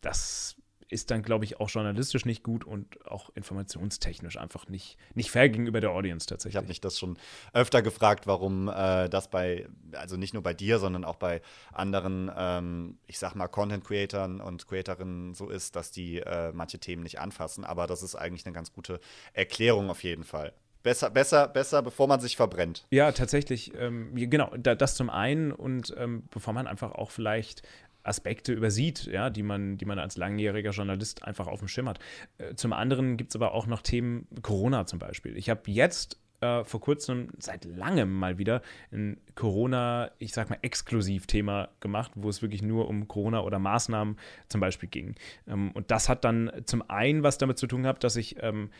das 0.00 0.56
ist 0.92 1.10
dann, 1.10 1.22
glaube 1.22 1.46
ich, 1.46 1.58
auch 1.58 1.70
journalistisch 1.70 2.26
nicht 2.26 2.42
gut 2.42 2.64
und 2.64 3.06
auch 3.06 3.30
informationstechnisch 3.34 4.36
einfach 4.36 4.68
nicht, 4.68 4.98
nicht 5.14 5.30
fair 5.30 5.48
gegenüber 5.48 5.80
der 5.80 5.90
Audience 5.90 6.26
tatsächlich. 6.26 6.52
Ich 6.52 6.56
habe 6.58 6.68
mich 6.68 6.82
das 6.82 6.98
schon 6.98 7.18
öfter 7.54 7.80
gefragt, 7.80 8.26
warum 8.26 8.68
äh, 8.68 9.08
das 9.08 9.30
bei, 9.30 9.66
also 9.92 10.18
nicht 10.18 10.34
nur 10.34 10.42
bei 10.42 10.52
dir, 10.52 10.78
sondern 10.78 11.04
auch 11.04 11.16
bei 11.16 11.40
anderen, 11.72 12.30
ähm, 12.36 12.98
ich 13.06 13.18
sag 13.18 13.34
mal, 13.34 13.48
Content-Creatern 13.48 14.42
und 14.42 14.68
Creatorinnen 14.68 15.32
so 15.32 15.48
ist, 15.48 15.76
dass 15.76 15.92
die 15.92 16.18
äh, 16.18 16.52
manche 16.52 16.78
Themen 16.78 17.02
nicht 17.02 17.18
anfassen. 17.20 17.64
Aber 17.64 17.86
das 17.86 18.02
ist 18.02 18.14
eigentlich 18.14 18.44
eine 18.44 18.54
ganz 18.54 18.70
gute 18.70 19.00
Erklärung 19.32 19.88
auf 19.88 20.02
jeden 20.02 20.24
Fall. 20.24 20.52
Besser, 20.82 21.10
besser, 21.10 21.48
besser, 21.48 21.82
bevor 21.82 22.08
man 22.08 22.20
sich 22.20 22.36
verbrennt. 22.36 22.86
Ja, 22.90 23.12
tatsächlich. 23.12 23.72
Ähm, 23.78 24.10
genau, 24.14 24.50
da, 24.56 24.74
das 24.74 24.96
zum 24.96 25.10
einen 25.10 25.52
und 25.52 25.94
ähm, 25.96 26.24
bevor 26.30 26.52
man 26.52 26.66
einfach 26.66 26.92
auch 26.92 27.10
vielleicht 27.10 27.62
Aspekte 28.04 28.52
übersieht, 28.52 29.04
ja, 29.04 29.30
die 29.30 29.42
man, 29.42 29.78
die 29.78 29.84
man 29.84 29.98
als 29.98 30.16
langjähriger 30.16 30.70
Journalist 30.70 31.22
einfach 31.22 31.46
auf 31.46 31.60
dem 31.60 31.68
Schirm 31.68 31.88
hat. 31.88 31.98
Äh, 32.38 32.54
zum 32.54 32.72
anderen 32.72 33.16
gibt 33.16 33.30
es 33.30 33.36
aber 33.36 33.52
auch 33.52 33.66
noch 33.66 33.82
Themen, 33.82 34.26
Corona 34.42 34.86
zum 34.86 34.98
Beispiel. 34.98 35.36
Ich 35.36 35.48
habe 35.48 35.62
jetzt 35.66 36.18
äh, 36.40 36.64
vor 36.64 36.80
kurzem 36.80 37.28
seit 37.38 37.64
langem 37.64 38.12
mal 38.12 38.38
wieder 38.38 38.62
ein 38.90 39.20
Corona, 39.34 40.10
ich 40.18 40.32
sag 40.32 40.50
mal, 40.50 40.58
Exklusiv-Thema 40.62 41.68
gemacht, 41.80 42.10
wo 42.16 42.28
es 42.28 42.42
wirklich 42.42 42.62
nur 42.62 42.88
um 42.88 43.06
Corona 43.06 43.42
oder 43.42 43.58
Maßnahmen 43.58 44.18
zum 44.48 44.60
Beispiel 44.60 44.88
ging. 44.88 45.14
Ähm, 45.46 45.70
und 45.72 45.90
das 45.90 46.08
hat 46.08 46.24
dann 46.24 46.50
zum 46.64 46.88
einen 46.90 47.22
was 47.22 47.38
damit 47.38 47.58
zu 47.58 47.68
tun 47.68 47.82
gehabt, 47.82 48.02
dass 48.02 48.16
ich 48.16 48.42
ähm, 48.42 48.70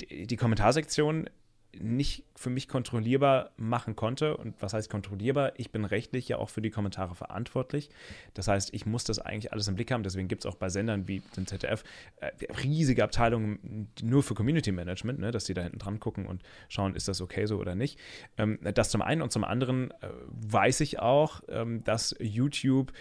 die, 0.00 0.26
die 0.26 0.36
Kommentarsektion 0.36 1.28
nicht 1.80 2.24
für 2.36 2.50
mich 2.50 2.68
kontrollierbar 2.68 3.50
machen 3.56 3.96
konnte. 3.96 4.36
Und 4.36 4.54
was 4.60 4.74
heißt 4.74 4.90
kontrollierbar? 4.90 5.52
Ich 5.56 5.70
bin 5.70 5.84
rechtlich 5.84 6.28
ja 6.28 6.38
auch 6.38 6.50
für 6.50 6.60
die 6.60 6.70
Kommentare 6.70 7.14
verantwortlich. 7.14 7.90
Das 8.34 8.48
heißt, 8.48 8.74
ich 8.74 8.86
muss 8.86 9.04
das 9.04 9.18
eigentlich 9.18 9.52
alles 9.52 9.68
im 9.68 9.74
Blick 9.74 9.90
haben. 9.90 10.02
Deswegen 10.02 10.28
gibt 10.28 10.44
es 10.44 10.50
auch 10.50 10.56
bei 10.56 10.68
Sendern 10.68 11.08
wie 11.08 11.20
dem 11.36 11.46
ZDF 11.46 11.82
äh, 12.20 12.30
riesige 12.62 13.04
Abteilungen 13.04 13.88
nur 14.02 14.22
für 14.22 14.34
Community 14.34 14.72
Management, 14.72 15.18
ne, 15.18 15.30
dass 15.30 15.44
die 15.44 15.54
da 15.54 15.62
hinten 15.62 15.78
dran 15.78 16.00
gucken 16.00 16.26
und 16.26 16.42
schauen, 16.68 16.94
ist 16.94 17.08
das 17.08 17.20
okay 17.20 17.46
so 17.46 17.58
oder 17.58 17.74
nicht. 17.74 17.98
Ähm, 18.36 18.58
das 18.74 18.90
zum 18.90 19.02
einen 19.02 19.22
und 19.22 19.32
zum 19.32 19.44
anderen 19.44 19.90
äh, 19.90 20.08
weiß 20.28 20.80
ich 20.80 20.98
auch, 20.98 21.42
ähm, 21.48 21.84
dass 21.84 22.14
YouTube 22.20 22.92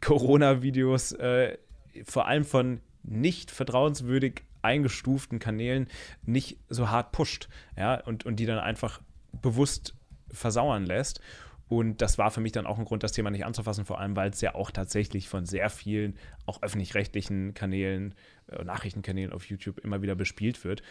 Corona-Videos 0.00 1.12
äh, 1.12 1.58
vor 2.04 2.26
allem 2.26 2.44
von 2.44 2.80
nicht 3.02 3.50
vertrauenswürdig 3.50 4.44
eingestuften 4.62 5.38
Kanälen 5.38 5.88
nicht 6.24 6.58
so 6.68 6.90
hart 6.90 7.12
pusht, 7.12 7.48
ja, 7.76 8.00
und, 8.00 8.24
und 8.24 8.36
die 8.36 8.46
dann 8.46 8.58
einfach 8.58 9.00
bewusst 9.40 9.94
versauern 10.30 10.86
lässt. 10.86 11.20
Und 11.68 12.02
das 12.02 12.18
war 12.18 12.30
für 12.30 12.42
mich 12.42 12.52
dann 12.52 12.66
auch 12.66 12.78
ein 12.78 12.84
Grund, 12.84 13.02
das 13.02 13.12
Thema 13.12 13.30
nicht 13.30 13.46
anzufassen, 13.46 13.86
vor 13.86 13.98
allem, 13.98 14.14
weil 14.14 14.30
es 14.30 14.42
ja 14.42 14.54
auch 14.54 14.70
tatsächlich 14.70 15.28
von 15.28 15.46
sehr 15.46 15.70
vielen, 15.70 16.18
auch 16.44 16.62
öffentlich-rechtlichen 16.62 17.54
Kanälen, 17.54 18.14
äh, 18.48 18.62
Nachrichtenkanälen 18.62 19.32
auf 19.32 19.46
YouTube 19.46 19.78
immer 19.78 20.02
wieder 20.02 20.14
bespielt 20.14 20.64
wird. 20.64 20.82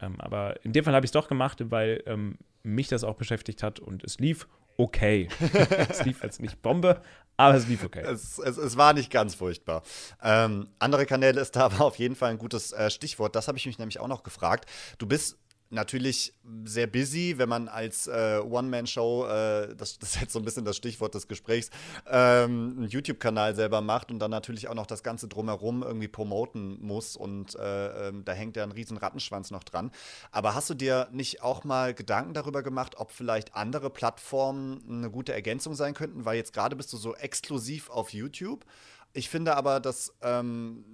Ähm, 0.00 0.18
aber 0.18 0.64
in 0.64 0.72
dem 0.72 0.84
Fall 0.84 0.94
habe 0.94 1.04
ich 1.04 1.08
es 1.10 1.12
doch 1.12 1.28
gemacht, 1.28 1.70
weil 1.70 2.02
ähm, 2.06 2.38
mich 2.62 2.88
das 2.88 3.04
auch 3.04 3.16
beschäftigt 3.16 3.62
hat 3.62 3.80
und 3.80 4.02
es 4.02 4.18
lief 4.18 4.48
okay. 4.76 5.28
es 5.88 6.04
lief 6.04 6.22
jetzt 6.22 6.40
nicht 6.40 6.60
Bombe, 6.62 7.02
aber 7.36 7.54
es 7.54 7.66
lief 7.66 7.84
okay. 7.84 8.02
Es, 8.02 8.38
es, 8.38 8.56
es 8.56 8.76
war 8.76 8.92
nicht 8.92 9.10
ganz 9.10 9.34
furchtbar. 9.34 9.82
Ähm, 10.22 10.68
andere 10.78 11.06
Kanäle 11.06 11.40
ist 11.40 11.56
da 11.56 11.66
aber 11.66 11.84
auf 11.84 11.96
jeden 11.96 12.14
Fall 12.14 12.30
ein 12.30 12.38
gutes 12.38 12.72
äh, 12.72 12.90
Stichwort. 12.90 13.34
Das 13.34 13.48
habe 13.48 13.58
ich 13.58 13.66
mich 13.66 13.78
nämlich 13.78 13.98
auch 14.00 14.08
noch 14.08 14.22
gefragt. 14.22 14.68
Du 14.98 15.06
bist 15.06 15.38
natürlich 15.70 16.34
sehr 16.64 16.86
busy, 16.86 17.38
wenn 17.38 17.48
man 17.48 17.68
als 17.68 18.08
äh, 18.08 18.40
One-Man-Show, 18.40 19.26
äh, 19.26 19.76
das, 19.76 19.98
das, 19.98 20.14
ist 20.16 20.20
jetzt 20.20 20.32
so 20.32 20.40
ein 20.40 20.44
bisschen 20.44 20.64
das 20.64 20.76
Stichwort 20.76 21.14
des 21.14 21.28
Gesprächs, 21.28 21.70
ähm, 22.06 22.74
einen 22.76 22.88
YouTube-Kanal 22.88 23.54
selber 23.54 23.80
macht 23.80 24.10
und 24.10 24.18
dann 24.18 24.30
natürlich 24.30 24.68
auch 24.68 24.74
noch 24.74 24.86
das 24.86 25.02
Ganze 25.02 25.28
drumherum 25.28 25.82
irgendwie 25.82 26.08
promoten 26.08 26.78
muss 26.82 27.16
und 27.16 27.54
äh, 27.54 28.08
ähm, 28.08 28.24
da 28.24 28.32
hängt 28.32 28.56
ja 28.56 28.64
ein 28.64 28.72
riesen 28.72 28.96
Rattenschwanz 28.96 29.50
noch 29.50 29.64
dran. 29.64 29.92
Aber 30.32 30.54
hast 30.54 30.68
du 30.70 30.74
dir 30.74 31.08
nicht 31.12 31.42
auch 31.42 31.64
mal 31.64 31.94
Gedanken 31.94 32.34
darüber 32.34 32.62
gemacht, 32.62 32.96
ob 32.98 33.12
vielleicht 33.12 33.54
andere 33.54 33.90
Plattformen 33.90 34.82
eine 34.88 35.10
gute 35.10 35.32
Ergänzung 35.32 35.74
sein 35.74 35.94
könnten? 35.94 36.24
Weil 36.24 36.36
jetzt 36.36 36.52
gerade 36.52 36.74
bist 36.74 36.92
du 36.92 36.96
so 36.96 37.14
exklusiv 37.14 37.90
auf 37.90 38.12
YouTube 38.12 38.64
ich 39.12 39.28
finde 39.28 39.56
aber, 39.56 39.80
dass, 39.80 40.14
ähm, 40.22 40.84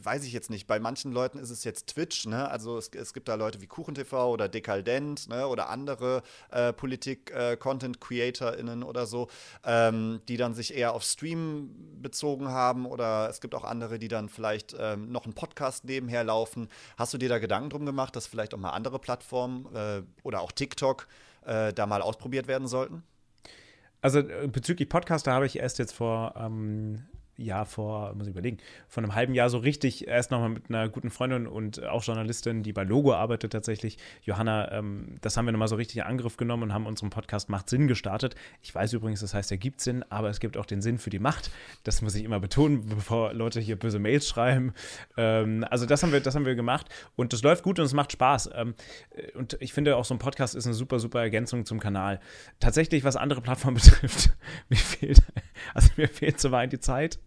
weiß 0.00 0.24
ich 0.24 0.32
jetzt 0.32 0.48
nicht, 0.48 0.66
bei 0.66 0.80
manchen 0.80 1.12
Leuten 1.12 1.38
ist 1.38 1.50
es 1.50 1.64
jetzt 1.64 1.88
Twitch, 1.88 2.26
ne? 2.26 2.48
Also 2.48 2.78
es, 2.78 2.88
es 2.88 3.12
gibt 3.12 3.28
da 3.28 3.34
Leute 3.34 3.60
wie 3.60 3.66
KuchenTV 3.66 4.28
oder 4.28 4.48
Dekaldent, 4.48 5.28
ne? 5.28 5.46
Oder 5.46 5.68
andere 5.68 6.22
äh, 6.50 6.72
Politik-Content-CreatorInnen 6.72 8.82
äh, 8.82 8.84
oder 8.84 9.06
so, 9.06 9.28
ähm, 9.64 10.20
die 10.28 10.38
dann 10.38 10.54
sich 10.54 10.74
eher 10.74 10.94
auf 10.94 11.02
Stream 11.02 12.00
bezogen 12.00 12.48
haben. 12.48 12.86
Oder 12.86 13.28
es 13.28 13.40
gibt 13.40 13.54
auch 13.54 13.64
andere, 13.64 13.98
die 13.98 14.08
dann 14.08 14.30
vielleicht 14.30 14.74
ähm, 14.78 15.12
noch 15.12 15.24
einen 15.24 15.34
Podcast 15.34 15.84
nebenher 15.84 16.24
laufen. 16.24 16.68
Hast 16.96 17.12
du 17.12 17.18
dir 17.18 17.28
da 17.28 17.38
Gedanken 17.38 17.70
drum 17.70 17.84
gemacht, 17.84 18.16
dass 18.16 18.26
vielleicht 18.26 18.54
auch 18.54 18.58
mal 18.58 18.70
andere 18.70 18.98
Plattformen 18.98 19.66
äh, 19.74 20.02
oder 20.22 20.40
auch 20.40 20.52
TikTok 20.52 21.06
äh, 21.44 21.74
da 21.74 21.86
mal 21.86 22.00
ausprobiert 22.00 22.48
werden 22.48 22.66
sollten? 22.66 23.02
Also 24.00 24.20
äh, 24.20 24.48
bezüglich 24.48 24.88
Podcaster 24.88 25.32
habe 25.32 25.46
ich 25.46 25.58
erst 25.58 25.78
jetzt 25.78 25.92
vor 25.92 26.34
ähm, 26.36 27.04
ja, 27.38 27.64
vor, 27.64 28.14
muss 28.14 28.26
ich 28.26 28.32
überlegen, 28.32 28.58
vor 28.88 29.02
einem 29.02 29.14
halben 29.14 29.32
Jahr 29.32 29.48
so 29.48 29.58
richtig 29.58 30.08
erst 30.08 30.32
nochmal 30.32 30.48
mit 30.48 30.68
einer 30.68 30.88
guten 30.88 31.08
Freundin 31.08 31.46
und 31.46 31.84
auch 31.84 32.02
Journalistin, 32.02 32.64
die 32.64 32.72
bei 32.72 32.82
Logo 32.82 33.14
arbeitet 33.14 33.52
tatsächlich, 33.52 33.96
Johanna, 34.24 34.72
ähm, 34.72 35.14
das 35.20 35.36
haben 35.36 35.44
wir 35.44 35.52
nochmal 35.52 35.68
so 35.68 35.76
richtig 35.76 35.98
in 35.98 36.02
Angriff 36.02 36.36
genommen 36.36 36.64
und 36.64 36.74
haben 36.74 36.86
unseren 36.86 37.10
Podcast 37.10 37.48
Macht 37.48 37.70
Sinn 37.70 37.86
gestartet. 37.86 38.34
Ich 38.60 38.74
weiß 38.74 38.92
übrigens, 38.92 39.20
das 39.20 39.34
heißt, 39.34 39.52
er 39.52 39.56
gibt 39.56 39.80
Sinn, 39.80 40.04
aber 40.10 40.30
es 40.30 40.40
gibt 40.40 40.56
auch 40.56 40.66
den 40.66 40.82
Sinn 40.82 40.98
für 40.98 41.10
die 41.10 41.20
Macht. 41.20 41.52
Das 41.84 42.02
muss 42.02 42.16
ich 42.16 42.24
immer 42.24 42.40
betonen, 42.40 42.86
bevor 42.86 43.32
Leute 43.32 43.60
hier 43.60 43.78
böse 43.78 44.00
Mails 44.00 44.28
schreiben. 44.28 44.72
Ähm, 45.16 45.64
also 45.70 45.86
das 45.86 46.02
haben 46.02 46.10
wir, 46.10 46.20
das 46.20 46.34
haben 46.34 46.44
wir 46.44 46.56
gemacht 46.56 46.88
und 47.14 47.32
das 47.32 47.42
läuft 47.42 47.62
gut 47.62 47.78
und 47.78 47.84
es 47.84 47.94
macht 47.94 48.10
Spaß. 48.10 48.50
Ähm, 48.54 48.74
und 49.34 49.56
ich 49.60 49.72
finde 49.72 49.96
auch 49.96 50.04
so 50.04 50.12
ein 50.12 50.18
Podcast 50.18 50.56
ist 50.56 50.66
eine 50.66 50.74
super, 50.74 50.98
super 50.98 51.20
Ergänzung 51.20 51.64
zum 51.64 51.78
Kanal. 51.78 52.18
Tatsächlich, 52.58 53.04
was 53.04 53.14
andere 53.14 53.40
Plattformen 53.42 53.76
betrifft, 53.80 54.30
mir 54.68 54.76
fehlt, 54.76 55.22
also 55.72 55.90
mir 55.96 56.08
fehlt 56.08 56.40
so 56.40 56.50
weit 56.50 56.72
die 56.72 56.80
Zeit 56.80 57.20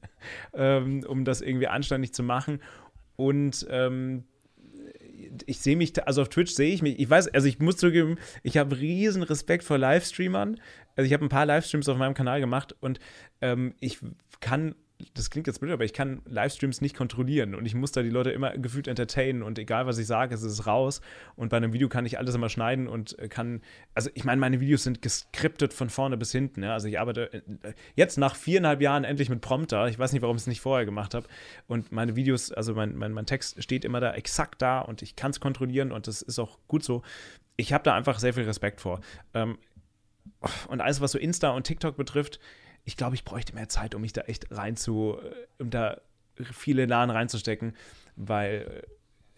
ähm, 0.53 1.03
um 1.07 1.25
das 1.25 1.41
irgendwie 1.41 1.67
anständig 1.67 2.13
zu 2.13 2.23
machen. 2.23 2.61
Und 3.15 3.65
ähm, 3.69 4.23
ich 5.45 5.59
sehe 5.59 5.75
mich, 5.77 6.05
also 6.05 6.21
auf 6.21 6.29
Twitch 6.29 6.53
sehe 6.53 6.73
ich 6.73 6.81
mich, 6.81 6.99
ich 6.99 7.09
weiß, 7.09 7.29
also 7.29 7.47
ich 7.47 7.59
muss 7.59 7.77
zugeben, 7.77 8.17
ich 8.43 8.57
habe 8.57 8.79
riesen 8.79 9.23
Respekt 9.23 9.63
vor 9.63 9.77
Livestreamern. 9.77 10.59
Also 10.95 11.07
ich 11.07 11.13
habe 11.13 11.25
ein 11.25 11.29
paar 11.29 11.45
Livestreams 11.45 11.87
auf 11.89 11.97
meinem 11.97 12.13
Kanal 12.13 12.39
gemacht 12.39 12.75
und 12.79 12.99
ähm, 13.41 13.73
ich 13.79 13.99
kann 14.39 14.75
das 15.13 15.29
klingt 15.29 15.47
jetzt 15.47 15.59
blöd, 15.59 15.71
aber 15.71 15.83
ich 15.83 15.93
kann 15.93 16.21
Livestreams 16.25 16.81
nicht 16.81 16.95
kontrollieren 16.95 17.55
und 17.55 17.65
ich 17.65 17.75
muss 17.75 17.91
da 17.91 18.01
die 18.01 18.09
Leute 18.09 18.31
immer 18.31 18.57
gefühlt 18.57 18.87
entertainen 18.87 19.43
und 19.43 19.59
egal 19.59 19.85
was 19.85 19.97
ich 19.97 20.07
sage, 20.07 20.33
es 20.35 20.43
ist 20.43 20.67
raus 20.67 21.01
und 21.35 21.49
bei 21.49 21.57
einem 21.57 21.73
Video 21.73 21.89
kann 21.89 22.05
ich 22.05 22.17
alles 22.17 22.35
immer 22.35 22.49
schneiden 22.49 22.87
und 22.87 23.17
kann, 23.29 23.61
also 23.93 24.09
ich 24.13 24.23
meine, 24.23 24.39
meine 24.39 24.59
Videos 24.59 24.83
sind 24.83 25.01
geskriptet 25.01 25.73
von 25.73 25.89
vorne 25.89 26.17
bis 26.17 26.31
hinten, 26.31 26.63
ja? 26.63 26.73
also 26.73 26.87
ich 26.87 26.99
arbeite 26.99 27.33
äh, 27.33 27.73
jetzt 27.95 28.17
nach 28.17 28.35
viereinhalb 28.35 28.81
Jahren 28.81 29.03
endlich 29.03 29.29
mit 29.29 29.41
Prompter, 29.41 29.87
ich 29.87 29.99
weiß 29.99 30.13
nicht, 30.13 30.21
warum 30.21 30.35
ich 30.35 30.43
es 30.43 30.47
nicht 30.47 30.61
vorher 30.61 30.85
gemacht 30.85 31.13
habe 31.13 31.27
und 31.67 31.91
meine 31.91 32.15
Videos, 32.15 32.51
also 32.51 32.73
mein, 32.73 32.95
mein, 32.95 33.13
mein 33.13 33.25
Text 33.25 33.61
steht 33.61 33.85
immer 33.85 33.99
da 33.99 34.13
exakt 34.13 34.61
da 34.61 34.79
und 34.79 35.01
ich 35.01 35.15
kann 35.15 35.31
es 35.31 35.39
kontrollieren 35.39 35.91
und 35.91 36.07
das 36.07 36.21
ist 36.21 36.39
auch 36.39 36.57
gut 36.67 36.83
so. 36.83 37.01
Ich 37.57 37.73
habe 37.73 37.83
da 37.83 37.95
einfach 37.95 38.19
sehr 38.19 38.33
viel 38.33 38.43
Respekt 38.43 38.81
vor. 38.81 39.01
Ähm, 39.33 39.57
und 40.67 40.81
alles, 40.81 41.01
was 41.01 41.11
so 41.11 41.19
Insta 41.19 41.51
und 41.51 41.63
TikTok 41.63 41.97
betrifft, 41.97 42.39
ich 42.83 42.97
glaube, 42.97 43.15
ich 43.15 43.23
bräuchte 43.23 43.53
mehr 43.53 43.69
Zeit, 43.69 43.95
um 43.95 44.01
mich 44.01 44.13
da 44.13 44.21
echt 44.21 44.51
rein 44.51 44.75
zu, 44.75 45.17
äh, 45.21 45.63
um 45.63 45.69
da 45.69 46.01
viele 46.53 46.85
Laden 46.85 47.11
reinzustecken, 47.11 47.75
weil 48.15 48.83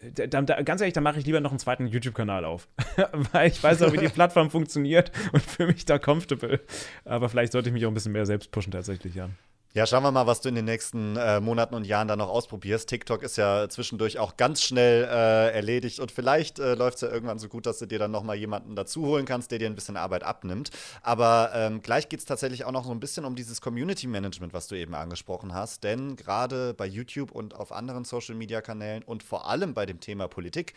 äh, 0.00 0.28
da, 0.28 0.42
da, 0.42 0.62
ganz 0.62 0.80
ehrlich, 0.80 0.94
da 0.94 1.00
mache 1.00 1.18
ich 1.18 1.26
lieber 1.26 1.40
noch 1.40 1.50
einen 1.50 1.58
zweiten 1.58 1.86
YouTube-Kanal 1.86 2.44
auf. 2.44 2.68
Weil 3.32 3.48
ich 3.48 3.62
weiß 3.62 3.82
auch, 3.82 3.92
wie 3.92 3.98
die 3.98 4.08
Plattform 4.10 4.50
funktioniert 4.50 5.10
und 5.32 5.42
für 5.42 5.66
mich 5.66 5.84
da 5.84 5.98
comfortable. 5.98 6.60
Aber 7.04 7.28
vielleicht 7.28 7.52
sollte 7.52 7.70
ich 7.70 7.72
mich 7.72 7.86
auch 7.86 7.90
ein 7.90 7.94
bisschen 7.94 8.12
mehr 8.12 8.26
selbst 8.26 8.50
pushen, 8.50 8.70
tatsächlich, 8.70 9.14
ja. 9.14 9.30
Ja, 9.76 9.86
schauen 9.86 10.04
wir 10.04 10.12
mal, 10.12 10.28
was 10.28 10.40
du 10.40 10.48
in 10.48 10.54
den 10.54 10.66
nächsten 10.66 11.16
äh, 11.16 11.40
Monaten 11.40 11.74
und 11.74 11.84
Jahren 11.84 12.06
da 12.06 12.14
noch 12.14 12.28
ausprobierst. 12.28 12.88
TikTok 12.88 13.24
ist 13.24 13.36
ja 13.36 13.68
zwischendurch 13.68 14.20
auch 14.20 14.36
ganz 14.36 14.62
schnell 14.62 15.02
äh, 15.02 15.50
erledigt 15.52 15.98
und 15.98 16.12
vielleicht 16.12 16.60
äh, 16.60 16.76
läuft 16.76 16.98
es 16.98 17.00
ja 17.00 17.08
irgendwann 17.08 17.40
so 17.40 17.48
gut, 17.48 17.66
dass 17.66 17.80
du 17.80 17.86
dir 17.86 17.98
dann 17.98 18.12
nochmal 18.12 18.36
jemanden 18.36 18.76
dazu 18.76 19.04
holen 19.04 19.24
kannst, 19.26 19.50
der 19.50 19.58
dir 19.58 19.66
ein 19.66 19.74
bisschen 19.74 19.96
Arbeit 19.96 20.22
abnimmt. 20.22 20.70
Aber 21.02 21.50
ähm, 21.54 21.82
gleich 21.82 22.08
geht 22.08 22.20
es 22.20 22.24
tatsächlich 22.24 22.64
auch 22.64 22.70
noch 22.70 22.84
so 22.84 22.92
ein 22.92 23.00
bisschen 23.00 23.24
um 23.24 23.34
dieses 23.34 23.60
Community 23.60 24.06
Management, 24.06 24.52
was 24.52 24.68
du 24.68 24.76
eben 24.76 24.94
angesprochen 24.94 25.52
hast. 25.54 25.82
Denn 25.82 26.14
gerade 26.14 26.72
bei 26.72 26.86
YouTube 26.86 27.32
und 27.32 27.56
auf 27.56 27.72
anderen 27.72 28.04
Social 28.04 28.36
Media 28.36 28.60
Kanälen 28.60 29.02
und 29.02 29.24
vor 29.24 29.48
allem 29.48 29.74
bei 29.74 29.86
dem 29.86 29.98
Thema 29.98 30.28
Politik 30.28 30.74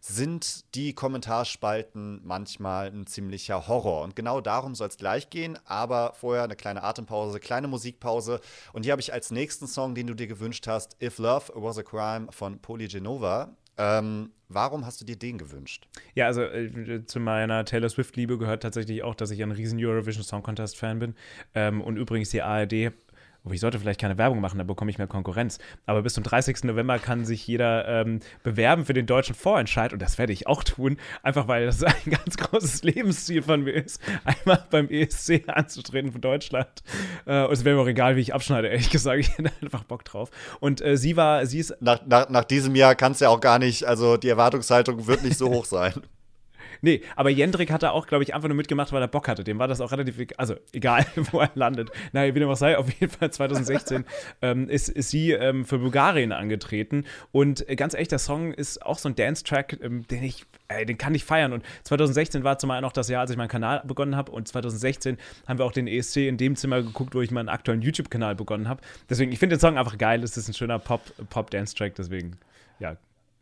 sind 0.00 0.74
die 0.74 0.94
Kommentarspalten 0.94 2.20
manchmal 2.24 2.88
ein 2.88 3.06
ziemlicher 3.06 3.68
Horror. 3.68 4.02
Und 4.02 4.16
genau 4.16 4.40
darum 4.40 4.74
soll 4.74 4.88
es 4.88 4.96
gleich 4.96 5.30
gehen. 5.30 5.58
Aber 5.66 6.14
vorher 6.14 6.42
eine 6.42 6.56
kleine 6.56 6.82
Atempause, 6.82 7.38
kleine 7.38 7.68
Musikpause. 7.68 8.40
Und 8.72 8.84
hier 8.84 8.92
habe 8.92 9.02
ich 9.02 9.12
als 9.12 9.30
nächsten 9.30 9.66
Song, 9.66 9.94
den 9.94 10.06
du 10.06 10.14
dir 10.14 10.26
gewünscht 10.26 10.66
hast, 10.66 10.96
If 11.02 11.18
Love 11.18 11.52
Was 11.54 11.78
a 11.78 11.82
Crime 11.82 12.28
von 12.30 12.58
Poli 12.60 12.88
Genova. 12.88 13.54
Ähm, 13.76 14.30
warum 14.48 14.84
hast 14.84 15.00
du 15.00 15.04
dir 15.04 15.16
den 15.16 15.38
gewünscht? 15.38 15.88
Ja, 16.14 16.26
also 16.26 16.42
äh, 16.42 17.04
zu 17.06 17.20
meiner 17.20 17.64
Taylor 17.64 17.88
Swift-Liebe 17.88 18.36
gehört 18.36 18.62
tatsächlich 18.62 19.02
auch, 19.02 19.14
dass 19.14 19.30
ich 19.30 19.42
ein 19.42 19.52
riesen 19.52 19.78
Eurovision 19.82 20.24
Song 20.24 20.42
Contest-Fan 20.42 20.98
bin. 20.98 21.14
Ähm, 21.54 21.80
und 21.80 21.96
übrigens 21.96 22.30
die 22.30 22.42
ARD 22.42 22.92
oh, 23.44 23.50
ich 23.52 23.60
sollte 23.60 23.78
vielleicht 23.78 24.00
keine 24.00 24.18
Werbung 24.18 24.40
machen, 24.40 24.58
da 24.58 24.64
bekomme 24.64 24.90
ich 24.90 24.98
mehr 24.98 25.06
Konkurrenz. 25.06 25.58
Aber 25.86 26.02
bis 26.02 26.14
zum 26.14 26.24
30. 26.24 26.64
November 26.64 26.98
kann 26.98 27.24
sich 27.24 27.46
jeder 27.46 27.86
ähm, 27.88 28.20
bewerben 28.42 28.84
für 28.84 28.94
den 28.94 29.06
deutschen 29.06 29.34
Vorentscheid 29.34 29.92
und 29.92 30.00
das 30.00 30.18
werde 30.18 30.32
ich 30.32 30.46
auch 30.46 30.64
tun, 30.64 30.98
einfach 31.22 31.48
weil 31.48 31.66
das 31.66 31.82
ein 31.84 32.10
ganz 32.10 32.36
großes 32.36 32.82
Lebensziel 32.82 33.42
von 33.42 33.62
mir 33.62 33.72
ist, 33.72 34.00
einmal 34.24 34.64
beim 34.70 34.88
ESC 34.88 35.44
anzutreten 35.46 36.12
für 36.12 36.20
Deutschland. 36.20 36.82
Äh, 37.26 37.44
und 37.44 37.52
es 37.52 37.64
wäre 37.64 37.76
mir 37.76 37.82
auch 37.82 37.88
egal, 37.88 38.16
wie 38.16 38.20
ich 38.20 38.34
abschneide, 38.34 38.68
ehrlich 38.68 38.90
gesagt. 38.90 39.20
Ich 39.20 39.36
hätte 39.36 39.50
einfach 39.62 39.84
Bock 39.84 40.04
drauf. 40.04 40.30
Und 40.60 40.80
äh, 40.80 40.96
sie 40.96 41.16
war, 41.16 41.46
sie 41.46 41.58
ist. 41.58 41.76
Nach, 41.80 42.04
nach, 42.06 42.28
nach 42.28 42.44
diesem 42.44 42.74
Jahr 42.74 42.94
kann 42.94 43.12
es 43.12 43.20
ja 43.20 43.28
auch 43.28 43.40
gar 43.40 43.58
nicht, 43.58 43.84
also 43.84 44.16
die 44.16 44.28
Erwartungshaltung 44.28 45.06
wird 45.06 45.22
nicht 45.22 45.38
so 45.38 45.48
hoch 45.48 45.64
sein. 45.64 45.94
Nee, 46.82 47.02
aber 47.16 47.30
Jendrik 47.30 47.70
hat 47.70 47.82
da 47.82 47.90
auch, 47.90 48.06
glaube 48.06 48.24
ich, 48.24 48.34
einfach 48.34 48.48
nur 48.48 48.56
mitgemacht, 48.56 48.92
weil 48.92 49.02
er 49.02 49.08
Bock 49.08 49.28
hatte. 49.28 49.44
Dem 49.44 49.58
war 49.58 49.68
das 49.68 49.80
auch 49.80 49.92
relativ, 49.92 50.16
also 50.36 50.56
egal, 50.72 51.04
wo 51.30 51.40
er 51.40 51.50
landet. 51.54 51.90
Naja, 52.12 52.34
wie 52.34 52.40
dem 52.40 52.48
auch 52.48 52.56
sei, 52.56 52.78
auf 52.78 52.90
jeden 52.90 53.12
Fall 53.12 53.30
2016 53.30 54.04
ähm, 54.42 54.68
ist, 54.68 54.88
ist 54.88 55.10
sie 55.10 55.32
ähm, 55.32 55.64
für 55.64 55.78
Bulgarien 55.78 56.32
angetreten. 56.32 57.04
Und 57.32 57.68
äh, 57.68 57.76
ganz 57.76 57.94
ehrlich, 57.94 58.08
der 58.08 58.18
Song 58.18 58.52
ist 58.52 58.84
auch 58.84 58.98
so 58.98 59.08
ein 59.08 59.14
Dance-Track, 59.14 59.78
ähm, 59.82 60.06
den 60.08 60.22
ich, 60.22 60.46
ey, 60.68 60.86
den 60.86 60.98
kann 60.98 61.14
ich 61.14 61.24
feiern. 61.24 61.52
Und 61.52 61.64
2016 61.84 62.44
war 62.44 62.58
zum 62.58 62.70
einen 62.70 62.84
auch 62.84 62.92
das 62.92 63.08
Jahr, 63.08 63.22
als 63.22 63.30
ich 63.30 63.36
meinen 63.36 63.48
Kanal 63.48 63.82
begonnen 63.84 64.16
habe. 64.16 64.32
Und 64.32 64.48
2016 64.48 65.18
haben 65.46 65.58
wir 65.58 65.64
auch 65.64 65.72
den 65.72 65.86
ESC 65.86 66.16
in 66.28 66.36
dem 66.36 66.56
Zimmer 66.56 66.82
geguckt, 66.82 67.14
wo 67.14 67.20
ich 67.20 67.30
meinen 67.30 67.48
aktuellen 67.48 67.82
YouTube-Kanal 67.82 68.34
begonnen 68.34 68.68
habe. 68.68 68.80
Deswegen, 69.08 69.32
ich 69.32 69.38
finde 69.38 69.56
den 69.56 69.60
Song 69.60 69.78
einfach 69.78 69.98
geil. 69.98 70.22
Es 70.22 70.36
ist 70.36 70.48
ein 70.48 70.54
schöner 70.54 70.78
Pop-Dance-Track, 70.78 71.94
deswegen, 71.96 72.38
ja, 72.78 72.96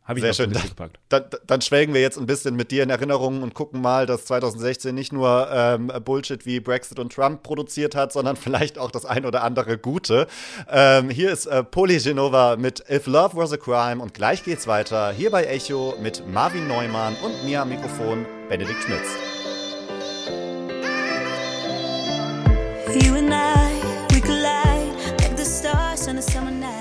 habe 0.09 0.19
ich 0.19 0.23
Sehr 0.23 0.33
schön. 0.33 0.51
Dann, 0.51 0.89
dann, 1.09 1.25
dann, 1.45 1.61
schwelgen 1.61 1.93
wir 1.93 2.01
jetzt 2.01 2.17
ein 2.17 2.25
bisschen 2.25 2.55
mit 2.55 2.71
dir 2.71 2.81
in 2.81 2.89
Erinnerungen 2.89 3.43
und 3.43 3.53
gucken 3.53 3.79
mal, 3.79 4.07
dass 4.07 4.25
2016 4.25 4.93
nicht 4.95 5.13
nur 5.13 5.47
ähm, 5.51 5.91
Bullshit 6.03 6.47
wie 6.47 6.59
Brexit 6.59 6.97
und 6.97 7.13
Trump 7.13 7.43
produziert 7.43 7.93
hat, 7.93 8.11
sondern 8.11 8.35
vielleicht 8.35 8.79
auch 8.79 8.89
das 8.89 9.05
ein 9.05 9.25
oder 9.25 9.43
andere 9.43 9.77
Gute. 9.77 10.25
Ähm, 10.67 11.11
hier 11.11 11.31
ist 11.31 11.45
äh, 11.45 11.63
Poli 11.63 11.99
Genova 11.99 12.55
mit 12.55 12.83
If 12.89 13.05
Love 13.05 13.37
Was 13.37 13.53
a 13.53 13.57
Crime 13.57 14.01
und 14.01 14.15
gleich 14.15 14.43
geht's 14.43 14.65
weiter 14.65 15.11
hier 15.11 15.29
bei 15.29 15.45
Echo 15.45 15.93
mit 16.01 16.27
Marvin 16.27 16.67
Neumann 16.67 17.15
und 17.23 17.45
mir 17.45 17.61
am 17.61 17.69
Mikrofon 17.69 18.25
Benedikt 18.49 18.81
Schmitz. 18.83 19.15
You 23.05 23.13
and 23.13 23.31
I, 23.31 23.79
we 24.11 24.19
collide 24.19 24.95
like 25.21 25.37
the 25.37 25.45
stars 25.45 26.07
on 26.07 26.17
a 26.17 26.21
summer 26.23 26.49
night. 26.49 26.78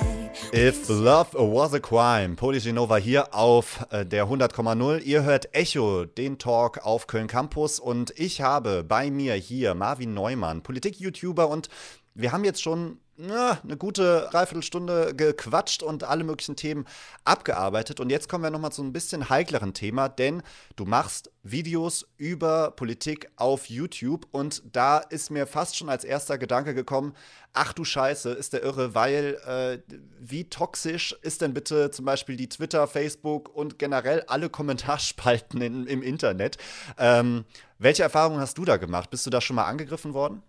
If 0.52 0.88
Love 0.88 1.34
Was 1.34 1.74
a 1.74 1.78
Crime, 1.78 2.34
Polygenova 2.34 2.96
hier 2.96 3.34
auf 3.34 3.86
äh, 3.90 4.06
der 4.06 4.26
100,0. 4.26 5.02
Ihr 5.02 5.22
hört 5.22 5.54
Echo, 5.54 6.06
den 6.06 6.38
Talk 6.38 6.84
auf 6.86 7.06
Köln 7.06 7.26
Campus 7.26 7.78
und 7.78 8.12
ich 8.16 8.40
habe 8.40 8.82
bei 8.82 9.10
mir 9.10 9.34
hier 9.34 9.74
Marvin 9.74 10.14
Neumann, 10.14 10.62
Politik-YouTuber 10.62 11.48
und 11.48 11.68
wir 12.14 12.32
haben 12.32 12.44
jetzt 12.44 12.62
schon 12.62 12.98
na, 13.18 13.58
eine 13.64 13.76
gute 13.76 14.28
Dreiviertelstunde 14.30 15.12
gequatscht 15.14 15.82
und 15.82 16.04
alle 16.04 16.22
möglichen 16.22 16.54
Themen 16.54 16.86
abgearbeitet. 17.24 17.98
Und 17.98 18.10
jetzt 18.10 18.28
kommen 18.28 18.44
wir 18.44 18.50
nochmal 18.50 18.70
zu 18.70 18.80
einem 18.80 18.92
bisschen 18.92 19.28
heikleren 19.28 19.74
Thema, 19.74 20.08
denn 20.08 20.42
du 20.76 20.84
machst 20.84 21.32
Videos 21.42 22.06
über 22.16 22.70
Politik 22.70 23.28
auf 23.34 23.66
YouTube 23.68 24.26
und 24.30 24.62
da 24.72 24.98
ist 24.98 25.30
mir 25.30 25.48
fast 25.48 25.76
schon 25.76 25.88
als 25.88 26.04
erster 26.04 26.38
Gedanke 26.38 26.74
gekommen, 26.74 27.12
ach 27.52 27.72
du 27.72 27.84
Scheiße, 27.84 28.30
ist 28.30 28.52
der 28.52 28.62
irre, 28.62 28.94
weil 28.94 29.36
äh, 29.46 29.78
wie 30.20 30.44
toxisch 30.44 31.12
ist 31.22 31.40
denn 31.40 31.54
bitte 31.54 31.90
zum 31.90 32.04
Beispiel 32.04 32.36
die 32.36 32.48
Twitter, 32.48 32.86
Facebook 32.86 33.52
und 33.52 33.80
generell 33.80 34.22
alle 34.28 34.48
Kommentarspalten 34.48 35.60
in, 35.60 35.86
im 35.88 36.02
Internet? 36.02 36.56
Ähm, 36.98 37.44
welche 37.78 38.04
Erfahrungen 38.04 38.40
hast 38.40 38.58
du 38.58 38.64
da 38.64 38.76
gemacht? 38.76 39.10
Bist 39.10 39.26
du 39.26 39.30
da 39.30 39.40
schon 39.40 39.56
mal 39.56 39.64
angegriffen 39.64 40.14
worden? 40.14 40.42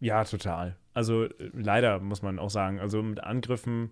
Ja, 0.00 0.24
total. 0.24 0.76
Also 0.96 1.24
äh, 1.24 1.30
leider 1.52 2.00
muss 2.00 2.22
man 2.22 2.38
auch 2.38 2.48
sagen, 2.48 2.80
also 2.80 3.02
mit 3.02 3.22
Angriffen 3.22 3.90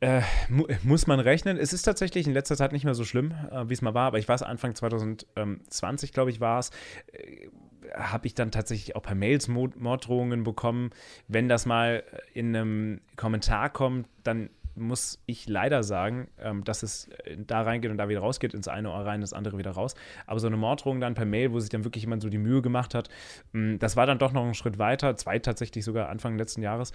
äh, 0.00 0.22
mu 0.48 0.66
muss 0.82 1.06
man 1.06 1.20
rechnen. 1.20 1.56
Es 1.56 1.72
ist 1.72 1.84
tatsächlich 1.84 2.26
in 2.26 2.32
letzter 2.32 2.56
Zeit 2.56 2.72
nicht 2.72 2.84
mehr 2.84 2.94
so 2.94 3.04
schlimm, 3.04 3.32
äh, 3.52 3.68
wie 3.68 3.72
es 3.72 3.80
mal 3.80 3.94
war, 3.94 4.08
aber 4.08 4.18
ich 4.18 4.28
weiß, 4.28 4.42
Anfang 4.42 4.74
2020, 4.74 6.12
glaube 6.12 6.30
ich, 6.32 6.40
war 6.40 6.58
es, 6.58 6.70
äh, 7.12 7.48
habe 7.94 8.26
ich 8.26 8.34
dann 8.34 8.50
tatsächlich 8.50 8.96
auch 8.96 9.02
per 9.02 9.14
Mails 9.14 9.46
Morddrohungen 9.46 10.42
bekommen. 10.42 10.90
Wenn 11.28 11.48
das 11.48 11.66
mal 11.66 12.02
in 12.32 12.56
einem 12.56 13.00
Kommentar 13.14 13.70
kommt, 13.70 14.08
dann 14.24 14.50
muss 14.76 15.22
ich 15.26 15.48
leider 15.48 15.82
sagen, 15.82 16.28
ähm, 16.38 16.64
dass 16.64 16.82
es 16.82 17.08
äh, 17.24 17.36
da 17.38 17.62
reingeht 17.62 17.90
und 17.90 17.98
da 17.98 18.08
wieder 18.08 18.20
rausgeht, 18.20 18.54
ins 18.54 18.68
eine 18.68 18.90
Ohr 18.90 19.04
rein, 19.04 19.20
das 19.20 19.32
andere 19.32 19.58
wieder 19.58 19.72
raus. 19.72 19.94
Aber 20.26 20.40
so 20.40 20.46
eine 20.46 20.56
Morddrohung 20.56 21.00
dann 21.00 21.14
per 21.14 21.26
Mail, 21.26 21.52
wo 21.52 21.60
sich 21.60 21.70
dann 21.70 21.84
wirklich 21.84 22.04
jemand 22.04 22.22
so 22.22 22.28
die 22.28 22.38
Mühe 22.38 22.62
gemacht 22.62 22.94
hat, 22.94 23.08
mh, 23.52 23.74
mm, 23.74 23.78
das 23.78 23.96
war 23.96 24.06
dann 24.06 24.18
doch 24.18 24.32
noch 24.32 24.44
einen 24.44 24.54
Schritt 24.54 24.78
weiter, 24.78 25.16
zwei 25.16 25.38
tatsächlich 25.38 25.84
sogar 25.84 26.08
Anfang 26.08 26.38
letzten 26.38 26.62
Jahres 26.62 26.92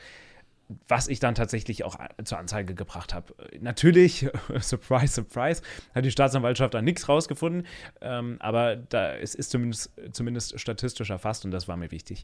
was 0.88 1.08
ich 1.08 1.20
dann 1.20 1.36
tatsächlich 1.36 1.84
auch 1.84 1.98
zur 2.24 2.38
Anzeige 2.38 2.76
gebracht 2.76 3.14
habe. 3.14 3.34
Natürlich, 3.60 4.28
surprise, 4.60 5.14
surprise, 5.14 5.64
hat 5.96 6.06
die 6.06 6.12
Staatsanwaltschaft 6.12 6.74
da 6.74 6.82
nichts 6.82 7.10
rausgefunden, 7.10 7.66
ähm, 8.02 8.38
aber 8.40 8.76
da, 8.76 9.16
es 9.16 9.34
ist 9.34 9.50
zumindest, 9.50 9.92
zumindest 10.12 10.60
statistisch 10.60 11.10
erfasst 11.10 11.44
und 11.44 11.52
das 11.52 11.68
war 11.68 11.76
mir 11.76 11.92
wichtig. 11.92 12.24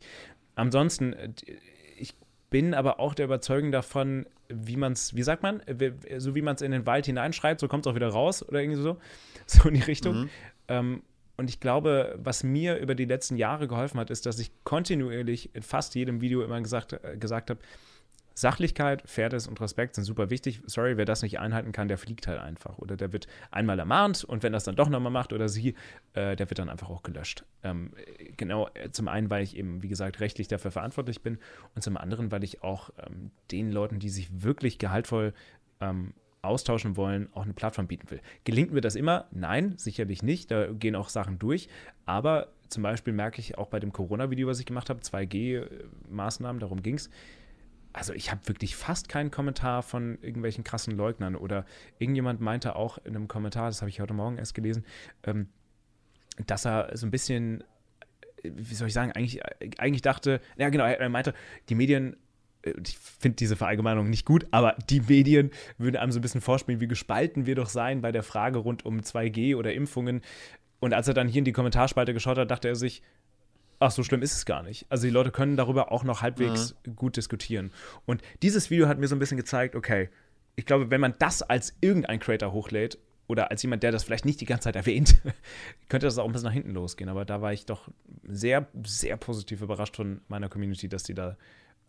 Ansonsten, 0.54 1.14
äh, 1.14 1.32
ich 1.98 2.14
bin 2.56 2.74
aber 2.74 3.02
auch 3.02 3.14
der 3.14 3.26
Überzeugung 3.26 3.74
davon, 3.74 4.28
wie 4.48 4.78
man 4.78 4.94
es, 4.94 5.14
wie 5.14 5.24
sagt 5.24 5.44
man, 5.44 5.62
so 6.20 6.36
wie 6.36 6.42
man 6.42 6.56
es 6.56 6.62
in 6.62 6.72
den 6.72 6.86
Wald 6.86 7.06
hineinschreibt, 7.06 7.60
so 7.60 7.68
kommt 7.68 7.86
es 7.86 7.92
auch 7.92 7.96
wieder 7.96 8.08
raus 8.08 8.48
oder 8.48 8.62
irgendwie 8.62 8.82
so, 8.82 8.96
so 9.46 9.68
in 9.68 9.74
die 9.74 9.82
Richtung. 9.82 10.16
Mhm. 10.16 10.30
Ähm, 10.70 11.04
und 11.36 11.50
ich 11.50 11.60
glaube, 11.60 12.18
was 12.18 12.46
mir 12.46 12.78
über 12.78 12.96
die 12.96 13.04
letzten 13.04 13.36
Jahre 13.36 13.68
geholfen 13.68 14.00
hat, 14.00 14.10
ist, 14.10 14.26
dass 14.26 14.40
ich 14.40 14.52
kontinuierlich 14.64 15.54
in 15.54 15.64
fast 15.64 15.96
jedem 15.96 16.22
Video 16.22 16.44
immer 16.44 16.62
gesagt, 16.62 16.94
äh, 16.94 17.18
gesagt 17.18 17.50
habe, 17.50 17.60
Sachlichkeit, 18.38 19.02
Fairness 19.06 19.48
und 19.48 19.62
Respekt 19.62 19.96
sind 19.96 20.04
super 20.04 20.30
wichtig. 20.30 20.62
Sorry, 20.66 20.98
wer 20.98 21.06
das 21.06 21.22
nicht 21.22 21.40
einhalten 21.40 21.72
kann, 21.72 21.88
der 21.88 21.98
fliegt 21.98 22.28
halt 22.28 22.40
einfach. 22.40 22.78
Oder 22.78 22.98
der 22.98 23.14
wird 23.14 23.28
einmal 23.50 23.80
ermahnt 23.80 24.26
und 24.26 24.44
wenn 24.44 24.52
das 24.52 24.66
dann 24.66 24.76
doch 24.76 24.90
nochmal 24.90 25.12
macht 25.12 25.32
oder 25.32 25.48
sie, 25.48 25.76
äh, 26.14 26.36
der 26.36 26.50
wird 26.50 26.60
dann 26.60 26.70
einfach 26.70 26.90
auch 26.90 27.02
gelöscht. 27.02 27.46
Ähm, 27.64 27.92
genau, 28.36 28.68
äh, 28.74 28.92
zum 28.92 29.08
einen, 29.08 29.30
weil 29.30 29.42
ich 29.42 29.56
eben, 29.56 29.82
wie 29.82 29.88
gesagt, 29.88 30.20
rechtlich 30.20 30.50
dafür 30.50 30.72
verantwortlich 30.72 31.22
bin 31.22 31.40
und 31.76 31.82
zum 31.82 31.96
anderen, 31.96 32.30
weil 32.30 32.44
ich 32.44 32.62
auch 32.62 32.90
ähm, 33.08 33.32
den 33.52 33.72
Leuten, 33.72 34.00
die 34.00 34.10
sich 34.10 34.44
wirklich 34.44 34.80
gehaltvoll 34.80 35.34
ähm, 35.80 36.14
austauschen 36.42 36.98
wollen, 36.98 37.30
auch 37.34 37.44
eine 37.44 37.54
Plattform 37.54 37.88
bieten 37.88 38.12
will. 38.12 38.20
Gelingt 38.44 38.74
mir 38.74 38.82
das 38.82 38.96
immer? 38.96 39.28
Nein, 39.32 39.76
sicherlich 39.78 40.24
nicht. 40.24 40.52
Da 40.52 40.68
gehen 40.68 40.96
auch 40.96 41.08
Sachen 41.08 41.40
durch. 41.40 41.70
Aber 42.06 42.50
zum 42.68 42.84
Beispiel 42.84 43.14
merke 43.14 43.40
ich 43.40 43.58
auch 43.58 43.68
bei 43.68 43.80
dem 43.80 43.94
Corona-Video, 43.94 44.48
was 44.48 44.60
ich 44.60 44.66
gemacht 44.66 44.90
habe, 44.90 45.00
2G-Maßnahmen, 45.00 46.60
darum 46.60 46.84
ging 46.84 46.96
es 46.96 47.10
also 47.96 48.14
ich 48.14 48.30
habe 48.30 48.48
wirklich 48.48 48.76
fast 48.76 49.08
keinen 49.08 49.32
Kommentar 49.32 49.82
von 49.82 50.18
irgendwelchen 50.22 50.64
krassen 50.64 50.96
Leugnern 50.96 51.36
oder 51.36 51.66
irgendjemand 51.98 52.42
meinte 52.42 52.76
auch 52.76 52.98
in 53.00 53.16
einem 53.16 53.28
Kommentar, 53.28 53.68
das 53.68 53.82
habe 53.82 53.90
ich 53.90 54.02
heute 54.02 54.14
Morgen 54.14 54.38
erst 54.38 54.54
gelesen, 54.54 54.86
ähm, 55.24 55.48
dass 56.46 56.66
er 56.66 56.96
so 56.98 57.08
ein 57.08 57.12
bisschen, 57.12 57.64
wie 58.44 58.76
soll 58.76 58.90
ich 58.90 58.94
sagen, 58.94 59.14
eigentlich, 59.14 59.42
eigentlich 59.80 60.02
dachte, 60.02 60.42
ja 60.58 60.70
genau, 60.70 60.84
er 60.84 61.10
meinte, 61.10 61.34
die 61.70 61.76
Medien 61.76 62.18
äh, 62.64 62.74
ich 62.86 62.98
finde 62.98 63.38
diese 63.38 63.56
Verallgemeinung 63.56 64.10
nicht 64.10 64.26
gut, 64.26 64.46
aber 64.52 64.76
die 64.90 65.00
Medien 65.00 65.52
würden 65.78 65.96
einem 65.96 66.12
so 66.12 66.20
ein 66.20 66.22
bisschen 66.22 66.42
vorspielen, 66.42 66.82
wie 66.82 66.88
gespalten 66.88 67.46
wir 67.46 67.56
doch 67.56 67.70
sein 67.70 68.02
bei 68.02 68.12
der 68.12 68.24
Frage 68.24 68.60
rund 68.60 68.86
um 68.86 69.00
2G 69.00 69.56
oder 69.56 69.74
Impfungen. 69.74 70.22
Und 70.82 70.94
als 70.94 71.08
er 71.08 71.14
dann 71.14 71.30
hier 71.30 71.40
in 71.40 71.46
die 71.46 71.54
Kommentarspalte 71.54 72.14
geschaut 72.14 72.38
hat, 72.38 72.52
dachte 72.52 72.68
er 72.68 72.76
sich, 72.76 73.02
ach, 73.80 73.92
so 73.92 74.04
schlimm 74.04 74.22
ist 74.22 74.36
es 74.36 74.46
gar 74.46 74.64
nicht. 74.64 74.86
Also 74.90 75.06
die 75.06 75.12
Leute 75.12 75.32
können 75.32 75.58
darüber 75.58 75.92
auch 75.92 76.04
noch 76.04 76.22
halbwegs 76.22 76.76
mhm. 76.86 76.96
gut 76.96 77.18
diskutieren. 77.18 77.72
Und 78.06 78.22
dieses 78.42 78.70
Video 78.70 78.88
hat 78.88 79.00
mir 79.00 79.08
so 79.08 79.16
ein 79.16 79.20
bisschen 79.20 79.38
gezeigt, 79.38 79.76
okay, 79.76 80.10
ich 80.56 80.66
glaube, 80.66 80.90
wenn 80.90 81.02
man 81.02 81.16
das 81.20 81.42
als 81.42 81.76
irgendein 81.82 82.20
Creator 82.20 82.52
hochlädt 82.52 82.98
oder 83.28 83.52
als 83.52 83.62
jemand, 83.64 83.84
der 83.84 83.92
das 83.92 84.04
vielleicht 84.04 84.26
nicht 84.26 84.40
die 84.40 84.46
ganze 84.46 84.66
Zeit 84.66 84.76
erwähnt, 84.76 85.16
könnte 85.90 86.08
das 86.08 86.18
auch 86.18 86.26
ein 86.26 86.32
bisschen 86.32 86.46
nach 86.46 86.54
hinten 86.54 86.72
losgehen. 86.72 87.10
Aber 87.10 87.26
da 87.26 87.42
war 87.42 87.54
ich 87.54 87.66
doch 87.66 87.90
sehr, 88.24 88.68
sehr 88.86 89.18
positiv 89.18 89.62
überrascht 89.62 89.96
von 89.96 90.22
meiner 90.28 90.50
Community, 90.50 90.88
dass 90.88 91.04
die 91.04 91.14
da 91.14 91.38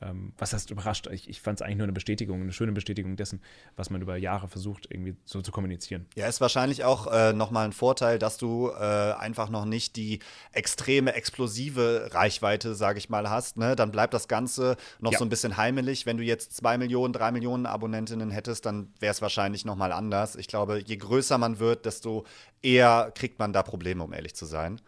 ähm, 0.02 0.32
was 0.36 0.52
heißt 0.52 0.70
überrascht? 0.70 1.08
Ich, 1.10 1.28
ich 1.28 1.40
fand 1.40 1.58
es 1.58 1.62
eigentlich 1.62 1.78
nur 1.78 1.84
eine 1.84 1.92
Bestätigung, 1.92 2.42
eine 2.42 2.52
schöne 2.52 2.72
Bestätigung 2.72 3.16
dessen, 3.16 3.40
was 3.76 3.88
man 3.88 4.02
über 4.02 4.16
Jahre 4.16 4.46
versucht, 4.48 4.86
irgendwie 4.90 5.16
so 5.24 5.40
zu 5.40 5.52
kommunizieren. 5.52 6.06
Ja, 6.16 6.26
ist 6.26 6.40
wahrscheinlich 6.40 6.84
auch 6.84 7.06
äh, 7.06 7.32
nochmal 7.32 7.64
ein 7.64 7.72
Vorteil, 7.72 8.18
dass 8.18 8.36
du 8.36 8.70
äh, 8.70 8.74
einfach 8.74 9.48
noch 9.48 9.64
nicht 9.64 9.96
die 9.96 10.18
extreme, 10.52 11.14
explosive 11.14 12.10
Reichweite, 12.12 12.74
sage 12.74 12.98
ich 12.98 13.08
mal, 13.08 13.30
hast. 13.30 13.56
Ne? 13.56 13.74
Dann 13.74 13.90
bleibt 13.90 14.12
das 14.12 14.28
Ganze 14.28 14.76
noch 15.00 15.12
ja. 15.12 15.18
so 15.18 15.24
ein 15.24 15.30
bisschen 15.30 15.56
heimelig. 15.56 16.04
Wenn 16.04 16.18
du 16.18 16.22
jetzt 16.22 16.54
zwei 16.54 16.76
Millionen, 16.76 17.14
drei 17.14 17.32
Millionen 17.32 17.64
Abonnentinnen 17.64 18.30
hättest, 18.30 18.66
dann 18.66 18.92
wäre 19.00 19.12
es 19.12 19.22
wahrscheinlich 19.22 19.64
nochmal 19.64 19.92
anders. 19.92 20.36
Ich 20.36 20.46
glaube, 20.46 20.82
je 20.84 20.96
größer 20.96 21.38
man 21.38 21.58
wird, 21.58 21.86
desto 21.86 22.26
eher 22.60 23.12
kriegt 23.14 23.38
man 23.38 23.54
da 23.54 23.62
Probleme, 23.62 24.04
um 24.04 24.12
ehrlich 24.12 24.34
zu 24.34 24.44
sein. 24.44 24.80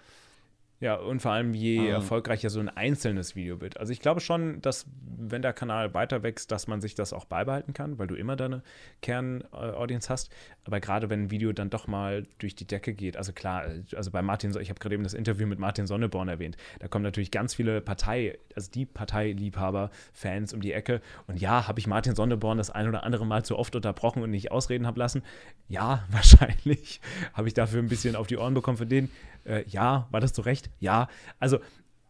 Ja, 0.81 0.95
und 0.95 1.21
vor 1.21 1.33
allem, 1.33 1.55
je 1.55 1.81
mhm. 1.81 1.87
erfolgreicher 1.89 2.51
so 2.51 2.61
ein 2.61 2.69
einzelnes 2.69 3.35
Video 3.35 3.61
wird. 3.61 3.81
Also 3.81 3.93
ich 3.93 4.01
glaube 4.01 4.21
schon, 4.21 4.63
dass 4.63 4.87
wenn 5.21 5.43
der 5.43 5.53
Kanal 5.53 5.93
weiter 5.95 6.23
wächst, 6.23 6.53
dass 6.53 6.69
man 6.69 6.81
sich 6.81 6.95
das 6.95 7.13
auch 7.13 7.25
beibehalten 7.25 7.73
kann, 7.73 7.99
weil 7.99 8.07
du 8.07 8.15
immer 8.15 8.37
deine 8.37 8.63
Kern-Audience 9.03 10.09
hast. 10.09 10.31
Aber 10.65 10.79
gerade 10.79 11.11
wenn 11.11 11.25
ein 11.25 11.31
Video 11.33 11.53
dann 11.53 11.71
doch 11.71 11.89
mal 11.89 12.27
durch 12.39 12.55
die 12.55 12.67
Decke 12.67 12.95
geht, 12.95 13.17
also 13.17 13.33
klar, 13.33 13.65
also 13.95 14.11
bei 14.13 14.23
Martin, 14.23 14.57
ich 14.61 14.71
habe 14.71 14.79
gerade 14.79 14.95
eben 14.95 15.03
das 15.03 15.15
Interview 15.15 15.47
mit 15.49 15.59
Martin 15.59 15.89
Sonneborn 15.89 16.29
erwähnt, 16.29 16.57
da 16.79 16.87
kommen 16.87 17.03
natürlich 17.03 17.33
ganz 17.33 17.55
viele 17.55 17.81
Partei, 17.81 18.39
also 18.55 18.71
die 18.71 18.87
Parteiliebhaber, 18.87 19.91
Fans 20.13 20.55
um 20.55 20.61
die 20.61 20.73
Ecke. 20.73 21.01
Und 21.27 21.41
ja, 21.41 21.67
habe 21.67 21.81
ich 21.81 21.89
Martin 21.89 22.15
Sonneborn 22.15 22.59
das 22.59 22.71
ein 22.71 22.89
oder 22.89 23.03
andere 23.03 23.27
Mal 23.27 23.45
zu 23.45 23.59
oft 23.59 23.75
unterbrochen 23.75 24.23
und 24.23 24.31
nicht 24.31 24.53
ausreden 24.53 24.87
habe 24.87 25.01
lassen? 25.01 25.23
Ja, 25.69 26.05
wahrscheinlich. 26.11 27.01
habe 27.35 27.49
ich 27.49 27.55
dafür 27.55 27.83
ein 27.83 27.89
bisschen 27.89 28.15
auf 28.15 28.29
die 28.29 28.37
Ohren 28.37 28.55
bekommen 28.55 28.79
für 28.79 28.87
den. 28.87 29.11
Äh, 29.49 29.65
ja, 29.67 30.07
war 30.11 30.21
das 30.21 30.33
zu 30.33 30.43
Recht? 30.43 30.71
Ja. 30.79 31.09
Also, 31.39 31.59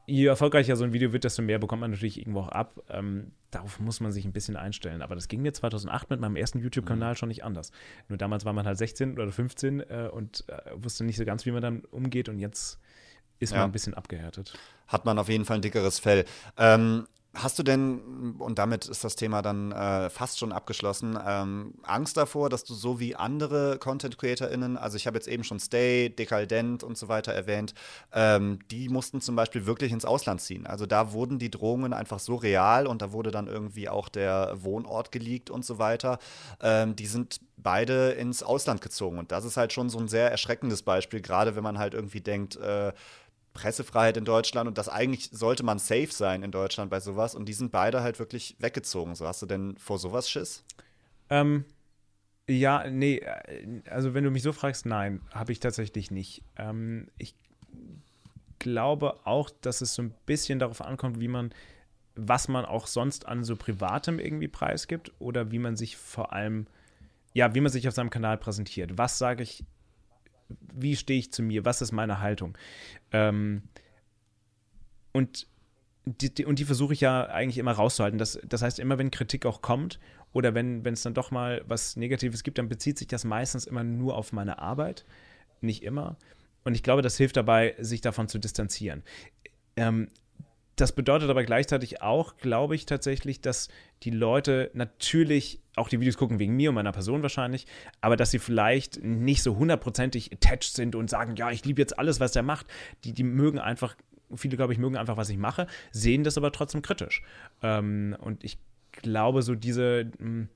je 0.07 0.26
erfolgreicher 0.26 0.74
so 0.76 0.84
ein 0.84 0.93
Video 0.93 1.12
wird, 1.12 1.24
desto 1.24 1.43
mehr 1.43 1.59
bekommt 1.59 1.80
man 1.80 1.91
natürlich 1.91 2.18
irgendwo 2.18 2.41
auch 2.41 2.49
ab. 2.49 2.80
Ähm, 2.89 3.32
darauf 3.51 3.78
muss 3.78 4.01
man 4.01 4.11
sich 4.11 4.24
ein 4.24 4.32
bisschen 4.32 4.57
einstellen. 4.57 5.03
Aber 5.03 5.14
das 5.14 5.28
ging 5.28 5.43
mir 5.43 5.53
2008 5.53 6.11
mit 6.11 6.20
meinem 6.20 6.36
ersten 6.36 6.59
YouTube-Kanal 6.59 7.12
mhm. 7.12 7.16
schon 7.16 7.28
nicht 7.28 7.45
anders. 7.45 7.70
Nur 8.09 8.18
damals 8.18 8.45
war 8.45 8.53
man 8.53 8.66
halt 8.66 8.78
16 8.78 9.12
oder 9.12 9.30
15 9.30 9.80
äh, 9.80 10.09
und 10.12 10.45
äh, 10.49 10.72
wusste 10.74 11.05
nicht 11.05 11.16
so 11.16 11.24
ganz, 11.24 11.47
wie 11.47 11.51
man 11.51 11.62
dann 11.62 11.80
umgeht. 11.84 12.28
Und 12.28 12.39
jetzt 12.39 12.78
ist 13.39 13.53
man 13.53 13.62
ein 13.62 13.72
bisschen 13.72 13.95
abgehärtet. 13.95 14.59
Hat 14.89 15.05
man 15.05 15.18
auf 15.18 15.28
jeden 15.28 15.45
Fall 15.45 15.59
ein 15.59 15.62
dickeres 15.62 15.99
Fell. 15.99 16.24
Ähm, 16.57 17.07
Hast 17.35 17.59
du 17.59 17.62
denn, 17.62 18.37
und 18.39 18.59
damit 18.59 18.87
ist 18.87 19.05
das 19.05 19.14
Thema 19.14 19.43
dann 19.43 19.70
äh, 19.70 20.09
fast 20.09 20.39
schon 20.39 20.51
abgeschlossen, 20.51 21.18
ähm, 21.24 21.74
Angst 21.83 22.16
davor, 22.16 22.49
dass 22.49 22.64
du 22.64 22.72
so 22.72 23.01
wie 23.01 23.16
andere 23.16 23.79
Content-CreatorInnen, 23.79 24.79
also 24.79 24.97
ich 24.97 25.07
habe 25.07 25.18
jetzt 25.18 25.29
eben 25.29 25.45
schon 25.45 25.61
Stay, 25.61 26.09
Dekadent 26.09 26.83
und 26.83 26.97
so 26.97 27.09
weiter 27.09 27.33
erwähnt, 27.33 27.74
ähm, 28.12 28.61
die 28.70 28.89
mussten 28.89 29.20
zum 29.20 29.37
Beispiel 29.37 29.66
wirklich 29.66 29.93
ins 29.93 30.07
Ausland 30.07 30.41
ziehen. 30.41 30.66
Also 30.66 30.87
da 30.87 31.12
wurden 31.12 31.39
die 31.39 31.51
Drohungen 31.51 31.93
einfach 31.93 32.18
so 32.18 32.35
real 32.35 32.87
und 32.87 33.03
da 33.03 33.12
wurde 33.12 33.31
dann 33.31 33.47
irgendwie 33.47 33.91
auch 33.91 34.09
der 34.09 34.57
Wohnort 34.62 35.12
geleakt 35.12 35.51
und 35.51 35.66
so 35.66 35.79
weiter. 35.79 36.18
Ähm, 36.62 36.97
die 36.97 37.07
sind 37.07 37.41
beide 37.59 38.12
ins 38.12 38.43
Ausland 38.43 38.81
gezogen 38.81 39.18
und 39.18 39.33
das 39.33 39.45
ist 39.45 39.59
halt 39.59 39.74
schon 39.74 39.91
so 39.91 39.99
ein 39.99 40.09
sehr 40.09 40.31
erschreckendes 40.31 40.83
Beispiel, 40.83 41.20
gerade 41.20 41.57
wenn 41.57 41.62
man 41.62 41.79
halt 41.79 41.93
irgendwie 41.93 42.22
denkt, 42.22 42.57
äh, 42.57 42.93
Pressefreiheit 43.55 44.17
in 44.17 44.25
Deutschland 44.25 44.69
und 44.69 44.79
das 44.79 44.89
eigentlich 44.89 45.31
sollte 45.33 45.63
man 45.63 45.79
safe 45.79 46.11
sein 46.11 46.43
in 46.43 46.51
Deutschland 46.51 46.91
bei 46.91 47.01
sowas 47.01 47.35
und 47.35 47.49
die 47.49 47.53
sind 47.53 47.73
beide 47.73 48.03
halt 48.03 48.19
wirklich 48.19 48.57
weggezogen. 48.61 49.15
So 49.15 49.27
hast 49.27 49.43
du 49.43 49.47
denn 49.47 49.77
vor 49.79 49.99
sowas 49.99 50.31
Schiss? 50.31 50.65
Ähm, 51.31 51.65
ja, 52.49 52.89
nee, 52.89 53.19
äh, 53.19 53.83
also 53.91 54.15
wenn 54.15 54.25
du 54.25 54.31
mich 54.31 54.43
so 54.43 54.53
fragst, 54.53 54.87
nein, 54.87 55.21
habe 55.33 55.53
ich 55.53 55.61
tatsächlich 55.61 56.11
nicht. 56.11 56.43
Ähm, 56.57 57.09
ich 57.19 57.35
glaube 58.59 59.19
auch, 59.25 59.51
dass 59.61 59.81
es 59.81 59.95
so 59.95 60.03
ein 60.03 60.15
bisschen 60.27 60.59
darauf 60.59 60.81
ankommt, 60.81 61.21
wie 61.21 61.29
man, 61.29 61.53
was 62.15 62.49
man 62.49 62.65
auch 62.65 62.87
sonst 62.87 63.27
an 63.27 63.45
so 63.45 63.57
Privatem 63.57 64.19
irgendwie 64.19 64.49
preisgibt 64.49 65.13
oder 65.19 65.51
wie 65.51 65.59
man 65.59 65.77
sich 65.77 65.97
vor 65.97 66.33
allem, 66.33 66.67
ja, 67.35 67.55
wie 67.55 67.61
man 67.61 67.71
sich 67.71 67.87
auf 67.87 67.95
seinem 67.95 68.11
Kanal 68.11 68.39
präsentiert. 68.39 68.97
Was 68.97 69.19
sage 69.19 69.43
ich 69.43 69.65
wie 70.49 70.97
stehe 70.97 71.19
ich 71.19 71.33
zu 71.33 71.43
mir, 71.43 71.65
was 71.65 71.83
ist 71.83 71.93
meine 71.93 72.21
Haltung. 72.21 72.57
Ähm, 73.13 73.63
und 75.13 75.47
die, 76.05 76.33
die, 76.33 76.45
und 76.45 76.59
die 76.59 76.65
versuche 76.65 76.95
ich 76.95 77.01
ja 77.01 77.27
eigentlich 77.27 77.59
immer 77.59 77.73
rauszuhalten. 77.73 78.19
Das, 78.19 78.39
das 78.47 78.63
heißt, 78.63 78.79
immer 78.79 78.99
wenn 78.99 79.11
Kritik 79.11 79.45
auch 79.47 79.61
kommt 79.61 79.99
oder 80.33 80.55
wenn 80.55 80.85
es 80.87 81.03
dann 81.03 81.15
doch 81.15 81.31
mal 81.31 81.63
was 81.67 81.97
Negatives 81.97 82.43
gibt, 82.43 82.59
dann 82.59 82.69
bezieht 82.69 82.99
sich 82.99 83.09
das 83.09 83.25
meistens 83.25 83.67
immer 83.67 83.85
nur 83.85 84.17
auf 84.17 84.33
meine 84.33 84.59
Arbeit, 84.59 85.05
nicht 85.61 85.83
immer. 85.83 86.17
Und 86.65 86.75
ich 86.75 86.83
glaube, 86.83 87.03
das 87.03 87.17
hilft 87.17 87.37
dabei, 87.37 87.75
sich 87.79 88.01
davon 88.01 88.29
zu 88.29 88.39
distanzieren. 88.39 89.03
Ähm, 89.77 90.09
das 90.81 90.93
bedeutet 90.93 91.31
aber 91.31 91.45
gleichzeitig 91.45 92.03
auch, 92.03 92.37
glaube 92.37 92.74
ich 92.74 92.87
tatsächlich, 92.87 93.41
dass 93.41 93.68
die 94.03 94.11
Leute 94.11 94.70
natürlich 94.74 95.61
auch 95.76 95.89
die 95.89 96.01
Videos 96.01 96.16
gucken 96.16 96.39
wegen 96.39 96.57
mir 96.57 96.70
und 96.70 96.74
meiner 96.74 96.93
Person 96.93 97.22
wahrscheinlich, 97.22 97.66
aber 98.01 98.16
dass 98.16 98.31
sie 98.31 98.39
vielleicht 98.39 99.03
nicht 99.03 99.43
so 99.43 99.57
hundertprozentig 99.57 100.33
attached 100.33 100.74
sind 100.74 100.95
und 100.95 101.11
sagen, 101.11 101.37
ja, 101.37 101.51
ich 101.51 101.64
liebe 101.64 101.81
jetzt 101.81 101.99
alles, 101.99 102.20
was 102.20 102.33
der 102.33 102.43
macht. 102.43 102.66
Die, 103.05 103.12
die 103.12 103.24
mögen 103.24 103.59
einfach, 103.59 103.97
viele 104.35 104.57
glaube 104.57 104.72
ich, 104.72 104.79
mögen 104.79 104.97
einfach, 104.97 105.16
was 105.16 105.29
ich 105.31 105.39
mache, 105.39 105.66
sehen 105.93 106.24
das 106.24 106.37
aber 106.37 106.53
trotzdem 106.53 106.83
kritisch. 106.83 107.22
Ähm, 107.62 108.16
und 108.20 108.45
ich 108.45 108.59
glaube, 108.93 109.43
so 109.43 109.55
diese 109.55 110.11
hm, 110.18 110.49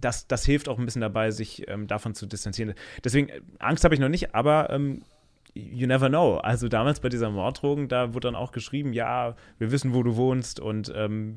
das, 0.00 0.26
das 0.26 0.44
hilft 0.44 0.68
auch 0.68 0.78
ein 0.78 0.84
bisschen 0.84 1.02
dabei, 1.02 1.30
sich 1.30 1.68
ähm, 1.68 1.86
davon 1.86 2.14
zu 2.14 2.26
distanzieren. 2.26 2.74
Deswegen, 3.02 3.30
Angst 3.58 3.84
habe 3.84 3.94
ich 3.94 4.00
noch 4.00 4.08
nicht, 4.08 4.34
aber 4.34 4.70
ähm, 4.70 5.02
you 5.54 5.86
never 5.86 6.08
know. 6.08 6.38
Also 6.38 6.68
damals 6.68 7.00
bei 7.00 7.08
dieser 7.08 7.30
Morddrohung, 7.30 7.88
da 7.88 8.14
wurde 8.14 8.28
dann 8.28 8.34
auch 8.36 8.52
geschrieben, 8.52 8.92
ja, 8.92 9.36
wir 9.58 9.70
wissen, 9.70 9.94
wo 9.94 10.02
du 10.02 10.16
wohnst 10.16 10.60
und 10.60 10.92
ähm, 10.94 11.36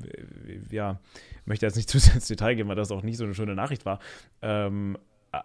ja, 0.70 1.00
möchte 1.44 1.66
jetzt 1.66 1.76
nicht 1.76 1.88
zu 1.90 1.98
sehr 1.98 2.14
ins 2.14 2.28
Detail 2.28 2.54
gehen, 2.54 2.68
weil 2.68 2.76
das 2.76 2.90
auch 2.90 3.02
nicht 3.02 3.16
so 3.16 3.24
eine 3.24 3.34
schöne 3.34 3.54
Nachricht 3.54 3.84
war. 3.84 3.98
Ähm, 4.40 4.98
äh, 5.32 5.38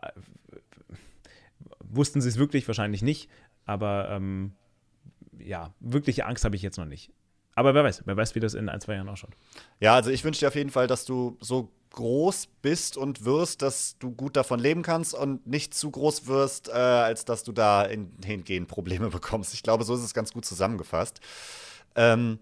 wussten 1.80 2.22
sie 2.22 2.30
es 2.30 2.38
wirklich? 2.38 2.68
Wahrscheinlich 2.68 3.02
nicht, 3.02 3.30
aber 3.66 4.10
ähm, 4.12 4.54
ja, 5.40 5.74
wirkliche 5.80 6.26
Angst 6.26 6.46
habe 6.46 6.56
ich 6.56 6.62
jetzt 6.62 6.78
noch 6.78 6.86
nicht. 6.86 7.12
Aber 7.56 7.74
wer 7.74 7.84
weiß, 7.84 8.04
wer 8.06 8.16
weiß, 8.16 8.36
wie 8.36 8.40
das 8.40 8.54
in 8.54 8.70
ein, 8.70 8.80
zwei 8.82 8.94
Jahren 8.96 9.10
ausschaut. 9.10 9.36
Ja, 9.80 9.96
also 9.96 10.12
ich 10.12 10.24
wünsche 10.24 10.42
dir 10.42 10.48
auf 10.48 10.56
jeden 10.56 10.70
Fall, 10.70 10.86
dass 10.86 11.06
du 11.06 11.38
so 11.40 11.72
groß 11.92 12.48
bist 12.62 12.98
und 12.98 13.26
wirst, 13.26 13.62
dass 13.62 13.98
du 14.00 14.12
gut 14.12 14.36
davon 14.36 14.60
leben 14.60 14.82
kannst 14.82 15.14
und 15.14 15.46
nicht 15.48 15.74
zu 15.74 15.92
groß 15.92 16.28
wirst, 16.28 16.70
äh, 16.70 16.72
als 16.72 17.26
dass 17.26 17.44
du 17.44 17.52
da 17.52 17.84
in, 17.84 18.12
hingehend 18.24 18.68
Probleme 18.68 19.10
bekommst. 19.12 19.54
Ich 19.54 19.64
glaube, 19.64 19.84
so 19.84 19.96
ist 19.96 20.04
es 20.04 20.14
ganz 20.14 20.34
gut 20.34 20.46
zusammengefasst. 20.46 21.20
Ähm, 21.96 22.40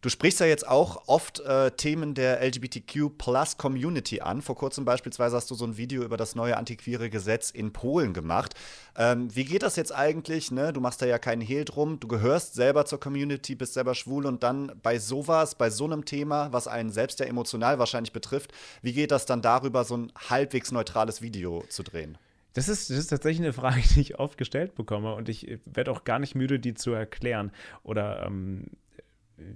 Du 0.00 0.10
sprichst 0.10 0.38
ja 0.38 0.46
jetzt 0.46 0.66
auch 0.66 1.08
oft 1.08 1.40
äh, 1.40 1.72
Themen 1.72 2.14
der 2.14 2.40
LGBTQ-Plus-Community 2.40 4.20
an. 4.20 4.42
Vor 4.42 4.54
kurzem 4.54 4.84
beispielsweise 4.84 5.34
hast 5.34 5.50
du 5.50 5.56
so 5.56 5.64
ein 5.64 5.76
Video 5.76 6.04
über 6.04 6.16
das 6.16 6.36
neue 6.36 6.56
antiquere 6.56 7.10
Gesetz 7.10 7.50
in 7.50 7.72
Polen 7.72 8.12
gemacht. 8.12 8.54
Ähm, 8.96 9.34
wie 9.34 9.44
geht 9.44 9.64
das 9.64 9.74
jetzt 9.74 9.92
eigentlich? 9.92 10.52
Ne? 10.52 10.72
Du 10.72 10.80
machst 10.80 11.02
da 11.02 11.06
ja 11.06 11.18
keinen 11.18 11.40
Hehl 11.40 11.64
drum. 11.64 11.98
Du 11.98 12.06
gehörst 12.06 12.54
selber 12.54 12.84
zur 12.84 13.00
Community, 13.00 13.56
bist 13.56 13.74
selber 13.74 13.96
schwul 13.96 14.26
und 14.26 14.44
dann 14.44 14.70
bei 14.84 15.00
sowas, 15.00 15.56
bei 15.56 15.68
so 15.68 15.86
einem 15.86 16.04
Thema, 16.04 16.52
was 16.52 16.68
einen 16.68 16.90
selbst 16.90 17.18
ja 17.18 17.26
emotional 17.26 17.80
wahrscheinlich 17.80 18.12
betrifft, 18.12 18.52
wie 18.82 18.92
geht 18.92 19.10
das 19.10 19.26
dann 19.26 19.42
darüber, 19.42 19.82
so 19.82 19.96
ein 19.96 20.12
halbwegs 20.30 20.70
neutrales 20.70 21.22
Video 21.22 21.64
zu 21.68 21.82
drehen? 21.82 22.18
Das 22.52 22.68
ist, 22.68 22.88
das 22.88 22.98
ist 22.98 23.08
tatsächlich 23.08 23.44
eine 23.44 23.52
Frage, 23.52 23.80
die 23.94 24.00
ich 24.00 24.20
oft 24.20 24.38
gestellt 24.38 24.76
bekomme 24.76 25.14
und 25.14 25.28
ich 25.28 25.58
werde 25.64 25.90
auch 25.90 26.04
gar 26.04 26.20
nicht 26.20 26.36
müde, 26.36 26.60
die 26.60 26.74
zu 26.74 26.92
erklären 26.92 27.50
oder 27.82 28.24
ähm, 28.24 28.66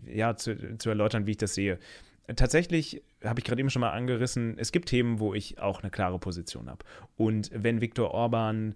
ja, 0.07 0.37
zu, 0.37 0.79
zu 0.79 0.89
erläutern, 0.89 1.27
wie 1.27 1.33
ich 1.33 1.39
das 1.39 1.55
sehe. 1.55 1.79
Tatsächlich 2.37 3.03
habe 3.25 3.41
ich 3.41 3.45
gerade 3.45 3.61
eben 3.61 3.71
schon 3.71 3.81
mal 3.81 3.91
angerissen, 3.91 4.57
es 4.59 4.73
gibt 4.73 4.89
Themen, 4.89 5.19
wo 5.19 5.35
ich 5.35 5.59
auch 5.59 5.83
eine 5.83 5.91
klare 5.91 6.19
Position 6.19 6.69
habe. 6.69 6.85
Und 7.17 7.51
wenn 7.53 7.81
Viktor 7.81 8.13
Orban 8.13 8.75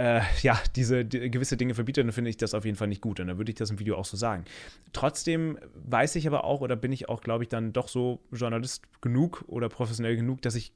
äh, 0.00 0.22
ja, 0.40 0.58
diese 0.76 1.04
die, 1.04 1.30
gewisse 1.30 1.58
Dinge 1.58 1.74
verbietet, 1.74 2.04
dann 2.04 2.12
finde 2.12 2.30
ich 2.30 2.38
das 2.38 2.54
auf 2.54 2.64
jeden 2.64 2.76
Fall 2.76 2.88
nicht 2.88 3.02
gut. 3.02 3.20
Und 3.20 3.26
dann 3.26 3.36
würde 3.36 3.50
ich 3.50 3.56
das 3.56 3.70
im 3.70 3.78
Video 3.78 3.96
auch 3.96 4.06
so 4.06 4.16
sagen. 4.16 4.44
Trotzdem 4.94 5.58
weiß 5.74 6.16
ich 6.16 6.26
aber 6.26 6.44
auch, 6.44 6.62
oder 6.62 6.74
bin 6.74 6.90
ich 6.90 7.10
auch, 7.10 7.20
glaube 7.20 7.44
ich, 7.44 7.48
dann 7.50 7.74
doch 7.74 7.88
so 7.88 8.20
Journalist 8.32 8.82
genug 9.02 9.44
oder 9.46 9.68
professionell 9.68 10.16
genug, 10.16 10.40
dass 10.40 10.54
ich 10.54 10.72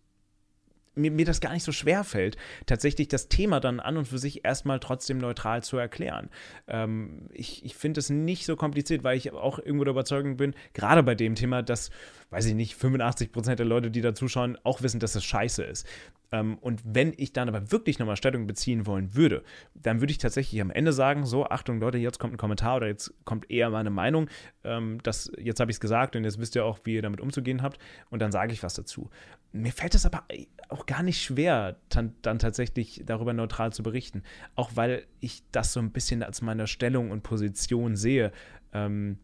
mir, 0.95 1.11
mir 1.11 1.25
das 1.25 1.41
gar 1.41 1.53
nicht 1.53 1.65
so 1.65 1.73
schwer 1.73 2.05
fällt, 2.05 2.37
tatsächlich 2.67 3.09
das 3.09 3.29
Thema 3.29 3.61
dann 3.61 3.81
an 3.81 3.97
und 3.97 4.07
für 4.07 4.19
sich 4.19 4.45
erstmal 4.45 4.81
trotzdem 4.81 5.19
neutral 5.19 5.63
zu 5.63 5.77
erklären. 5.77 6.31
Ähm, 6.69 7.29
ich 7.33 7.65
ich 7.65 7.75
finde 7.77 8.01
es 8.01 8.11
nicht 8.11 8.47
so 8.47 8.57
kompliziert, 8.57 9.05
weil 9.05 9.17
ich 9.17 9.33
auch 9.33 9.59
irgendwo 9.59 9.85
der 9.85 9.93
Überzeugung 9.93 10.37
bin, 10.37 10.55
gerade 10.73 11.03
bei 11.03 11.15
dem 11.15 11.35
Thema, 11.35 11.63
dass, 11.63 11.91
weiß 12.31 12.47
ich 12.47 12.55
nicht, 12.55 12.75
85 12.77 13.33
Prozent 13.33 13.59
der 13.59 13.67
Leute, 13.67 13.91
die 13.91 14.01
da 14.01 14.15
zuschauen, 14.15 14.59
auch 14.65 14.83
wissen, 14.83 15.01
dass 15.01 15.15
es 15.15 15.25
scheiße 15.25 15.65
ist. 15.65 15.87
Ähm, 16.35 16.59
und 16.61 16.83
wenn 16.85 17.13
ich 17.17 17.33
dann 17.33 17.49
aber 17.49 17.71
wirklich 17.71 17.99
nochmal 17.99 18.17
Stellung 18.17 18.47
beziehen 18.47 18.87
wollen 18.87 19.15
würde, 19.15 19.45
dann 19.75 20.01
würde 20.01 20.11
ich 20.11 20.19
tatsächlich 20.19 20.61
am 20.61 20.71
Ende 20.71 20.93
sagen: 20.93 21.27
So, 21.27 21.47
Achtung, 21.47 21.81
Leute, 21.81 21.99
jetzt 21.99 22.19
kommt 22.19 22.35
ein 22.35 22.39
Kommentar 22.39 22.77
oder 22.77 22.89
jetzt 22.89 23.15
kommt 23.25 23.51
eher 23.51 23.71
meine 23.71 23.91
Meinung. 23.91 24.29
Ähm, 24.65 24.99
das, 25.03 25.31
jetzt 25.39 25.61
habe 25.61 25.71
ich 25.71 25.77
es 25.77 25.81
gesagt 25.81 26.17
und 26.17 26.25
jetzt 26.25 26.41
wisst 26.41 26.57
ihr 26.57 26.65
auch, 26.65 26.81
wie 26.85 26.95
ihr 26.95 27.03
damit 27.03 27.21
umzugehen 27.21 27.63
habt. 27.63 27.79
Und 28.11 28.21
dann 28.21 28.33
sage 28.33 28.53
ich 28.53 28.63
was 28.63 28.75
dazu. 28.75 29.11
Mir 29.57 29.73
fällt 29.73 29.95
es 29.95 30.05
aber 30.05 30.25
auch 30.69 30.85
gar 30.85 31.05
nicht 31.05 31.23
schwer, 31.23 31.77
dann, 31.89 32.15
dann 32.23 32.41
tatsächlich 32.41 33.03
darüber 33.07 33.33
neutral 33.33 33.73
zu 33.73 33.85
berichten. 33.85 34.23
Auch 34.57 34.73
weil 34.75 35.07
ich 35.21 35.45
das 35.53 35.73
so 35.73 35.81
ein 35.81 35.93
bisschen 35.93 36.25
als 36.25 36.43
meine 36.43 36.67
Stellung 36.67 37.13
und 37.13 37.23
Position 37.23 37.95
sehe. 37.95 38.33
Ähm, 38.73 39.19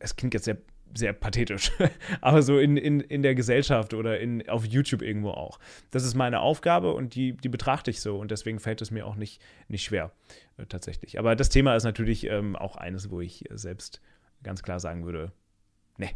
es 0.00 0.16
klingt 0.16 0.34
jetzt 0.34 0.44
sehr 0.44 0.58
sehr 0.94 1.12
pathetisch, 1.12 1.70
aber 2.20 2.42
so 2.42 2.58
in, 2.58 2.76
in, 2.78 3.00
in 3.00 3.22
der 3.22 3.34
Gesellschaft 3.34 3.94
oder 3.94 4.18
in, 4.20 4.48
auf 4.48 4.64
YouTube 4.64 5.02
irgendwo 5.02 5.30
auch. 5.30 5.58
Das 5.90 6.04
ist 6.04 6.14
meine 6.14 6.40
Aufgabe 6.40 6.94
und 6.94 7.14
die, 7.14 7.34
die 7.34 7.48
betrachte 7.48 7.90
ich 7.90 8.00
so 8.00 8.18
und 8.18 8.30
deswegen 8.30 8.58
fällt 8.58 8.80
es 8.80 8.90
mir 8.90 9.06
auch 9.06 9.16
nicht, 9.16 9.42
nicht 9.68 9.84
schwer, 9.84 10.12
äh, 10.56 10.66
tatsächlich. 10.66 11.18
Aber 11.18 11.36
das 11.36 11.50
Thema 11.50 11.76
ist 11.76 11.84
natürlich 11.84 12.24
ähm, 12.24 12.56
auch 12.56 12.76
eines, 12.76 13.10
wo 13.10 13.20
ich 13.20 13.44
selbst 13.50 14.00
ganz 14.42 14.62
klar 14.62 14.80
sagen 14.80 15.04
würde, 15.04 15.32
ne, 15.98 16.10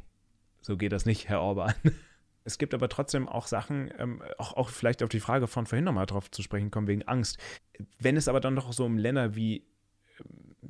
so 0.60 0.76
geht 0.76 0.92
das 0.92 1.06
nicht, 1.06 1.28
Herr 1.28 1.42
Orban. 1.42 1.74
Es 2.45 2.59
gibt 2.59 2.74
aber 2.74 2.88
trotzdem 2.88 3.28
auch 3.28 3.47
Sachen, 3.47 3.90
ähm, 3.99 4.22
auch, 4.38 4.55
auch 4.55 4.68
vielleicht 4.68 5.03
auf 5.03 5.09
die 5.09 5.20
Frage 5.20 5.47
von 5.47 5.66
vorhin 5.66 5.84
nochmal 5.84 6.07
drauf 6.07 6.30
zu 6.30 6.43
sprechen 6.43 6.70
kommen, 6.70 6.86
wegen 6.86 7.03
Angst. 7.03 7.38
Wenn 7.99 8.16
es 8.16 8.28
aber 8.28 8.40
dann 8.40 8.57
doch 8.57 8.72
so 8.72 8.84
um 8.84 8.99
Länder 8.99 9.34
wie 9.34 9.64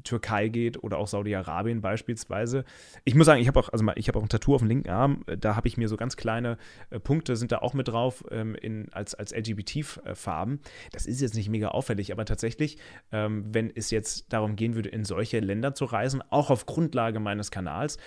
Türkei 0.04 0.48
geht 0.48 0.82
oder 0.82 0.98
auch 0.98 1.06
Saudi-Arabien 1.06 1.80
beispielsweise. 1.80 2.64
Ich 3.04 3.14
muss 3.14 3.26
sagen, 3.26 3.40
ich 3.40 3.48
habe 3.48 3.60
auch, 3.60 3.68
also 3.68 3.84
ich 3.94 4.14
auch 4.14 4.22
ein 4.22 4.28
Tattoo 4.28 4.54
auf 4.54 4.60
dem 4.60 4.68
linken 4.68 4.90
Arm. 4.90 5.24
Da 5.38 5.54
habe 5.54 5.68
ich 5.68 5.76
mir 5.76 5.88
so 5.88 5.96
ganz 5.96 6.16
kleine 6.16 6.58
äh, 6.90 6.98
Punkte 6.98 7.36
sind 7.36 7.52
da 7.52 7.58
auch 7.58 7.74
mit 7.74 7.88
drauf 7.88 8.24
ähm, 8.30 8.54
in, 8.54 8.92
als, 8.92 9.14
als 9.14 9.34
LGBT-Farben. 9.34 10.60
Das 10.92 11.06
ist 11.06 11.20
jetzt 11.20 11.34
nicht 11.34 11.48
mega 11.48 11.68
auffällig, 11.68 12.12
aber 12.12 12.24
tatsächlich, 12.24 12.78
ähm, 13.12 13.44
wenn 13.52 13.70
es 13.74 13.90
jetzt 13.90 14.32
darum 14.32 14.56
gehen 14.56 14.74
würde, 14.74 14.88
in 14.88 15.04
solche 15.04 15.40
Länder 15.40 15.74
zu 15.74 15.84
reisen, 15.84 16.22
auch 16.30 16.50
auf 16.50 16.66
Grundlage 16.66 17.20
meines 17.20 17.50
Kanals, 17.50 17.98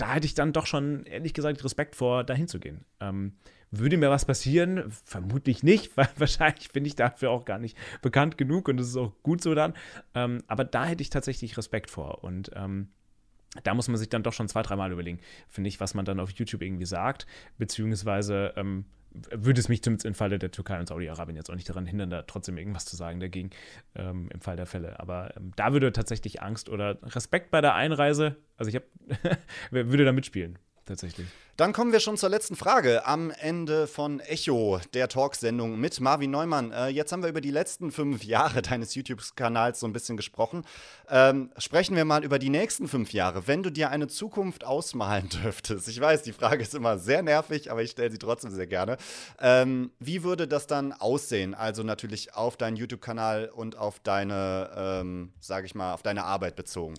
da 0.00 0.14
hätte 0.14 0.26
ich 0.26 0.34
dann 0.34 0.52
doch 0.52 0.66
schon 0.66 1.04
ehrlich 1.04 1.34
gesagt 1.34 1.62
Respekt 1.64 1.96
vor, 1.96 2.24
dahin 2.24 2.48
zu 2.48 2.58
gehen. 2.58 2.84
Ähm, 3.00 3.34
würde 3.70 3.96
mir 3.96 4.10
was 4.10 4.24
passieren? 4.24 4.90
Vermutlich 5.04 5.62
nicht, 5.62 5.94
weil 5.96 6.08
wahrscheinlich 6.16 6.70
bin 6.70 6.84
ich 6.84 6.96
dafür 6.96 7.30
auch 7.30 7.44
gar 7.44 7.58
nicht 7.58 7.76
bekannt 8.02 8.38
genug 8.38 8.68
und 8.68 8.78
das 8.78 8.88
ist 8.88 8.96
auch 8.96 9.12
gut 9.22 9.42
so 9.42 9.54
dann. 9.54 9.74
Ähm, 10.14 10.42
aber 10.46 10.64
da 10.64 10.86
hätte 10.86 11.02
ich 11.02 11.10
tatsächlich 11.10 11.56
Respekt 11.56 11.90
vor 11.90 12.24
und 12.24 12.50
ähm, 12.54 12.88
da 13.64 13.74
muss 13.74 13.88
man 13.88 13.96
sich 13.96 14.08
dann 14.08 14.22
doch 14.22 14.32
schon 14.32 14.48
zwei, 14.48 14.62
dreimal 14.62 14.92
überlegen, 14.92 15.18
finde 15.48 15.68
ich, 15.68 15.80
was 15.80 15.94
man 15.94 16.04
dann 16.04 16.20
auf 16.20 16.30
YouTube 16.30 16.62
irgendwie 16.62 16.86
sagt, 16.86 17.26
beziehungsweise 17.58 18.54
ähm, 18.56 18.84
würde 19.12 19.60
es 19.60 19.68
mich 19.68 19.82
zumindest 19.82 20.06
im 20.06 20.14
Falle 20.14 20.38
der 20.38 20.50
Türkei 20.50 20.78
und 20.78 20.88
Saudi-Arabien 20.88 21.36
jetzt 21.36 21.50
auch 21.50 21.54
nicht 21.54 21.68
daran 21.68 21.86
hindern, 21.86 22.10
da 22.10 22.22
trotzdem 22.22 22.58
irgendwas 22.58 22.84
zu 22.84 22.96
sagen 22.96 23.20
dagegen, 23.20 23.50
ähm, 23.94 24.28
im 24.32 24.40
Fall 24.40 24.56
der 24.56 24.66
Fälle. 24.66 25.00
Aber 25.00 25.36
ähm, 25.36 25.52
da 25.56 25.72
würde 25.72 25.92
tatsächlich 25.92 26.42
Angst 26.42 26.68
oder 26.68 26.98
Respekt 27.02 27.50
bei 27.50 27.60
der 27.60 27.74
Einreise, 27.74 28.36
also 28.56 28.68
ich 28.68 28.76
habe, 28.76 28.86
würde 29.70 30.04
da 30.04 30.12
mitspielen 30.12 30.58
tatsächlich. 30.90 31.26
Dann 31.56 31.72
kommen 31.72 31.92
wir 31.92 32.00
schon 32.00 32.16
zur 32.16 32.30
letzten 32.30 32.56
Frage 32.56 33.06
am 33.06 33.30
Ende 33.30 33.86
von 33.86 34.20
Echo, 34.20 34.80
der 34.94 35.08
Talksendung 35.08 35.78
mit 35.78 36.00
Marvin 36.00 36.30
Neumann. 36.30 36.72
Äh, 36.72 36.88
jetzt 36.88 37.12
haben 37.12 37.22
wir 37.22 37.28
über 37.28 37.40
die 37.40 37.50
letzten 37.50 37.92
fünf 37.92 38.24
Jahre 38.24 38.62
deines 38.62 38.94
YouTube-Kanals 38.94 39.80
so 39.80 39.86
ein 39.86 39.92
bisschen 39.92 40.16
gesprochen. 40.16 40.64
Ähm, 41.08 41.50
sprechen 41.58 41.96
wir 41.96 42.04
mal 42.04 42.24
über 42.24 42.38
die 42.38 42.48
nächsten 42.48 42.88
fünf 42.88 43.12
Jahre. 43.12 43.46
Wenn 43.46 43.62
du 43.62 43.70
dir 43.70 43.90
eine 43.90 44.08
Zukunft 44.08 44.64
ausmalen 44.64 45.28
dürftest, 45.42 45.86
ich 45.88 46.00
weiß, 46.00 46.22
die 46.22 46.32
Frage 46.32 46.62
ist 46.62 46.74
immer 46.74 46.98
sehr 46.98 47.22
nervig, 47.22 47.70
aber 47.70 47.82
ich 47.82 47.92
stelle 47.92 48.10
sie 48.10 48.18
trotzdem 48.18 48.50
sehr 48.50 48.66
gerne. 48.66 48.96
Ähm, 49.38 49.92
wie 49.98 50.22
würde 50.22 50.48
das 50.48 50.66
dann 50.66 50.92
aussehen? 50.92 51.54
Also 51.54 51.82
natürlich 51.82 52.34
auf 52.34 52.56
deinen 52.56 52.76
YouTube-Kanal 52.76 53.50
und 53.54 53.76
auf 53.76 54.00
deine, 54.00 54.70
ähm, 54.76 55.32
sage 55.40 55.66
ich 55.66 55.74
mal, 55.74 55.92
auf 55.92 56.02
deine 56.02 56.24
Arbeit 56.24 56.56
bezogen 56.56 56.94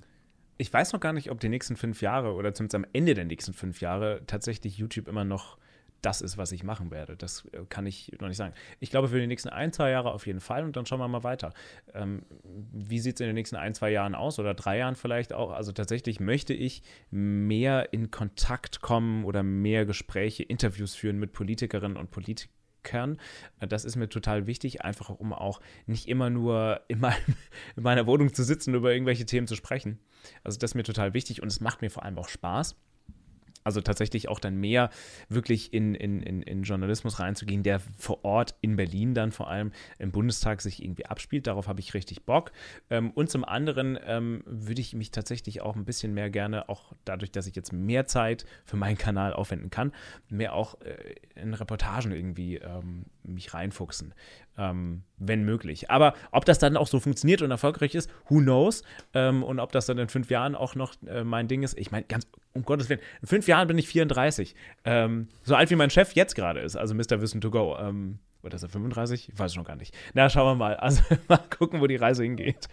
ich 0.61 0.71
weiß 0.71 0.93
noch 0.93 0.99
gar 0.99 1.11
nicht, 1.11 1.31
ob 1.31 1.39
die 1.39 1.49
nächsten 1.49 1.75
fünf 1.75 2.01
Jahre 2.01 2.35
oder 2.35 2.53
zumindest 2.53 2.75
am 2.75 2.85
Ende 2.93 3.15
der 3.15 3.25
nächsten 3.25 3.51
fünf 3.51 3.81
Jahre 3.81 4.21
tatsächlich 4.27 4.77
YouTube 4.77 5.07
immer 5.07 5.25
noch 5.25 5.57
das 6.03 6.21
ist, 6.21 6.37
was 6.37 6.51
ich 6.51 6.63
machen 6.63 6.91
werde. 6.91 7.15
Das 7.17 7.45
äh, 7.51 7.63
kann 7.67 7.85
ich 7.85 8.11
noch 8.19 8.27
nicht 8.27 8.37
sagen. 8.37 8.53
Ich 8.79 8.91
glaube, 8.91 9.07
für 9.07 9.19
die 9.19 9.27
nächsten 9.27 9.49
ein, 9.49 9.73
zwei 9.73 9.89
Jahre 9.89 10.11
auf 10.11 10.27
jeden 10.27 10.39
Fall 10.39 10.63
und 10.63 10.75
dann 10.75 10.85
schauen 10.85 10.99
wir 10.99 11.07
mal 11.07 11.23
weiter. 11.23 11.53
Ähm, 11.93 12.23
wie 12.43 12.99
sieht 12.99 13.15
es 13.15 13.21
in 13.21 13.27
den 13.27 13.35
nächsten 13.35 13.55
ein, 13.55 13.73
zwei 13.73 13.91
Jahren 13.91 14.13
aus 14.13 14.37
oder 14.37 14.53
drei 14.53 14.77
Jahren 14.77 14.95
vielleicht 14.95 15.33
auch? 15.33 15.51
Also 15.51 15.71
tatsächlich 15.71 16.19
möchte 16.19 16.53
ich 16.53 16.83
mehr 17.09 17.91
in 17.91 18.11
Kontakt 18.11 18.81
kommen 18.81 19.25
oder 19.25 19.41
mehr 19.41 19.85
Gespräche, 19.85 20.43
Interviews 20.43 20.93
führen 20.93 21.17
mit 21.17 21.33
Politikerinnen 21.33 21.97
und 21.97 22.11
Politikern 22.11 22.60
Kern. 22.83 23.17
Das 23.59 23.85
ist 23.85 23.95
mir 23.95 24.09
total 24.09 24.47
wichtig, 24.47 24.83
einfach 24.83 25.09
um 25.09 25.33
auch 25.33 25.61
nicht 25.85 26.07
immer 26.07 26.29
nur 26.29 26.81
in, 26.87 26.99
meinem, 26.99 27.35
in 27.75 27.83
meiner 27.83 28.07
Wohnung 28.07 28.33
zu 28.33 28.43
sitzen 28.43 28.71
und 28.71 28.77
über 28.77 28.93
irgendwelche 28.93 29.25
Themen 29.25 29.47
zu 29.47 29.55
sprechen. 29.55 29.99
Also 30.43 30.59
das 30.59 30.71
ist 30.71 30.75
mir 30.75 30.83
total 30.83 31.13
wichtig 31.13 31.41
und 31.41 31.47
es 31.47 31.61
macht 31.61 31.81
mir 31.81 31.89
vor 31.89 32.03
allem 32.03 32.17
auch 32.17 32.29
Spaß 32.29 32.75
also 33.63 33.81
tatsächlich 33.81 34.27
auch 34.29 34.39
dann 34.39 34.55
mehr 34.55 34.89
wirklich 35.29 35.73
in, 35.73 35.95
in, 35.95 36.21
in, 36.21 36.41
in, 36.41 36.63
Journalismus 36.63 37.19
reinzugehen, 37.19 37.63
der 37.63 37.79
vor 37.79 38.23
Ort 38.23 38.55
in 38.61 38.75
Berlin 38.75 39.13
dann 39.13 39.31
vor 39.31 39.49
allem 39.49 39.71
im 39.99 40.11
Bundestag 40.11 40.61
sich 40.61 40.83
irgendwie 40.83 41.05
abspielt. 41.05 41.47
Darauf 41.47 41.67
habe 41.67 41.79
ich 41.79 41.93
richtig 41.93 42.25
Bock. 42.25 42.51
Ähm, 42.89 43.11
und 43.11 43.29
zum 43.29 43.43
anderen 43.43 43.97
ähm, 44.05 44.43
würde 44.45 44.81
ich 44.81 44.93
mich 44.93 45.11
tatsächlich 45.11 45.61
auch 45.61 45.75
ein 45.75 45.85
bisschen 45.85 46.13
mehr 46.13 46.29
gerne, 46.29 46.69
auch 46.69 46.93
dadurch, 47.05 47.31
dass 47.31 47.47
ich 47.47 47.55
jetzt 47.55 47.73
mehr 47.73 48.05
Zeit 48.05 48.45
für 48.65 48.77
meinen 48.77 48.97
Kanal 48.97 49.33
aufwenden 49.33 49.69
kann, 49.69 49.91
mehr 50.29 50.53
auch 50.53 50.79
äh, 50.81 51.15
in 51.35 51.53
Reportagen 51.53 52.11
irgendwie 52.11 52.57
ähm, 52.57 53.05
mich 53.23 53.53
reinfuchsen 53.53 54.13
wenn 55.17 55.43
möglich. 55.43 55.89
Aber 55.89 56.13
ob 56.31 56.45
das 56.45 56.59
dann 56.59 56.77
auch 56.77 56.85
so 56.85 56.99
funktioniert 56.99 57.41
und 57.41 57.49
erfolgreich 57.49 57.95
ist, 57.95 58.11
who 58.27 58.39
knows? 58.39 58.83
Und 59.13 59.59
ob 59.59 59.71
das 59.71 59.87
dann 59.87 59.97
in 59.97 60.09
fünf 60.09 60.29
Jahren 60.29 60.55
auch 60.55 60.75
noch 60.75 60.93
äh, 61.07 61.23
mein 61.23 61.47
Ding 61.47 61.63
ist, 61.63 61.79
ich 61.79 61.89
meine, 61.89 62.05
ganz 62.05 62.27
um 62.53 62.63
Gottes 62.63 62.89
Willen, 62.89 63.01
in 63.21 63.27
fünf 63.27 63.47
Jahren 63.47 63.67
bin 63.67 63.77
ich 63.77 63.87
34. 63.87 64.55
Ähm, 64.85 65.27
so 65.43 65.55
alt 65.55 65.69
wie 65.69 65.75
mein 65.75 65.89
Chef 65.89 66.13
jetzt 66.13 66.35
gerade 66.35 66.59
ist, 66.59 66.75
also 66.75 66.93
Mr. 66.93 67.21
Wissen 67.21 67.41
to 67.41 67.51
Go. 67.51 67.77
Ähm, 67.79 68.19
oder 68.43 68.55
ist 68.55 68.63
er 68.63 68.69
35? 68.69 69.29
Ich 69.29 69.39
weiß 69.39 69.51
es 69.51 69.57
noch 69.57 69.65
gar 69.65 69.75
nicht. 69.75 69.95
Na, 70.13 70.29
schauen 70.29 70.47
wir 70.47 70.55
mal. 70.55 70.75
Also 70.75 71.01
mal 71.27 71.37
gucken, 71.37 71.79
wo 71.79 71.87
die 71.87 71.95
Reise 71.95 72.23
hingeht. 72.23 72.67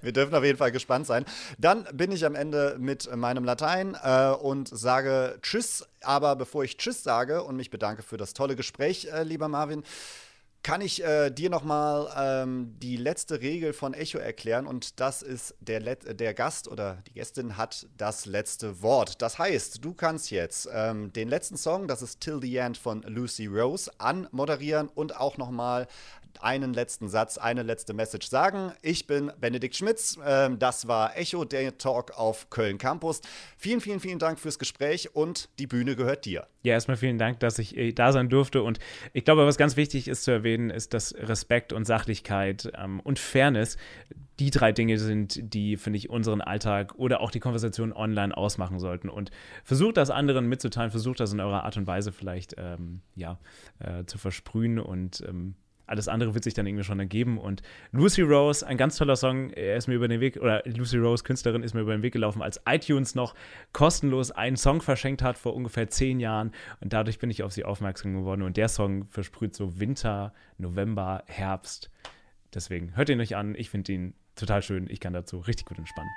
Wir 0.00 0.12
dürfen 0.12 0.34
auf 0.34 0.44
jeden 0.44 0.58
Fall 0.58 0.72
gespannt 0.72 1.06
sein. 1.06 1.24
Dann 1.58 1.84
bin 1.92 2.12
ich 2.12 2.24
am 2.24 2.34
Ende 2.34 2.76
mit 2.78 3.14
meinem 3.14 3.44
Latein 3.44 3.96
äh, 4.02 4.30
und 4.30 4.68
sage 4.68 5.38
Tschüss. 5.42 5.86
Aber 6.02 6.34
bevor 6.36 6.64
ich 6.64 6.78
Tschüss 6.78 7.02
sage 7.02 7.42
und 7.42 7.56
mich 7.56 7.70
bedanke 7.70 8.02
für 8.02 8.16
das 8.16 8.32
tolle 8.32 8.56
Gespräch, 8.56 9.08
äh, 9.12 9.22
lieber 9.22 9.48
Marvin, 9.48 9.84
kann 10.62 10.80
ich 10.80 11.02
äh, 11.02 11.30
dir 11.30 11.50
nochmal 11.50 12.08
ähm, 12.16 12.74
die 12.78 12.96
letzte 12.96 13.40
Regel 13.40 13.72
von 13.72 13.94
Echo 13.94 14.18
erklären 14.18 14.66
und 14.66 15.00
das 15.00 15.22
ist, 15.22 15.54
der, 15.60 15.80
Let 15.80 16.20
der 16.20 16.34
Gast 16.34 16.68
oder 16.68 17.02
die 17.08 17.14
Gästin 17.14 17.56
hat 17.56 17.86
das 17.96 18.26
letzte 18.26 18.80
Wort. 18.80 19.20
Das 19.22 19.38
heißt, 19.38 19.84
du 19.84 19.92
kannst 19.94 20.30
jetzt 20.30 20.68
ähm, 20.72 21.12
den 21.12 21.28
letzten 21.28 21.56
Song, 21.56 21.88
das 21.88 22.02
ist 22.02 22.20
Till 22.20 22.38
the 22.40 22.56
End 22.56 22.78
von 22.78 23.02
Lucy 23.02 23.46
Rose, 23.46 23.90
anmoderieren 23.98 24.88
und 24.88 25.16
auch 25.16 25.36
nochmal 25.36 25.88
einen 26.40 26.72
letzten 26.72 27.08
Satz, 27.08 27.36
eine 27.36 27.62
letzte 27.62 27.92
Message 27.94 28.28
sagen. 28.28 28.72
Ich 28.80 29.06
bin 29.06 29.32
Benedikt 29.40 29.76
Schmitz. 29.76 30.16
Ähm, 30.24 30.58
das 30.58 30.88
war 30.88 31.16
Echo, 31.16 31.44
der 31.44 31.76
Talk 31.78 32.12
auf 32.18 32.48
Köln 32.50 32.78
Campus. 32.78 33.20
Vielen, 33.56 33.80
vielen, 33.80 34.00
vielen 34.00 34.18
Dank 34.18 34.38
fürs 34.38 34.58
Gespräch 34.58 35.14
und 35.14 35.48
die 35.58 35.66
Bühne 35.66 35.96
gehört 35.96 36.24
dir. 36.24 36.46
Ja, 36.62 36.74
erstmal 36.74 36.96
vielen 36.96 37.18
Dank, 37.18 37.40
dass 37.40 37.58
ich 37.58 37.76
äh, 37.76 37.92
da 37.92 38.12
sein 38.12 38.28
durfte. 38.28 38.62
Und 38.62 38.78
ich 39.12 39.24
glaube, 39.24 39.46
was 39.46 39.56
ganz 39.56 39.76
wichtig 39.76 40.08
ist 40.08 40.24
zu 40.24 40.30
erwähnen, 40.30 40.70
ist, 40.70 40.94
dass 40.94 41.14
Respekt 41.14 41.72
und 41.72 41.84
Sachlichkeit 41.84 42.70
ähm, 42.76 43.00
und 43.00 43.18
Fairness 43.18 43.76
die 44.38 44.50
drei 44.50 44.72
Dinge 44.72 44.98
sind, 44.98 45.54
die, 45.54 45.76
finde 45.76 45.98
ich, 45.98 46.10
unseren 46.10 46.40
Alltag 46.40 46.94
oder 46.96 47.20
auch 47.20 47.30
die 47.30 47.40
Konversation 47.40 47.92
online 47.92 48.36
ausmachen 48.36 48.78
sollten. 48.78 49.08
Und 49.08 49.30
versucht 49.62 49.96
das 49.96 50.10
anderen 50.10 50.48
mitzuteilen, 50.48 50.90
versucht 50.90 51.20
das 51.20 51.32
in 51.32 51.40
eurer 51.40 51.64
Art 51.64 51.76
und 51.76 51.86
Weise 51.86 52.12
vielleicht 52.12 52.54
ähm, 52.58 53.02
ja, 53.14 53.38
äh, 53.78 54.04
zu 54.04 54.18
versprühen 54.18 54.78
und 54.78 55.22
ähm, 55.28 55.54
alles 55.86 56.08
andere 56.08 56.34
wird 56.34 56.44
sich 56.44 56.54
dann 56.54 56.66
irgendwie 56.66 56.84
schon 56.84 56.98
ergeben. 56.98 57.38
Und 57.38 57.62
Lucy 57.92 58.22
Rose, 58.22 58.66
ein 58.66 58.76
ganz 58.76 58.96
toller 58.96 59.16
Song, 59.16 59.50
er 59.50 59.76
ist 59.76 59.88
mir 59.88 59.94
über 59.94 60.08
den 60.08 60.20
Weg, 60.20 60.36
oder 60.36 60.62
Lucy 60.64 60.98
Rose, 60.98 61.24
Künstlerin, 61.24 61.62
ist 61.62 61.74
mir 61.74 61.80
über 61.80 61.92
den 61.92 62.02
Weg 62.02 62.12
gelaufen, 62.12 62.42
als 62.42 62.60
iTunes 62.66 63.14
noch 63.14 63.34
kostenlos 63.72 64.30
einen 64.30 64.56
Song 64.56 64.80
verschenkt 64.80 65.22
hat 65.22 65.38
vor 65.38 65.54
ungefähr 65.54 65.88
zehn 65.88 66.20
Jahren. 66.20 66.52
Und 66.80 66.92
dadurch 66.92 67.18
bin 67.18 67.30
ich 67.30 67.42
auf 67.42 67.52
sie 67.52 67.64
aufmerksam 67.64 68.14
geworden. 68.14 68.42
Und 68.42 68.56
der 68.56 68.68
Song 68.68 69.06
versprüht 69.06 69.54
so 69.54 69.78
Winter, 69.78 70.32
November, 70.58 71.24
Herbst. 71.26 71.90
Deswegen 72.54 72.96
hört 72.96 73.08
ihn 73.08 73.20
euch 73.20 73.36
an. 73.36 73.54
Ich 73.56 73.70
finde 73.70 73.92
ihn 73.92 74.14
total 74.36 74.62
schön. 74.62 74.88
Ich 74.90 75.00
kann 75.00 75.12
dazu 75.12 75.38
richtig 75.38 75.66
gut 75.66 75.78
entspannen. 75.78 76.10